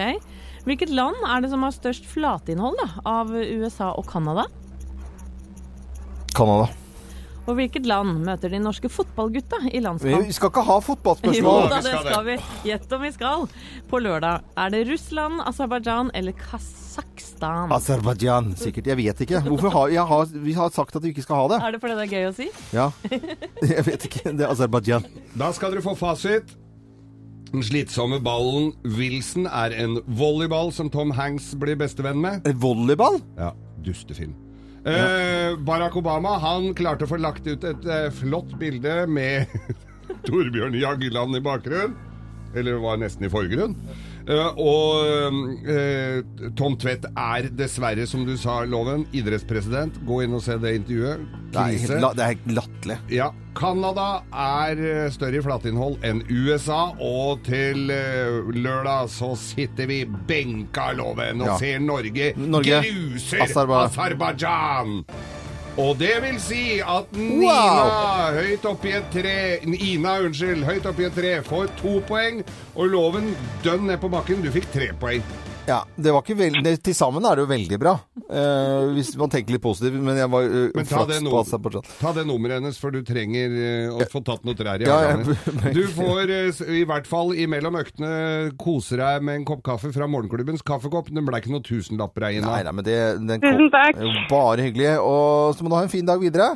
Hvilket 0.65 0.93
land 0.93 1.15
er 1.25 1.41
det 1.41 1.49
som 1.49 1.63
har 1.63 1.71
størst 1.73 2.05
flatinnhold 2.05 2.77
da, 2.77 3.01
av 3.03 3.33
USA 3.33 3.95
og 3.97 4.05
Canada? 4.05 4.45
Canada. 6.35 6.69
Og 7.49 7.55
hvilket 7.57 7.87
land 7.89 8.19
møter 8.27 8.51
de 8.53 8.59
norske 8.61 8.89
fotballgutta 8.93 9.57
i 9.73 9.79
landskamp? 9.81 10.27
Vi 10.27 10.35
skal 10.35 10.51
ikke 10.51 10.63
ha 10.67 10.75
Jo 10.77 10.83
fotballspørsmål! 10.85 11.63
da, 11.71 11.79
det 11.81 11.93
skal 11.95 12.03
det. 12.05 12.11
skal 12.13 12.25
vi. 12.27 12.35
Gjett 12.69 12.93
om 12.93 13.01
vi 13.01 13.11
skal. 13.15 13.45
På 13.89 14.01
lørdag 14.05 14.43
er 14.65 14.73
det 14.75 14.83
Russland, 14.91 15.41
Aserbajdsjan 15.49 16.11
eller 16.13 16.35
Kasakhstan. 16.37 17.73
Aserbajdsjan, 17.73 18.51
sikkert. 18.59 18.91
Jeg 18.91 18.99
vet 19.01 19.23
ikke. 19.25 19.41
Hvorfor 19.47 19.73
har, 19.73 19.93
jeg 19.95 20.05
har, 20.11 20.33
vi 20.45 20.53
har 20.53 20.69
sagt 20.75 20.95
at 20.99 21.03
vi 21.07 21.09
ikke 21.15 21.25
skal 21.25 21.41
ha 21.41 21.47
det. 21.55 21.61
Er 21.65 21.73
det 21.73 21.81
fordi 21.81 21.97
det 21.97 22.05
er 22.05 22.13
gøy 22.13 22.29
å 22.29 22.33
si? 22.37 22.49
Ja. 22.75 22.89
Jeg 23.73 23.85
vet 23.89 24.05
ikke. 24.11 24.25
Det 24.29 24.45
er 24.45 24.53
Aserbajdsjan. 24.53 25.07
Da 25.39 25.49
skal 25.57 25.73
dere 25.73 25.85
få 25.85 25.95
fasit. 25.97 26.53
Den 27.49 27.65
slitsomme 27.65 28.19
ballen 28.21 28.75
Wilson 28.85 29.47
er 29.49 29.73
en 29.81 29.97
volleyball 30.05 30.69
som 30.75 30.91
Tom 30.93 31.09
Hanks 31.17 31.55
blir 31.57 31.79
bestevenn 31.81 32.21
med. 32.21 32.45
Volleyball? 32.61 33.17
Ja, 33.41 33.55
dustefilm. 33.81 34.37
Eh, 34.85 35.57
Barack 35.67 35.97
Obama 35.99 36.37
han 36.39 36.73
klarte 36.77 37.03
å 37.03 37.11
få 37.11 37.19
lagt 37.19 37.47
ut 37.47 37.65
et 37.67 37.87
eh, 37.89 38.07
flott 38.15 38.53
bilde 38.61 39.01
med 39.11 39.51
Torbjørn 40.27 40.77
Jagland 40.79 41.35
i 41.35 41.43
bakgrunnen. 41.43 41.97
Eller 42.57 42.79
var 42.81 42.97
nesten 42.97 43.27
i 43.27 43.31
forgrunn. 43.31 43.75
Eh, 44.27 44.59
og 44.59 45.69
eh, 45.69 46.49
Tom 46.59 46.75
Tvedt 46.81 47.05
er 47.17 47.47
dessverre, 47.57 48.05
som 48.09 48.25
du 48.27 48.35
sa, 48.37 48.59
Loven, 48.69 49.05
idrettspresident. 49.15 50.01
Gå 50.05 50.23
inn 50.25 50.35
og 50.37 50.43
se 50.45 50.57
det 50.61 50.75
intervjuet. 50.81 51.23
Er, 51.49 51.71
Krise. 51.71 51.97
det 52.01 52.23
er 52.25 52.33
helt 52.35 52.51
latterlig. 52.59 52.97
Ja, 53.15 53.29
Canada 53.57 54.09
er 54.31 54.79
eh, 54.85 55.09
større 55.11 55.39
i 55.39 55.43
flatinnhold 55.43 55.97
enn 56.05 56.21
USA, 56.29 56.91
og 57.01 57.41
til 57.47 57.87
lørdag 57.89 59.09
så 59.13 59.31
sitter 59.39 59.89
vi 59.89 60.03
benka 60.29 60.91
loven 60.97 61.41
og 61.41 61.53
Ja. 61.53 61.57
ser 61.57 61.79
Norge, 61.83 62.33
Norge. 62.37 62.83
gruser 62.85 63.45
Aserba- 63.47 63.85
Aserbajdsjan. 63.89 64.99
Og 65.77 65.99
det 65.99 66.15
vil 66.23 66.39
si 66.41 66.79
at 66.81 67.11
Nina 67.15 68.31
høyt 68.35 68.65
oppi 68.67 68.95
et 68.97 69.11
tre 69.13 69.35
Ina, 69.63 70.17
unnskyld, 70.25 70.65
høyt 70.67 70.87
oppi 70.89 71.05
et 71.07 71.15
tre 71.15 71.35
får 71.45 71.69
to 71.79 71.99
poeng, 72.09 72.41
og 72.75 72.89
loven 72.95 73.31
dønn 73.63 73.87
ned 73.87 74.01
på 74.01 74.09
bakken. 74.11 74.43
Du 74.43 74.51
fikk 74.51 74.71
tre 74.73 74.89
poeng. 74.99 75.23
Ja, 75.69 75.79
det 75.95 76.13
var 76.15 76.23
ikke 76.23 76.37
veldig 76.39 76.71
Til 76.81 76.95
sammen 76.97 77.25
er 77.29 77.37
det 77.37 77.43
jo 77.45 77.49
veldig 77.51 77.77
bra. 77.81 77.93
uh, 78.29 78.89
hvis 78.95 79.11
man 79.19 79.31
tenker 79.33 79.55
litt 79.55 79.63
positivt. 79.63 79.99
Men 80.01 80.17
jeg 80.17 80.29
var 80.33 80.47
uh, 80.49 80.57
Men 80.75 80.87
ta 80.89 81.03
det, 81.09 81.19
på 81.25 81.81
ta 82.01 82.13
det 82.17 82.25
nummeret 82.27 82.59
hennes, 82.59 82.79
for 82.81 82.93
du 82.95 83.03
trenger 83.05 83.53
uh, 83.53 83.99
å 83.99 84.07
få 84.11 84.23
tatt 84.25 84.45
noen 84.47 84.57
trær 84.57 84.81
i 84.81 84.87
Ja, 84.89 84.99
hagen. 85.13 85.37
Du 85.77 85.83
får 85.93 86.33
i 86.69 86.83
hvert 86.89 87.09
fall 87.09 87.35
imellom 87.37 87.77
øktene 87.79 88.13
kose 88.59 88.97
deg 88.99 89.25
med 89.25 89.41
en 89.41 89.47
kopp 89.47 89.61
kaffe 89.65 89.91
fra 89.95 90.07
morgenklubbens 90.09 90.65
kaffekopp. 90.65 91.11
Den 91.13 91.27
ble 91.27 91.41
ikke 91.41 91.53
noen 91.53 91.65
tusenlapper 91.65 92.27
her 92.27 92.39
inne. 92.39 92.49
Nei, 92.49 92.63
nei, 92.65 92.73
men 92.75 92.87
det 92.87 92.97
den 93.19 93.43
Tusen 93.43 93.69
takk. 93.73 93.99
er 94.01 94.25
bare 94.31 94.65
hyggelig. 94.65 94.95
Og 95.03 95.53
så 95.55 95.65
må 95.65 95.71
du 95.71 95.77
ha 95.79 95.85
en 95.85 95.93
fin 95.93 96.07
dag 96.07 96.21
videre. 96.21 96.55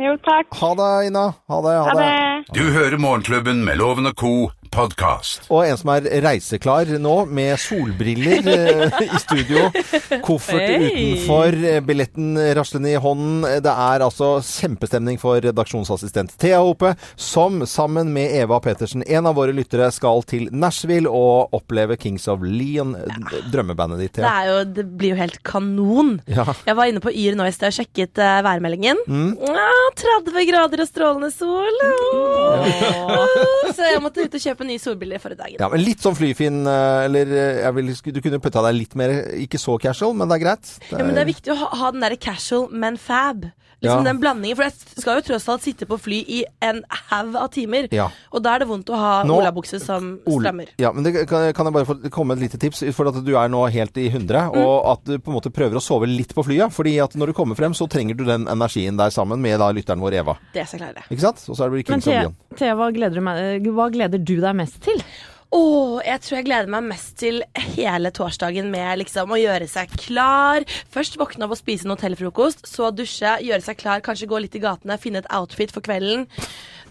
Jo, 0.00 0.14
takk. 0.24 0.48
Ha 0.56 0.70
det, 0.78 0.90
Ina. 1.10 1.26
Ha 1.52 1.56
det. 1.66 1.72
Ha 1.86 1.94
det. 1.98 2.12
Du 2.56 2.62
hører 2.72 2.96
Morgenklubben 3.00 3.60
med 3.66 3.76
Loven 3.80 4.08
og 4.08 4.16
co. 4.16 4.32
podkast. 4.72 5.46
Og 5.52 5.66
en 5.66 5.78
som 5.78 5.90
er 5.92 6.06
reiseklar 6.24 6.88
nå, 7.02 7.14
med 7.28 7.54
solbriller 7.60 8.46
eh, 8.52 9.02
i 9.04 9.20
studio. 9.20 9.66
Koffert 10.24 10.64
hey. 10.64 10.86
utenfor, 10.88 11.56
eh, 11.68 11.80
billetten 11.84 12.38
raslende 12.56 12.94
i 12.94 13.00
hånden. 13.00 13.44
Det 13.64 13.72
er 13.72 14.04
altså 14.06 14.34
kjempestemning 14.46 15.20
for 15.20 15.42
redaksjonsassistent 15.44 16.34
Thea 16.40 16.62
Hope, 16.62 16.94
som 17.16 17.62
sammen 17.68 18.12
med 18.14 18.32
Eva 18.40 18.60
Petersen, 18.64 19.04
en 19.04 19.28
av 19.28 19.36
våre 19.38 19.54
lyttere, 19.56 19.90
skal 19.92 20.24
til 20.28 20.48
Nashville 20.52 21.10
og 21.10 21.52
oppleve 21.56 21.98
Kings 22.00 22.28
of 22.32 22.44
Leon, 22.44 22.94
ja. 22.96 23.42
drømmebandet 23.52 24.00
ditt, 24.06 24.20
Det, 24.22 24.28
er 24.28 24.48
jo, 24.48 24.58
det 24.80 24.86
blir 24.98 25.14
jo 25.14 25.20
helt 25.20 25.40
kanon. 25.46 26.14
Ja. 26.30 26.46
Jeg 26.66 26.78
var 26.78 26.88
inne 26.88 27.02
på 27.04 27.12
Yr 27.12 27.36
nå 27.38 27.46
i 27.48 27.54
sted 27.54 27.72
og 27.72 27.76
sjekket 27.76 28.20
uh, 28.22 28.40
værmeldingen. 28.46 29.04
Ja, 29.52 29.68
30 30.00 30.48
grader 30.48 30.84
og 30.84 30.88
strålende 30.88 31.32
sol. 31.34 31.82
Åh. 31.92 33.72
Så 33.72 33.88
jeg 33.88 34.02
måtte 34.04 34.24
ut 34.24 34.36
og 34.36 34.42
kjøpe 34.42 34.61
nye 34.68 34.80
solbriller 34.82 35.22
forrige 35.22 35.42
dagen. 35.42 35.60
Ja, 35.62 35.68
men 35.72 35.82
litt 35.84 36.02
sånn 36.04 36.16
flyfin, 36.18 36.62
eh, 36.68 37.06
eller 37.06 37.32
eh, 37.38 37.70
vil, 37.78 37.92
du 37.92 38.20
kunne 38.24 38.40
putta 38.42 38.64
deg 38.68 38.78
litt 38.78 38.96
mer, 38.98 39.14
ikke 39.44 39.60
så 39.60 39.78
casual, 39.82 40.14
men 40.18 40.30
det 40.30 40.38
er 40.38 40.44
greit. 40.46 40.76
Det 40.88 40.98
Ja, 40.98 41.04
men 41.06 41.16
det 41.16 41.24
er 41.24 41.30
viktig 41.32 41.54
å 41.54 41.58
ha, 41.64 41.72
ha 41.82 41.90
den 41.94 42.04
derre 42.04 42.20
casual, 42.20 42.68
men 42.70 42.98
fab. 43.00 43.48
Ja. 43.82 43.96
Liksom 43.96 44.04
den 44.06 44.20
blandingen, 44.22 44.56
For 44.56 44.64
jeg 44.68 44.72
skal 45.02 45.18
jo 45.18 45.24
tross 45.26 45.48
alt 45.50 45.64
sitte 45.66 45.86
på 45.90 45.98
fly 45.98 46.20
i 46.28 46.44
en 46.62 46.82
haug 47.10 47.34
av 47.36 47.48
timer. 47.50 47.88
Ja. 47.92 48.08
Og 48.32 48.42
da 48.44 48.54
er 48.54 48.62
det 48.62 48.68
vondt 48.70 48.88
å 48.94 48.98
ha 48.98 49.12
olabukse 49.26 49.80
som 49.82 50.20
strammer. 50.22 50.70
Ja, 50.78 50.92
men 50.94 51.02
det 51.04 51.26
kan, 51.26 51.48
kan 51.52 51.66
jeg 51.66 51.74
bare 51.74 51.88
få 51.88 51.96
komme 52.14 52.36
med 52.36 52.42
et 52.42 52.46
lite 52.52 52.60
tips? 52.62 52.84
For 52.94 53.10
at 53.10 53.18
du 53.26 53.32
er 53.36 53.50
nå 53.52 53.64
helt 53.74 53.96
i 53.98 54.08
hundre, 54.14 54.44
Mm. 54.52 54.58
og 54.62 54.86
at 54.92 55.04
du 55.04 55.18
på 55.18 55.30
en 55.32 55.36
måte 55.40 55.50
prøver 55.54 55.76
å 55.78 55.82
sove 55.82 56.06
litt 56.06 56.32
på 56.34 56.44
flyet. 56.46 56.72
Fordi 56.72 56.94
at 57.02 57.14
når 57.18 57.32
du 57.32 57.32
kommer 57.32 57.58
frem, 57.58 57.74
så 57.74 57.88
trenger 57.90 58.16
du 58.16 58.24
den 58.24 58.46
energien 58.46 58.96
der 58.96 59.10
sammen 59.10 59.40
med 59.42 59.58
da 59.58 59.70
lytteren 59.74 60.00
vår 60.00 60.14
Eva. 60.22 60.36
Det 60.54 60.66
skal 60.68 60.78
jeg 60.78 60.94
klare. 60.94 61.04
Ikke 61.10 61.20
sant? 61.26 61.42
Og 61.48 61.56
så 61.58 61.64
er 61.66 61.70
det 61.70 61.82
Men 61.88 62.00
Kings 62.00 62.06
of 62.06 62.58
Thea, 62.58 62.90
gleder 62.92 63.20
hva 63.72 63.90
gleder 63.92 64.18
du 64.22 64.36
deg 64.40 64.54
mest 64.56 64.80
til? 64.84 65.02
Åh, 65.52 65.98
jeg 66.06 66.22
tror 66.24 66.38
jeg 66.38 66.46
gleder 66.46 66.70
meg 66.72 66.86
mest 66.88 67.16
til 67.20 67.42
hele 67.76 68.08
torsdagen 68.14 68.70
med 68.72 69.02
liksom 69.02 69.34
å 69.34 69.40
gjøre 69.40 69.68
seg 69.68 69.92
klar. 70.00 70.64
Først 70.92 71.18
våkne 71.20 71.44
opp 71.44 71.52
og 71.56 71.60
spise 71.60 71.84
en 71.84 71.92
hotellfrokost, 71.92 72.64
så 72.70 72.88
dusje, 72.94 73.34
gjøre 73.44 73.64
seg 73.64 73.80
klar, 73.82 74.00
kanskje 74.04 74.30
gå 74.30 74.40
litt 74.40 74.56
i 74.56 74.62
gatene, 74.64 74.96
finne 75.02 75.20
et 75.20 75.28
outfit 75.36 75.74
for 75.74 75.84
kvelden. 75.84 76.24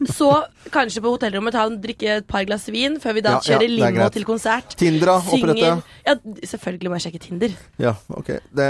Så 0.10 0.28
kanskje 0.74 1.02
på 1.04 1.12
hotellrommet 1.14 1.54
ta 1.54 1.64
en, 1.70 1.76
drikke 1.82 2.16
et 2.22 2.28
par 2.30 2.46
glass 2.50 2.64
vin 2.74 2.96
før 3.02 3.18
vi 3.18 3.22
da 3.26 3.36
Ja, 3.36 3.38
ja, 3.38 3.42
kjører 3.52 3.62
det 3.62 3.68
er 3.68 3.74
limo 3.76 4.08
til 4.16 4.26
konsert. 4.26 4.74
Tindra, 4.80 5.18
opprette. 5.22 5.74
Ja, 6.08 6.16
selvfølgelig 6.54 6.90
må 6.90 6.98
jeg 6.98 7.06
sjekke 7.06 7.22
Tinder. 7.22 7.54
Ja, 7.82 7.94
ok. 8.10 8.32
Det 8.58 8.70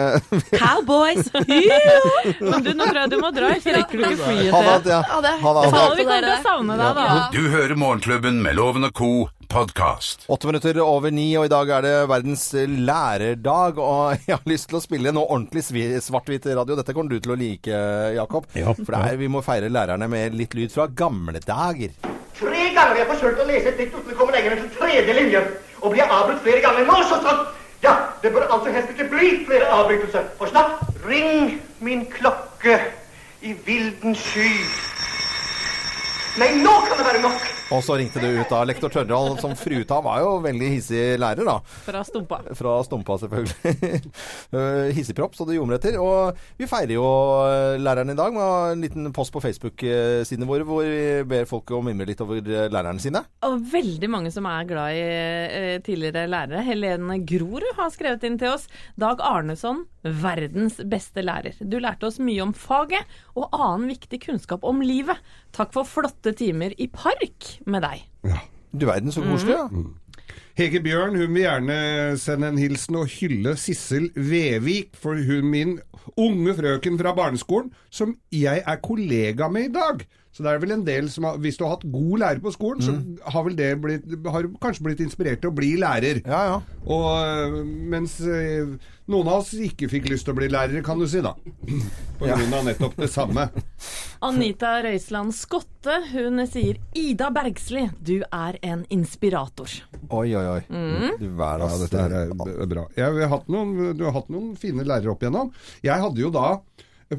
Cowboys! 0.57 1.29
Men 2.41 2.65
du, 2.65 2.73
nå 2.75 2.87
tror 2.87 2.99
jeg 3.03 3.13
du 3.13 3.19
må 3.23 3.31
dra, 3.35 3.53
Jeg 3.55 3.77
rekker 3.77 4.01
du 4.01 4.07
ikke 4.09 4.25
flyet. 4.25 4.51
Ha 4.55 4.77
det, 4.83 4.91
ja. 4.91 5.01
Ha 5.07 5.21
det. 5.23 5.35
Ha 5.43 5.55
det, 5.55 5.69
ha 5.71 5.85
det. 5.87 5.99
Vi 6.01 6.07
kommer 6.07 6.27
til 6.27 6.33
å 6.33 6.41
savne 6.47 6.79
deg, 6.81 6.99
da. 6.99 7.07
Du 7.35 7.41
hører 7.55 7.79
Morgenklubben 7.79 8.41
med 8.43 8.59
Loven 8.59 8.89
og 8.89 8.95
co. 8.97 9.13
podkast. 9.51 10.23
Åtte 10.27 10.47
minutter 10.47 10.79
over 10.81 11.11
ni, 11.11 11.27
og 11.37 11.45
i 11.45 11.51
dag 11.51 11.69
er 11.75 11.83
det 11.85 11.93
verdens 12.09 12.43
lærerdag. 12.55 13.79
Og 13.81 14.15
jeg 14.27 14.37
har 14.37 14.49
lyst 14.49 14.69
til 14.71 14.79
å 14.79 14.83
spille 14.83 15.13
noe 15.15 15.27
ordentlig 15.27 15.63
svart-hvitt 16.05 16.47
radio. 16.51 16.77
Dette 16.79 16.95
kommer 16.95 17.11
du 17.11 17.19
til 17.19 17.35
å 17.35 17.39
like, 17.39 17.81
Jakob. 18.15 18.47
For 18.53 18.95
det 18.95 19.01
er, 19.01 19.19
vi 19.19 19.29
må 19.31 19.43
feire 19.45 19.71
lærerne 19.71 20.07
med 20.11 20.37
litt 20.39 20.55
lyd 20.57 20.73
fra 20.73 20.87
gamle 20.87 21.43
dager. 21.43 21.95
Tre 22.39 22.63
ganger 22.71 22.95
har 22.95 23.01
jeg 23.03 23.09
forsøkt 23.11 23.43
å 23.43 23.47
lese 23.49 23.73
et 23.73 23.81
dikt 23.83 23.97
uten 23.97 24.15
å 24.15 24.19
komme 24.21 24.35
lenger 24.37 24.55
enn 24.55 24.63
til 24.63 24.73
tredje 24.79 25.17
linje, 25.19 25.43
og 25.81 25.95
blir 25.95 26.07
avbrutt 26.07 26.43
flere 26.45 26.63
ganger. 26.63 26.87
Nå 26.87 27.01
så 27.09 27.19
sånn! 27.25 27.43
Ja, 27.81 27.95
det 28.21 28.29
bør 28.33 28.45
altså 28.45 28.71
helst 28.73 28.91
ikke 28.93 29.09
bli 29.09 29.31
flere 29.47 29.69
avbrytelser. 29.73 30.27
For 30.37 30.51
snart 30.51 30.83
ring 31.07 31.57
min 31.81 32.05
klokke 32.13 32.77
i 33.41 33.55
vilden 33.65 34.15
sky. 34.15 34.51
Nei, 36.39 36.53
nå 36.61 36.77
kan 36.85 37.01
det 37.01 37.07
være 37.09 37.25
nok. 37.25 37.49
Og 37.71 37.79
så 37.85 37.95
ringte 37.95 38.19
du 38.19 38.27
ut 38.35 38.49
da. 38.51 38.65
Lektor 38.67 38.91
Tørrdal 38.91 39.37
som 39.39 39.53
fruta 39.55 40.01
var 40.03 40.19
jo 40.19 40.31
veldig 40.43 40.71
hissig 40.73 41.03
lærer, 41.21 41.47
da. 41.47 41.53
Fra 41.85 42.01
Stumpa. 42.03 42.41
Fra 42.57 42.75
Stumpa, 42.87 43.19
selvfølgelig. 43.23 44.01
Eh, 44.51 44.89
Hissigpropp, 44.91 45.35
så 45.37 45.45
det 45.47 45.55
ljomer 45.55 45.77
etter. 45.77 45.95
Og 46.01 46.35
vi 46.59 46.67
feirer 46.67 46.91
jo 46.97 47.05
eh, 47.45 47.77
læreren 47.79 48.11
i 48.11 48.15
dag 48.17 48.33
med 48.35 48.73
en 48.73 48.81
liten 48.83 49.11
post 49.15 49.31
på 49.31 49.39
Facebook-sidene 49.43 50.47
våre 50.49 50.65
hvor 50.67 50.83
vi 50.83 51.21
ber 51.27 51.47
folk 51.47 51.71
å 51.71 51.79
mimre 51.85 52.09
litt 52.09 52.19
over 52.23 52.41
eh, 52.41 52.67
lærerne 52.71 52.99
sine. 52.99 53.21
Og 53.47 53.61
veldig 53.71 54.09
mange 54.11 54.33
som 54.33 54.47
er 54.49 54.67
glad 54.67 54.97
i 54.97 55.77
tidligere 55.85 56.25
lærere. 56.27 56.65
Helene 56.67 57.21
Grorud 57.27 57.77
har 57.79 57.93
skrevet 57.95 58.25
inn 58.27 58.35
til 58.41 58.57
oss. 58.57 58.67
Dag 58.99 59.23
Arneson, 59.23 59.85
verdens 60.03 60.81
beste 60.91 61.23
lærer. 61.23 61.55
Du 61.61 61.79
lærte 61.79 62.09
oss 62.09 62.19
mye 62.19 62.43
om 62.43 62.51
faget 62.57 63.07
og 63.37 63.47
annen 63.55 63.87
viktig 63.93 64.19
kunnskap 64.27 64.67
om 64.67 64.83
livet. 64.83 65.21
Takk 65.55 65.71
for 65.75 65.87
flotte 65.87 66.35
timer 66.37 66.75
i 66.75 66.89
park 66.91 67.60
med 67.65 67.83
deg. 67.85 68.05
Du 68.71 68.87
verden, 68.87 69.11
så 69.11 69.23
koselig. 69.25 69.57
Ja. 69.57 69.67
Mm. 69.67 69.97
Hege 70.59 70.81
Bjørn 70.83 71.15
hun 71.15 71.31
vil 71.31 71.45
gjerne 71.45 71.77
sende 72.19 72.49
en 72.51 72.59
hilsen 72.59 72.97
og 72.99 73.07
hylle 73.13 73.55
Sissel 73.59 74.09
Vevik 74.15 74.95
for 74.99 75.15
hun 75.15 75.47
min 75.47 75.77
unge 76.19 76.55
frøken 76.57 76.97
fra 76.99 77.13
barneskolen, 77.15 77.71
som 77.89 78.15
jeg 78.35 78.63
er 78.67 78.81
kollega 78.83 79.47
med 79.51 79.69
i 79.69 79.73
dag. 79.75 80.03
Så 80.31 80.45
det 80.45 80.51
er 80.53 80.61
vel 80.63 80.71
en 80.77 80.85
del 80.87 81.09
som 81.11 81.25
har, 81.27 81.35
Hvis 81.43 81.57
du 81.59 81.65
har 81.65 81.73
hatt 81.75 81.81
god 81.91 82.19
lærer 82.21 82.39
på 82.39 82.53
skolen, 82.55 82.79
så 82.85 82.93
har 83.33 83.43
vel 83.43 83.55
det 83.59 83.73
blitt, 83.83 84.05
har 84.31 84.45
kanskje 84.63 84.85
blitt 84.85 85.01
inspirert 85.03 85.41
til 85.43 85.51
å 85.51 85.55
bli 85.57 85.73
lærer. 85.81 86.21
Ja, 86.23 86.39
ja. 86.47 86.59
Og 86.87 87.07
øh, 87.19 87.57
mens 87.91 88.13
øh, 88.23 88.77
noen 89.11 89.27
av 89.27 89.41
oss 89.41 89.51
ikke 89.59 89.89
fikk 89.91 90.07
lyst 90.07 90.23
til 90.29 90.31
å 90.31 90.37
bli 90.39 90.47
lærere, 90.53 90.79
kan 90.87 91.01
du 91.01 91.03
si 91.11 91.19
da. 91.25 91.33
På 92.21 92.29
grunn 92.29 92.53
av 92.55 92.63
nettopp 92.69 92.95
det 93.01 93.09
samme. 93.11 93.49
Anita 94.29 94.75
Røiseland 94.85 95.33
Skotte, 95.35 95.95
hun 96.13 96.43
sier 96.47 96.77
Ida 96.95 97.27
Bergsli, 97.33 97.87
du 97.99 98.19
er 98.23 98.59
en 98.63 98.85
inspirator. 98.93 99.73
Oi, 100.13 100.29
oi, 100.37 100.45
oi. 100.55 100.61
Mm. 100.69 101.17
Du 101.19 101.27
verden, 101.39 101.67
Ja, 101.67 101.81
dette 101.81 102.05
er 102.05 102.31
b- 102.37 102.69
bra. 102.71 102.85
Jeg 102.95 103.17
har 103.25 103.33
hatt 103.35 103.49
noen, 103.51 103.91
du 103.97 104.05
har 104.07 104.15
hatt 104.19 104.29
noen 104.31 104.53
fine 104.61 104.85
lærere 104.87 105.11
opp 105.15 105.25
igjennom. 105.25 105.51
Jeg 105.83 106.05
hadde 106.05 106.21
jo 106.23 106.31
da 106.31 106.53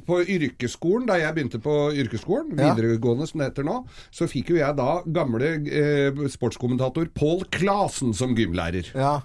på 0.06 0.20
yrkesskolen, 0.24 1.06
da 1.06 1.16
jeg 1.20 1.34
begynte 1.36 1.60
på 1.62 1.74
yrkesskolen, 1.92 2.52
videregående 2.56 3.26
som 3.28 3.40
det 3.42 3.50
heter 3.50 3.66
nå, 3.68 3.78
så 4.14 4.28
fikk 4.30 4.50
jo 4.54 4.56
jeg 4.60 4.76
da 4.78 5.02
gamle 5.06 5.50
eh, 5.68 6.22
sportskommentator 6.32 7.10
Pål 7.14 7.44
Klasen 7.52 8.14
som 8.16 8.34
gymlærer. 8.38 8.88
Ja. 8.94 9.20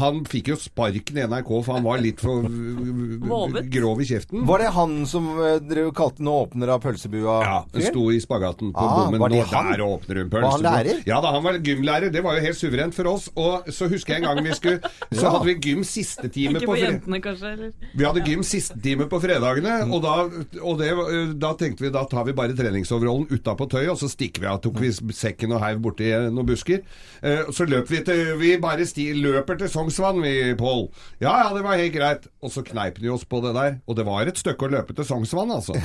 Han 0.00 0.22
fikk 0.24 0.48
jo 0.52 0.56
sparken 0.56 1.18
i 1.18 1.24
NRK, 1.28 1.48
for 1.66 1.74
han 1.76 1.84
var 1.84 1.98
litt 2.00 2.20
for 2.24 2.46
grov 3.74 4.00
i 4.00 4.06
kjeften. 4.08 4.46
Var 4.48 4.62
det 4.64 4.70
han 4.76 4.94
som 5.10 5.26
drev, 5.36 5.66
dere 5.68 5.92
kalte 5.96 6.22
nå 6.24 6.34
åpner 6.44 6.72
av 6.74 6.80
pølsebua? 6.84 7.34
Ja, 7.44 7.58
sto 7.90 8.06
i 8.14 8.20
spagaten 8.22 8.72
på 8.72 8.80
Ah, 8.88 9.04
bommen. 9.04 9.20
var 9.20 9.28
det 9.32 9.42
Nå 9.42 9.48
han? 9.52 9.70
der 9.72 9.82
åpner 9.84 10.20
hun 10.22 10.30
Var 10.32 10.46
han 10.48 10.62
lærer? 10.64 11.02
Ja 11.06 11.20
da, 11.20 11.32
han 11.34 11.42
var 11.44 11.58
gymlærer. 11.64 12.10
Det 12.14 12.22
var 12.24 12.38
jo 12.38 12.44
helt 12.46 12.56
suverent 12.58 12.94
for 12.96 13.10
oss. 13.12 13.28
Og 13.36 13.68
så 13.74 13.88
husker 13.90 14.14
jeg 14.16 14.22
en 14.22 14.28
gang 14.30 14.44
vi 14.46 14.54
skulle 14.56 14.80
Så 15.12 15.22
Ja. 15.24 15.30
hadde 15.34 15.44
vi 15.50 15.54
gym 15.68 15.84
siste 15.84 16.28
time 16.32 16.60
på, 16.60 16.66
på 16.72 16.76
jentene, 16.78 17.20
kanskje? 17.24 17.52
Eller? 17.52 17.72
vi 17.94 18.04
hadde 18.04 18.22
gym 18.26 18.42
siste 18.46 18.78
time 18.82 19.06
på 19.10 19.20
fredagene, 19.20 19.76
og, 19.88 19.97
da, 20.04 20.14
og 20.62 20.78
det, 20.80 20.90
da 21.40 21.52
tenkte 21.58 21.86
vi 21.86 21.92
da 21.94 22.04
tar 22.08 22.26
vi 22.28 22.34
bare 22.36 22.56
treningsoverallen 22.58 23.28
utapå 23.32 23.68
tøyet, 23.70 23.90
og 23.92 23.98
så 24.00 24.10
stikker 24.10 24.44
vi 24.44 24.50
av. 24.50 24.60
Tok 24.64 24.80
vi 24.82 24.92
sekken 25.14 25.54
og 25.56 25.62
heiv 25.64 25.82
borti 25.84 26.10
noen 26.28 26.48
busker. 26.48 26.82
Eh, 27.22 27.48
så 27.54 27.66
løp 27.68 27.90
vi 27.90 28.02
til 28.06 28.34
Vi 28.38 28.54
bare 28.62 28.86
sti, 28.86 29.10
løper 29.18 29.58
til 29.58 29.70
Sognsvann, 29.72 30.20
vi, 30.22 30.54
Pål. 30.58 30.86
Ja 31.22 31.34
ja, 31.42 31.48
det 31.54 31.64
var 31.66 31.78
helt 31.80 31.94
greit. 31.94 32.28
Og 32.44 32.52
så 32.54 32.62
kneip 32.66 33.00
de 33.02 33.10
oss 33.12 33.24
på 33.28 33.40
det 33.44 33.54
der. 33.56 33.78
Og 33.86 33.98
det 33.98 34.06
var 34.06 34.28
et 34.28 34.38
stykke 34.38 34.68
å 34.68 34.72
løpe 34.76 34.94
til 34.96 35.06
Sognsvann, 35.08 35.52
altså. 35.54 35.76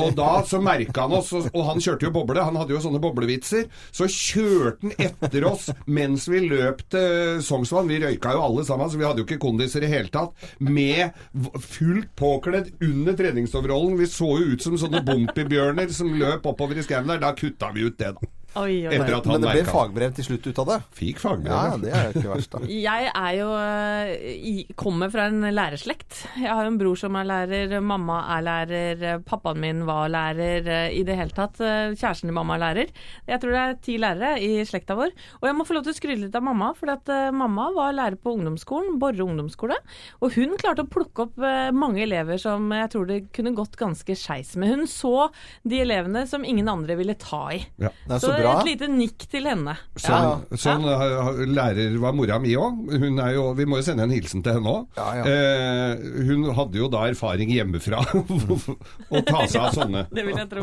Og 0.00 0.14
da 0.18 0.30
så 0.48 0.60
merka 0.62 1.06
han 1.06 1.16
oss, 1.18 1.32
og, 1.36 1.50
og 1.54 1.66
han 1.68 1.82
kjørte 1.82 2.08
jo 2.08 2.14
boble, 2.14 2.42
han 2.42 2.58
hadde 2.58 2.74
jo 2.74 2.82
sånne 2.82 3.02
boblevitser. 3.02 3.68
Så 3.94 4.08
kjørte 4.10 4.88
han 4.88 5.10
etter 5.10 5.46
oss 5.48 5.68
mens 5.86 6.26
vi 6.30 6.42
løp 6.48 6.82
til 6.92 7.40
Sognsvann. 7.44 7.90
Vi 7.90 8.00
røyka 8.02 8.34
jo 8.36 8.44
alle 8.46 8.66
sammen, 8.68 8.90
så 8.90 9.00
vi 9.00 9.06
hadde 9.06 9.22
jo 9.22 9.28
ikke 9.28 9.40
kondiser 9.42 9.86
i 9.86 9.90
hele 9.92 10.10
tatt. 10.12 10.34
Med 10.58 11.16
fullt 11.60 12.10
påkledd 12.18 12.72
under 12.84 13.16
treningsoverallen. 13.18 13.59
Vi 13.98 14.06
så 14.06 14.28
jo 14.40 14.52
ut 14.54 14.62
som 14.62 14.76
sånne 14.80 15.02
Bompibjørner 15.04 15.90
som 15.92 16.12
løp 16.14 16.46
oppover 16.46 16.78
i 16.78 16.84
skauen 16.86 17.10
der. 17.10 17.20
Da 17.22 17.34
kutta 17.36 17.72
vi 17.74 17.86
ut 17.86 17.98
det, 17.98 18.14
da. 18.16 18.30
Oi, 18.58 18.80
oi, 18.82 18.88
oi. 18.90 18.94
Etter 18.96 19.14
at 19.14 19.26
han 19.28 19.36
Men 19.36 19.44
det 19.44 19.50
ble 19.54 19.62
fagbrev 19.70 20.14
til 20.16 20.24
slutt 20.26 20.46
ut 20.50 20.58
av 20.58 20.66
det? 20.72 20.78
Fikk 20.98 21.20
fagbrev. 21.22 21.52
Ja, 21.54 21.76
det 21.78 21.92
er 21.94 22.08
jo 22.08 22.14
ikke 22.18 22.30
verst, 22.32 22.50
da. 22.56 22.60
Jeg 22.90 23.10
er 23.14 23.34
jo 23.38 23.48
eh, 23.54 24.72
kommer 24.74 25.12
fra 25.12 25.28
en 25.30 25.44
lærerslekt. 25.54 26.16
Jeg 26.40 26.50
har 26.50 26.66
jo 26.66 26.72
en 26.72 26.78
bror 26.80 26.98
som 26.98 27.14
er 27.20 27.28
lærer, 27.30 27.76
mamma 27.84 28.16
er 28.34 28.42
lærer, 28.42 29.04
pappaen 29.28 29.60
min 29.62 29.84
var 29.86 30.10
lærer. 30.10 30.66
eh, 30.66 30.96
I 30.98 31.04
det 31.06 31.14
hele 31.20 31.30
tatt. 31.36 31.60
eh, 31.62 31.92
Kjæresten 31.94 32.26
til 32.32 32.34
mamma 32.34 32.56
er 32.58 32.64
lærer. 32.64 32.90
Jeg 33.30 33.40
tror 33.44 33.54
det 33.54 33.62
er 33.62 33.78
ti 33.86 33.96
lærere 34.02 34.32
i 34.42 34.50
slekta 34.66 34.98
vår. 34.98 35.14
Og 35.38 35.46
jeg 35.46 35.58
må 35.60 35.68
få 35.70 35.78
lov 35.78 35.86
til 35.86 35.94
å 35.94 35.98
skryte 36.00 36.24
litt 36.24 36.40
av 36.40 36.42
mamma, 36.48 36.72
for 36.74 36.90
at 36.96 37.14
mamma 37.36 37.68
var 37.76 37.94
lærer 37.94 38.18
på 38.18 38.34
ungdomsskolen, 38.34 38.98
Borre 38.98 39.22
ungdomsskole. 39.28 39.78
Og 40.26 40.34
hun 40.34 40.56
klarte 40.58 40.82
å 40.82 40.90
plukke 40.90 41.28
opp 41.28 41.38
mange 41.76 42.02
elever 42.02 42.40
som 42.42 42.66
jeg 42.74 42.90
tror 42.92 43.06
det 43.06 43.20
kunne 43.36 43.54
gått 43.54 43.78
ganske 43.78 44.18
skeis 44.18 44.56
med. 44.58 44.74
Hun 44.74 44.90
så 44.90 45.28
de 45.62 45.80
elevene 45.84 46.26
som 46.26 46.42
ingen 46.44 46.66
andre 46.68 46.98
ville 46.98 47.14
ta 47.20 47.46
i. 47.54 47.62
Ja. 47.78 47.94
Det 48.06 48.18
er 48.18 48.22
så 48.26 48.34
bra. 48.42 48.54
et 48.60 48.66
lite 48.70 48.88
nikk 48.90 49.26
til 49.30 49.46
henne. 49.50 49.76
Sånn, 49.96 50.44
sånn 50.58 50.84
ha- 50.88 51.22
ha- 51.26 51.46
lærer 51.46 51.96
var 52.02 52.12
mora 52.16 52.38
mi 52.42 52.54
òg. 52.56 53.54
Vi 53.56 53.66
må 53.68 53.76
jo 53.80 53.82
sende 53.86 54.04
en 54.06 54.10
hilsen 54.14 54.42
til 54.44 54.58
henne 54.58 54.74
òg. 54.74 54.86
Ja, 54.96 55.08
ja. 55.20 55.24
Eh, 55.24 56.24
hun 56.30 56.44
hadde 56.56 56.78
jo 56.80 56.88
da 56.92 57.04
erfaring 57.10 57.50
hjemmefra 57.52 58.00
å 59.10 59.22
ta 59.26 59.46
seg 59.46 59.60
av 59.60 59.74
sånne 59.78 60.06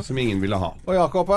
som 0.03 0.17
ingen 0.17 0.41
ville 0.41 0.57
ha. 0.61 0.73
Og 0.87 0.93
Jakob? 0.95 1.31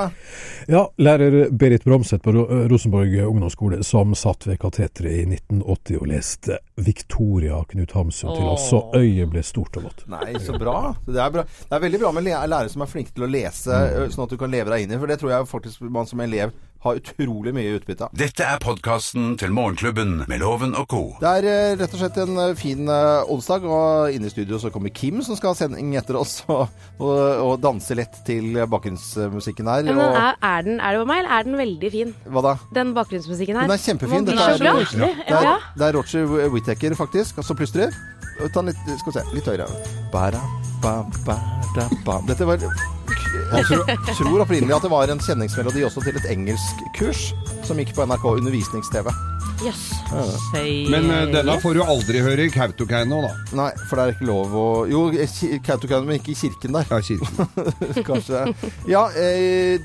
Ja, 0.70 0.85
lærer 0.98 1.50
Berit 1.50 1.85
Bromseth 1.85 2.22
på 2.24 2.33
Rosenborg 2.70 3.14
ungdomsskole, 3.26 3.83
som 3.87 4.14
satt 4.18 4.46
ved 4.46 4.59
kateteret 4.62 5.12
i 5.12 5.24
1980 5.37 5.98
og 6.00 6.07
leste 6.11 6.59
Victoria 6.81 7.61
Knut 7.68 7.92
Hamsun 7.96 8.31
til 8.37 8.46
oss, 8.53 8.68
så 8.70 8.81
øyet 8.96 9.31
ble 9.33 9.42
stort 9.44 9.76
og 9.81 9.88
godt. 9.88 10.05
Nei, 10.11 10.35
så 10.42 10.57
bra. 10.61 10.94
Det 11.07 11.18
er, 11.20 11.31
bra. 11.35 11.44
det 11.44 11.76
er 11.76 11.83
veldig 11.85 12.00
bra 12.03 12.12
med 12.16 12.24
lærere 12.29 12.70
som 12.72 12.85
er 12.85 12.90
flinke 12.90 13.12
til 13.16 13.26
å 13.26 13.31
lese, 13.31 13.70
ø, 13.74 14.07
sånn 14.12 14.24
at 14.26 14.33
du 14.35 14.38
kan 14.40 14.53
leve 14.53 14.70
deg 14.72 14.87
inn 14.87 14.94
i. 14.94 14.98
For 15.00 15.11
det 15.11 15.18
tror 15.20 15.35
jeg 15.35 15.48
faktisk 15.50 15.85
man 15.92 16.07
som 16.09 16.20
elev 16.24 16.30
har 16.81 16.97
utrolig 16.97 17.53
mye 17.53 17.75
utbytte 17.77 18.07
av. 18.07 18.12
Dette 18.16 18.45
er 18.47 18.61
podkasten 18.62 19.35
til 19.40 19.53
Morgenklubben 19.53 20.23
med 20.31 20.40
Loven 20.40 20.73
og 20.79 20.87
co. 20.88 21.01
Det 21.21 21.33
er 21.40 21.49
eh, 21.51 21.73
rett 21.81 21.97
og 21.97 22.01
slett 22.01 22.21
en 22.23 22.40
eh, 22.40 22.55
fin 22.59 22.88
eh, 22.88 23.33
onsdag, 23.33 23.66
og 23.69 24.14
inne 24.16 24.31
i 24.31 24.33
studio 24.33 24.61
så 24.62 24.71
kommer 24.73 24.93
Kim, 24.97 25.21
som 25.27 25.37
skal 25.37 25.53
ha 25.53 25.59
sending 25.59 25.93
etter 26.01 26.16
oss, 26.21 26.38
og, 26.53 26.71
og, 26.97 27.12
og 27.45 27.53
danse 27.61 27.97
lett 27.99 28.23
til 28.27 28.57
bakgrunnsmusikken 28.73 29.69
her. 29.69 29.85
Men 29.90 30.01
og, 30.01 30.16
er, 30.23 30.38
er, 30.40 30.64
den, 30.69 30.81
er 30.81 30.97
det 30.97 31.03
på 31.03 31.11
meg, 31.11 31.25
eller 31.25 31.37
er 31.37 31.51
den 31.51 31.59
veldig 31.61 31.90
fin? 31.97 32.14
hva 32.31 32.45
da? 32.49 32.55
Den 32.77 32.95
bakgrunnsmusikken 32.97 33.61
her. 33.61 33.69
Den 33.69 33.77
er 33.77 33.85
kjempefin. 33.85 34.31
Dette 34.31 34.47
er 34.47 34.57
så 34.57 34.64
bra. 34.64 35.11
det, 35.27 35.43
er, 35.43 35.69
det 35.77 35.90
er 35.90 35.99
Roger 35.99 36.55
Whittaker, 36.55 36.97
faktisk. 36.97 37.43
Og 37.43 37.49
så 37.51 37.59
plystrer. 37.59 37.93
Ta 38.40 38.62
den 38.62 38.71
litt, 38.71 38.81
skal 39.03 39.12
vi 39.12 39.19
se, 39.19 39.27
litt 39.37 39.53
høyere. 39.53 39.69
Bara, 40.14 40.40
ba, 40.81 41.03
ba, 41.29 41.37
da, 41.77 41.90
ba. 42.07 42.23
Dette 42.31 42.49
var 42.49 42.64
Jeg 43.31 43.66
tror, 43.69 43.90
tror 44.11 44.45
opprinnelig 44.45 44.77
at 44.77 44.87
det 44.87 44.93
var 44.93 45.12
en 45.12 45.23
kjenningsmelodi 45.23 45.85
også 45.87 46.03
til 46.07 46.19
et 46.19 46.31
engelskkurs 46.33 47.27
som 47.66 47.79
gikk 47.79 47.95
på 47.97 48.07
NRK 48.09 48.27
Undervisnings-TV. 48.33 49.11
Yes. 49.61 49.81
Ja. 50.11 50.25
Men 50.90 51.11
uh, 51.11 51.27
denne 51.29 51.57
får 51.61 51.77
du 51.77 51.83
aldri 51.85 52.23
høre 52.25 52.47
i 52.49 52.53
Kautokeino, 52.53 53.21
da. 53.27 53.33
Nei, 53.59 53.71
for 53.87 53.99
det 53.99 54.05
er 54.05 54.14
ikke 54.14 54.29
lov 54.31 54.55
å 54.57 54.66
Jo, 54.90 55.07
Kautokeino, 55.66 56.07
men 56.09 56.21
ikke 56.21 56.33
i 56.33 56.38
kirken 56.40 56.79
der. 56.79 56.88
Ja, 56.88 57.01
kirken. 57.05 57.64
Kanskje. 58.09 58.47
Ja, 58.88 59.05
eh, 59.21 59.83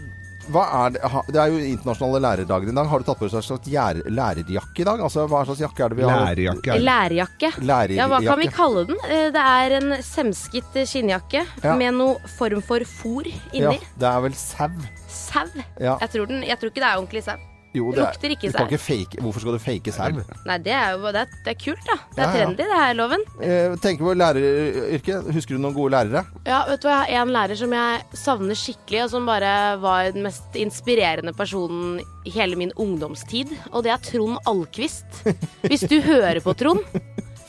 er 0.54 0.90
det 0.94 1.02
Det 1.34 1.40
er 1.42 1.48
jo 1.50 1.58
internasjonale 1.58 2.22
lærerdager 2.22 2.70
i 2.70 2.76
dag. 2.76 2.88
Har 2.92 3.00
du 3.00 3.06
tatt 3.08 3.20
på 3.20 3.28
deg 3.28 3.34
en 3.34 3.42
slags 3.42 4.06
lærerjakke 4.06 4.82
i 4.82 4.84
dag? 4.86 5.00
Altså, 5.02 5.26
Hva 5.28 5.46
slags 5.46 5.60
jakke 5.64 5.84
er 5.86 5.90
det 5.90 5.98
vi 5.98 6.04
har? 6.04 6.26
Lærerjakke. 6.26 6.78
Lærerjakke. 6.82 7.52
Lærerjakke. 7.62 7.98
Ja, 7.98 8.08
hva 8.08 8.22
kan 8.26 8.40
vi 8.40 8.48
kalle 8.54 8.86
den? 8.92 8.98
Eh, 9.10 9.32
Det 9.32 9.42
er 9.42 9.78
en 9.80 10.04
semsket 10.04 10.78
skinnjakke 10.88 11.46
Ja. 11.64 11.76
med 11.76 11.94
noe 11.94 12.20
form 12.38 12.62
for 12.62 12.80
fôr 12.80 13.26
Ja, 13.54 13.72
det 13.72 14.08
er 14.08 14.22
vel 14.22 14.34
sau. 14.34 14.70
Sau. 15.08 15.48
Ja. 15.80 15.98
Jeg, 16.02 16.10
tror 16.12 16.28
den, 16.28 16.44
jeg 16.44 16.60
tror 16.60 16.70
ikke 16.70 16.82
det 16.84 16.90
er 16.92 16.98
ordentlig 16.98 17.24
sau. 17.24 17.38
Jo, 17.76 17.90
Det 17.92 18.00
lukter 18.06 18.34
ikke 18.36 18.50
du 18.52 18.56
kan 18.56 18.70
ikke 18.70 18.80
fake, 18.80 19.20
Hvorfor 19.22 19.44
skal 19.44 19.58
du 19.58 19.60
fake 19.64 19.92
sau? 19.96 20.22
Nei, 20.48 20.58
det 20.64 20.72
er 20.76 20.94
jo 20.96 21.12
det 21.12 21.24
er, 21.26 21.34
det 21.46 21.52
er 21.54 21.58
kult, 21.60 21.84
da. 21.90 21.98
Det 22.16 22.22
er 22.22 22.26
Ja, 22.26 22.30
ja. 22.30 22.36
trendy, 22.46 22.64
det 22.64 22.80
her, 22.80 22.94
loven. 22.98 23.26
Eh, 23.42 23.76
tenker 23.84 24.08
på 24.08 24.14
læreryrket. 24.18 25.30
Husker 25.36 25.58
du 25.58 25.62
noen 25.64 25.76
gode 25.76 25.92
lærere? 25.96 26.24
Ja, 26.48 26.62
vet 26.70 26.82
du 26.86 26.88
hva, 26.90 27.02
jeg 27.10 27.20
har 27.20 27.28
en 27.28 27.34
lærer 27.36 27.60
som 27.60 27.76
jeg 27.76 28.06
savner 28.22 28.56
skikkelig, 28.60 29.04
og 29.06 29.12
som 29.12 29.28
bare 29.28 29.52
var 29.84 30.12
den 30.16 30.24
mest 30.26 30.56
inspirerende 30.56 31.34
personen 31.36 32.00
i 32.26 32.34
hele 32.34 32.56
min 32.58 32.72
ungdomstid, 32.82 33.52
og 33.72 33.84
det 33.86 33.92
er 33.94 34.02
Trond 34.08 34.40
Alquist. 34.50 35.22
Hvis 35.68 35.84
du 35.90 36.00
hører 36.02 36.40
på, 36.42 36.56
Trond. 36.58 36.82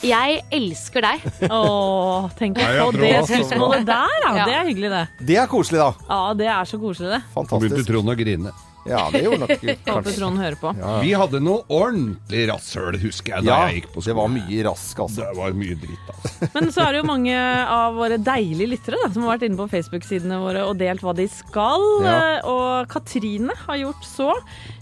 Jeg 0.05 0.43
elsker 0.53 1.01
deg. 1.07 1.23
Åh, 1.49 2.27
tenk 2.37 2.59
på 2.61 2.91
det 3.01 3.15
skussmålet 3.31 3.87
der, 3.89 4.13
da. 4.23 4.33
Ja. 4.37 4.45
Det 4.45 4.55
er 4.59 4.67
hyggelig, 4.69 4.91
det. 4.93 5.05
Det 5.31 5.39
er 5.41 5.47
koselig, 5.49 5.81
da. 5.81 5.89
Ja, 6.11 6.19
det 6.37 6.51
er 6.53 6.69
så 6.69 6.77
koselig, 6.83 7.15
det. 7.15 7.23
Så 7.33 7.45
begynte 7.47 7.57
Fantastisk. 7.57 7.89
Trond 7.89 8.13
å 8.13 8.17
grine. 8.19 8.53
Ja, 8.89 9.03
det 9.13 9.23
gjorde 9.25 9.41
nok 9.45 9.55
Håper 9.57 9.79
kanskje. 9.87 10.15
Trond 10.17 10.41
hører 10.43 10.59
på. 10.61 10.73
Ja. 10.81 10.93
Vi 11.03 11.13
hadde 11.19 11.41
noe 11.43 11.65
ordentlig 11.73 12.45
rasshøl, 12.51 12.99
husker 13.03 13.37
jeg, 13.37 13.47
da 13.47 13.51
Ja, 13.51 13.69
jeg 13.71 13.83
gikk 13.83 13.91
på 13.97 14.05
det 14.07 14.17
var 14.17 14.31
mye 14.33 14.63
rask, 14.69 15.03
altså. 15.07 15.25
Det 15.27 15.39
var 15.41 15.57
mye 15.59 15.79
dritt, 15.83 16.13
altså. 16.15 16.49
Men 16.57 16.71
så 16.75 16.85
er 16.87 16.95
det 16.95 17.03
jo 17.03 17.09
mange 17.11 17.41
av 17.77 17.99
våre 17.99 18.21
deilige 18.23 18.71
lyttere 18.77 19.03
da, 19.03 19.11
som 19.13 19.27
har 19.27 19.37
vært 19.37 19.49
inne 19.49 19.61
på 19.61 19.69
Facebook-sidene 19.73 20.41
våre 20.43 20.65
og 20.69 20.79
delt 20.81 21.05
hva 21.05 21.17
de 21.19 21.27
skal. 21.33 21.87
Ja. 22.07 22.17
Og 22.47 22.91
Katrine 22.93 23.57
har 23.67 23.81
gjort 23.83 24.07
så. 24.07 24.31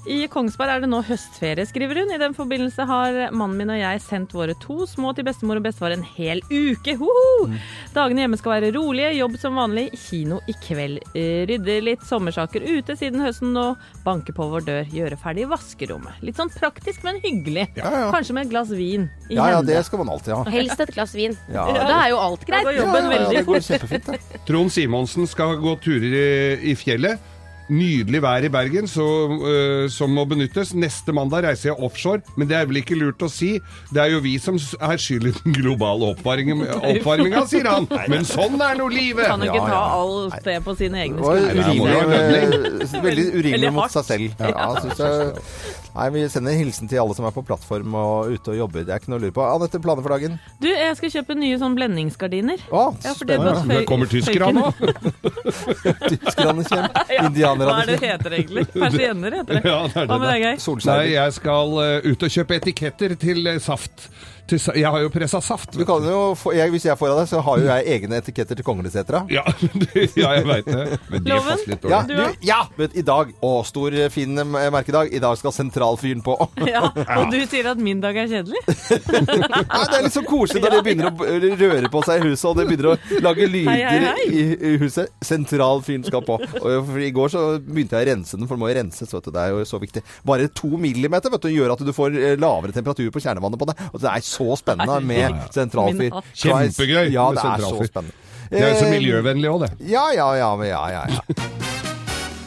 I 0.04 0.26
Kongsberg 0.28 0.68
er 0.68 0.82
det 0.84 0.88
nå 0.92 0.98
høstferie, 1.06 1.64
skriver 1.64 1.96
hun. 2.02 2.10
I 2.12 2.18
den 2.20 2.34
forbindelse 2.36 2.84
har 2.84 3.14
mannen 3.32 3.56
min 3.56 3.70
og 3.72 3.78
jeg 3.80 4.02
sendt 4.04 4.34
våre 4.36 4.52
to 4.60 4.84
små 4.90 5.14
til 5.16 5.24
bestemor 5.24 5.56
og 5.56 5.64
bestefar 5.64 5.94
en 5.94 6.02
hel 6.04 6.42
uke. 6.52 6.92
Hoho! 7.00 7.46
Dagene 7.94 8.26
hjemme 8.26 8.36
skal 8.36 8.52
være 8.58 8.72
rolige, 8.76 9.14
jobb 9.16 9.38
som 9.40 9.56
vanlig, 9.56 9.86
kino 9.96 10.42
i 10.50 10.54
kveld. 10.66 11.00
Rydde 11.16 11.78
litt 11.86 12.04
sommersaker 12.04 12.66
ute 12.68 12.98
siden 13.00 13.24
høsten 13.24 13.56
og 13.56 13.80
banke 14.04 14.36
på 14.36 14.50
vår 14.52 14.66
dør. 14.68 14.92
Gjøre 14.92 15.16
ferdig 15.24 15.48
vaskerommet. 15.48 16.20
Litt 16.26 16.36
sånn 16.36 16.52
praktisk, 16.52 17.00
men 17.08 17.22
hyggelig. 17.24 17.70
Kanskje 17.80 18.36
med 18.36 18.44
et 18.50 18.52
glass 18.52 18.74
vin 18.76 19.08
i 19.30 19.38
Ja, 19.38 19.48
ja, 19.54 19.62
hende. 19.62 19.72
det 19.72 19.86
skal 19.88 20.04
man 20.04 20.12
alltid 20.18 20.36
ha. 20.36 20.44
Helst 20.52 20.84
et 20.84 20.92
glass 20.98 21.16
vin. 21.16 21.32
Ja. 21.48 21.64
Da 21.80 22.02
er 22.04 22.12
jo 22.12 22.20
alt 22.20 22.44
greit. 22.44 22.60
Da 22.60 22.68
går 22.68 22.82
jobben 22.82 23.08
Ja, 23.08 23.20
ja, 23.24 23.44
veldig 23.48 23.88
fort. 23.88 24.42
Trond 24.52 24.76
Simonsen 24.76 25.24
skal 25.32 25.56
gå 25.64 25.78
turer 25.80 26.12
i, 26.12 26.74
i 26.74 26.76
fjellet. 26.76 27.30
Nydelig 27.74 28.20
vær 28.22 28.44
i 28.46 28.50
Bergen 28.52 28.86
så, 28.90 29.04
uh, 29.34 29.86
som 29.90 30.12
må 30.14 30.24
benyttes. 30.30 30.70
Neste 30.78 31.14
mandag 31.16 31.44
reiser 31.48 31.72
jeg 31.72 31.78
offshore, 31.82 32.22
men 32.38 32.48
det 32.50 32.56
er 32.60 32.68
vel 32.70 32.78
ikke 32.82 32.96
lurt 33.00 33.22
å 33.24 33.28
si. 33.32 33.54
Det 33.90 34.02
er 34.04 34.12
jo 34.14 34.20
vi 34.24 34.36
som 34.42 34.58
er 34.78 35.00
skyld 35.00 35.30
i 35.30 35.34
den 35.40 35.56
globale 35.56 36.12
oppvarmingen- 36.14 36.62
oppvarminga, 36.92 37.44
sier 37.50 37.66
han. 37.70 37.88
Men 38.12 38.26
sånn 38.28 38.60
er 38.62 38.78
nå 38.78 38.86
livet! 38.92 39.26
Kan 39.30 39.42
ikke 39.46 39.64
ta 39.66 39.80
alt 39.98 40.38
det 40.46 40.58
på 40.66 40.76
sine 40.78 41.02
egne 41.06 41.18
Det 41.18 41.64
skuldre. 41.64 42.00
Eh, 42.20 43.00
veldig 43.08 43.26
urimelig 43.40 43.72
mot 43.74 43.90
seg 43.94 44.06
selv. 44.12 44.44
Ja, 44.44 44.68
synes 44.84 45.00
jeg, 45.02 45.32
nei, 45.94 46.08
Vi 46.14 46.24
sender 46.32 46.56
hilsen 46.58 46.90
til 46.90 47.00
alle 47.02 47.16
som 47.18 47.26
er 47.28 47.34
på 47.34 47.42
plattform 47.48 47.94
og 47.98 48.30
ute 48.36 48.54
og 48.54 48.60
jobber. 48.60 48.84
Det 48.86 48.94
er 48.94 49.02
ikke 49.02 49.12
noe 49.14 49.20
å 49.22 49.24
lure 49.26 49.34
på. 49.36 49.44
Anette, 49.48 49.80
planer 49.82 50.04
for 50.04 50.14
dagen? 50.14 50.38
Du, 50.62 50.68
jeg 50.70 50.94
skal 51.00 51.12
kjøpe 51.18 51.36
nye 51.40 51.58
sånn 51.62 51.74
blendingsgardiner. 51.78 52.62
Å, 52.70 52.84
Ja, 53.02 53.10
det 53.10 53.16
spennende. 53.18 53.56
var 53.56 53.64
føy- 53.64 53.78
Det 53.80 53.86
kommer 53.90 54.10
tyskere 54.12 54.52
føyken. 54.52 54.60
nå. 54.60 54.64
Tyskerne 56.14 56.64
kommer. 56.68 57.04
Ja, 57.10 57.24
Indianerne 57.28 57.63
Hva 57.68 57.80
er 57.82 57.90
det 57.90 57.98
heter 58.02 58.36
egentlig? 58.38 58.66
Persienner 58.74 59.38
heter 59.40 59.58
det. 59.58 59.64
Ja, 59.72 59.80
det 59.88 60.02
er 60.04 60.08
Hva 60.10 60.18
med 60.18 60.28
det. 60.28 60.34
deg, 60.34 60.44
Geir? 60.44 60.86
Nei, 60.90 61.02
jeg 61.14 61.34
skal 61.38 61.74
uh, 61.78 62.06
ut 62.10 62.26
og 62.28 62.36
kjøpe 62.38 62.58
etiketter 62.60 63.16
til 63.20 63.50
uh, 63.50 63.58
saft. 63.62 64.08
Til, 64.44 64.60
jeg 64.76 64.90
har 64.92 65.00
jo 65.00 65.08
pressa 65.08 65.38
saft. 65.40 65.72
Du 65.72 65.86
kan 65.88 66.04
jo 66.04 66.34
få, 66.36 66.52
jeg, 66.52 66.68
hvis 66.74 66.84
jeg 66.84 66.98
får 67.00 67.14
av 67.14 67.20
deg, 67.22 67.28
så 67.30 67.40
har 67.46 67.60
jo 67.62 67.68
jeg 67.70 67.94
egne 67.94 68.18
etiketter 68.20 68.58
til 68.58 68.66
Konglesetra. 68.66 69.22
Ja, 69.32 69.44
ja 70.20 70.34
jeg 70.36 70.44
veit 70.50 70.68
det. 70.68 70.98
Men 71.08 71.24
de 71.24 71.32
Loven? 71.32 71.46
fast 71.48 71.70
litt 71.70 71.86
Ja, 71.88 72.00
du, 72.04 72.18
ja, 72.44 72.58
men 72.76 72.92
i 72.92 73.04
dag 73.06 73.32
Å, 73.40 73.52
stor, 73.64 73.96
fin 74.12 74.36
eh, 74.42 74.68
merkedag. 74.74 75.08
I 75.16 75.22
dag 75.24 75.38
skal 75.40 75.54
sentralfyren 75.56 76.20
på. 76.24 76.36
Ja, 76.74 76.88
og 76.90 77.30
du 77.30 77.38
sier 77.46 77.68
at 77.70 77.80
min 77.80 78.00
dag 78.02 78.16
er 78.18 78.28
kjedelig? 78.28 78.60
Nei, 78.68 79.82
det 79.88 79.98
er 79.98 80.04
litt 80.06 80.14
så 80.16 80.24
koselig 80.26 80.62
når 80.64 80.76
det 80.76 80.82
begynner 80.86 81.08
å 81.08 81.58
røre 81.60 81.90
på 81.92 82.02
seg 82.06 82.20
i 82.20 82.30
huset, 82.30 82.46
og 82.50 82.56
det 82.58 82.64
begynner 82.68 82.88
å 82.90 83.20
lage 83.24 83.48
lyder 83.48 83.70
Hei, 83.70 83.84
hei, 83.84 84.14
hei. 84.18 84.24
I, 84.34 84.72
huset. 84.82 85.12
Sentralfyren 85.24 86.04
skal 86.08 86.24
på. 86.26 86.38
Og 86.60 86.88
for 86.88 87.04
I 87.04 87.12
går 87.14 87.32
så 87.32 87.44
begynte 87.60 88.00
jeg 88.00 88.08
å 88.08 88.10
rense 88.10 88.40
den, 88.40 88.48
for 88.48 88.58
den 88.58 88.64
må 88.64 88.72
jo 88.72 88.78
renses. 88.80 89.12
Vet 89.14 89.28
du. 89.28 89.32
Det 89.34 89.44
er 89.44 89.54
jo 89.54 89.64
så 89.68 89.80
viktig. 89.80 90.04
Bare 90.26 90.50
to 90.56 90.72
millimeter 90.80 91.32
vet 91.32 91.46
du, 91.46 91.52
gjør 91.54 91.76
at 91.76 91.84
du 91.86 91.92
får 91.96 92.18
eh, 92.18 92.36
lavere 92.40 92.74
temperatur 92.76 93.12
på 93.14 93.22
kjernevannet 93.24 93.60
på 93.60 93.70
det. 93.70 93.76
Og 93.92 94.02
det 94.02 94.10
er 94.10 94.24
så 94.24 94.33
spennende 94.58 95.00
med 95.06 95.40
sentralfyr. 95.54 96.20
Kjempegøy 96.34 97.12
Ja, 97.14 97.28
med 97.30 97.38
det 97.38 97.42
så 97.42 97.54
sentralfyr. 97.54 98.12
Det 98.50 98.60
er 98.60 98.68
jo 98.68 98.78
så 98.78 98.86
Eh, 98.86 98.94
miljøvennlig 98.98 99.48
òg, 99.50 99.64
det. 99.64 99.70
Ja, 99.90 100.04
ja, 100.14 100.28
ja, 100.38 100.50
ja, 100.68 100.82
ja, 100.92 101.04
ja. 101.08 101.20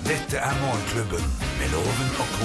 Dette 0.08 0.38
er 0.40 0.54
Morgenklubben 0.62 1.24
med 1.60 1.74
Loven 1.74 2.12
og. 2.22 2.37